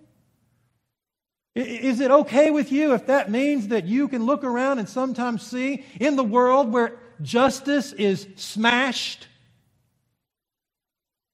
Is 1.56 2.00
it 2.02 2.12
okay 2.12 2.52
with 2.52 2.72
you 2.72 2.94
if 2.94 3.08
that 3.08 3.32
means 3.32 3.70
that 3.70 3.86
you 3.86 4.08
can 4.08 4.26
look 4.26 4.44
around 4.44 4.78
and 4.78 4.88
sometimes 4.88 5.42
see 5.42 5.84
in 6.00 6.16
the 6.16 6.24
world 6.24 6.72
where 6.72 6.94
justice 7.22 7.94
is 7.94 8.28
smashed, 8.36 9.28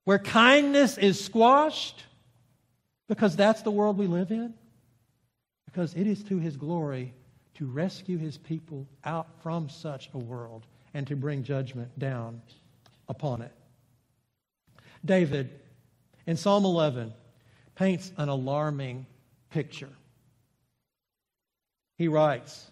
where 0.05 0.19
kindness 0.19 0.97
is 0.97 1.23
squashed? 1.23 2.03
Because 3.09 3.35
that's 3.35 3.63
the 3.63 3.71
world 3.71 3.97
we 3.97 4.07
live 4.07 4.31
in. 4.31 4.53
Because 5.65 5.93
it 5.93 6.07
is 6.07 6.23
to 6.23 6.39
His 6.39 6.55
glory 6.55 7.13
to 7.55 7.65
rescue 7.65 8.17
His 8.17 8.37
people 8.37 8.87
out 9.03 9.27
from 9.41 9.67
such 9.67 10.09
a 10.13 10.17
world 10.17 10.65
and 10.93 11.05
to 11.07 11.17
bring 11.17 11.43
judgment 11.43 11.99
down 11.99 12.41
upon 13.13 13.41
it. 13.41 13.51
David, 15.05 15.49
in 16.25 16.35
Psalm 16.35 16.65
11, 16.65 17.13
paints 17.75 18.11
an 18.17 18.29
alarming 18.29 19.05
picture. 19.49 19.93
He 21.97 22.07
writes, 22.07 22.71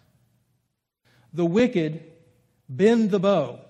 The 1.32 1.46
wicked 1.46 2.02
bend 2.68 3.10
the 3.10 3.20
bow. 3.20 3.60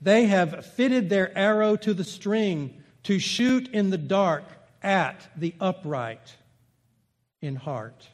They 0.00 0.26
have 0.26 0.66
fitted 0.66 1.08
their 1.08 1.36
arrow 1.36 1.76
to 1.76 1.94
the 1.94 2.04
string 2.04 2.82
to 3.04 3.18
shoot 3.18 3.68
in 3.68 3.90
the 3.90 3.98
dark 3.98 4.44
at 4.82 5.28
the 5.36 5.54
upright 5.60 6.36
in 7.40 7.56
heart. 7.56 8.08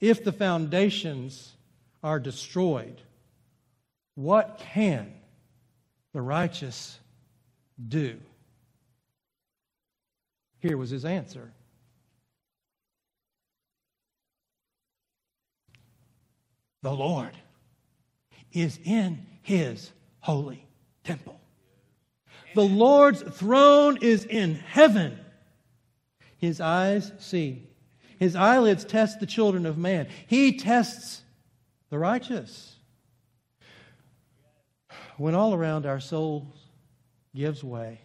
If 0.00 0.24
the 0.24 0.32
foundations 0.32 1.54
are 2.02 2.20
destroyed, 2.20 3.00
what 4.14 4.58
can 4.72 5.12
the 6.16 6.22
righteous 6.22 6.98
do? 7.88 8.16
Here 10.60 10.78
was 10.78 10.88
his 10.88 11.04
answer. 11.04 11.52
The 16.80 16.90
Lord 16.90 17.36
is 18.50 18.80
in 18.82 19.26
his 19.42 19.92
holy 20.20 20.66
temple. 21.04 21.38
The 22.54 22.64
Lord's 22.64 23.20
throne 23.20 23.98
is 24.00 24.24
in 24.24 24.54
heaven. 24.54 25.18
His 26.38 26.62
eyes 26.62 27.12
see. 27.18 27.68
His 28.18 28.34
eyelids 28.34 28.86
test 28.86 29.20
the 29.20 29.26
children 29.26 29.66
of 29.66 29.76
man. 29.76 30.08
He 30.26 30.56
tests 30.56 31.20
the 31.90 31.98
righteous 31.98 32.75
when 35.18 35.34
all 35.34 35.54
around 35.54 35.86
our 35.86 36.00
soul 36.00 36.54
gives 37.34 37.62
way, 37.62 38.00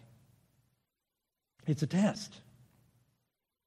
it's 1.66 1.82
a 1.82 1.86
test. 1.86 2.34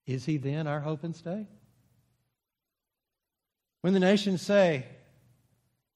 Is 0.06 0.26
he 0.26 0.38
then 0.38 0.68
our 0.68 0.80
hope 0.80 1.04
and 1.04 1.16
stay? 1.16 1.48
When 3.82 3.94
the 3.94 4.00
nations 4.00 4.42
say, 4.42 4.86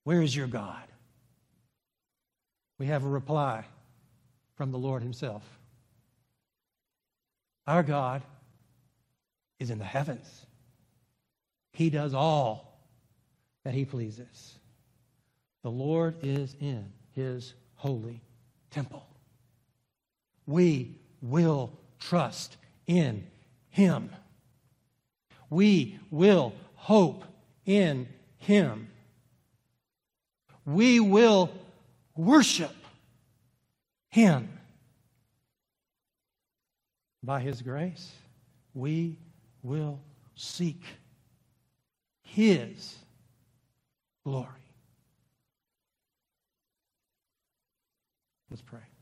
Where 0.04 0.22
is 0.22 0.36
your 0.36 0.47
God? 0.47 0.84
We 2.78 2.86
have 2.86 3.04
a 3.04 3.10
reply 3.10 3.66
from 4.56 4.72
the 4.72 4.78
Lord 4.78 5.02
Himself. 5.02 5.43
Our 7.66 7.84
God 7.84 8.24
is 9.60 9.70
in 9.70 9.80
the 9.80 9.86
heavens, 9.86 10.45
He 11.74 11.89
does 11.89 12.14
all 12.14 12.80
that 13.64 13.74
He 13.74 13.86
pleases. 13.86 14.58
The 15.62 15.72
Lord 15.72 16.16
is 16.22 16.56
in 16.62 16.91
his 17.20 17.53
holy 17.76 18.22
temple. 18.72 19.05
We 20.45 20.95
will 21.22 21.72
trust 21.99 22.57
in 22.88 23.28
him. 23.70 24.09
We 25.49 25.99
will 26.11 26.53
hope 26.76 27.24
in 27.65 28.07
him. 28.38 28.89
We 30.65 30.99
will 30.99 31.51
worship 32.15 32.76
him. 34.09 34.49
By 37.22 37.41
his 37.41 37.61
grace, 37.61 38.11
we 38.74 39.17
will 39.61 39.99
seek 40.39 40.82
His 42.22 42.95
glory. 44.24 44.59
Let's 48.50 48.62
pray. 48.62 48.99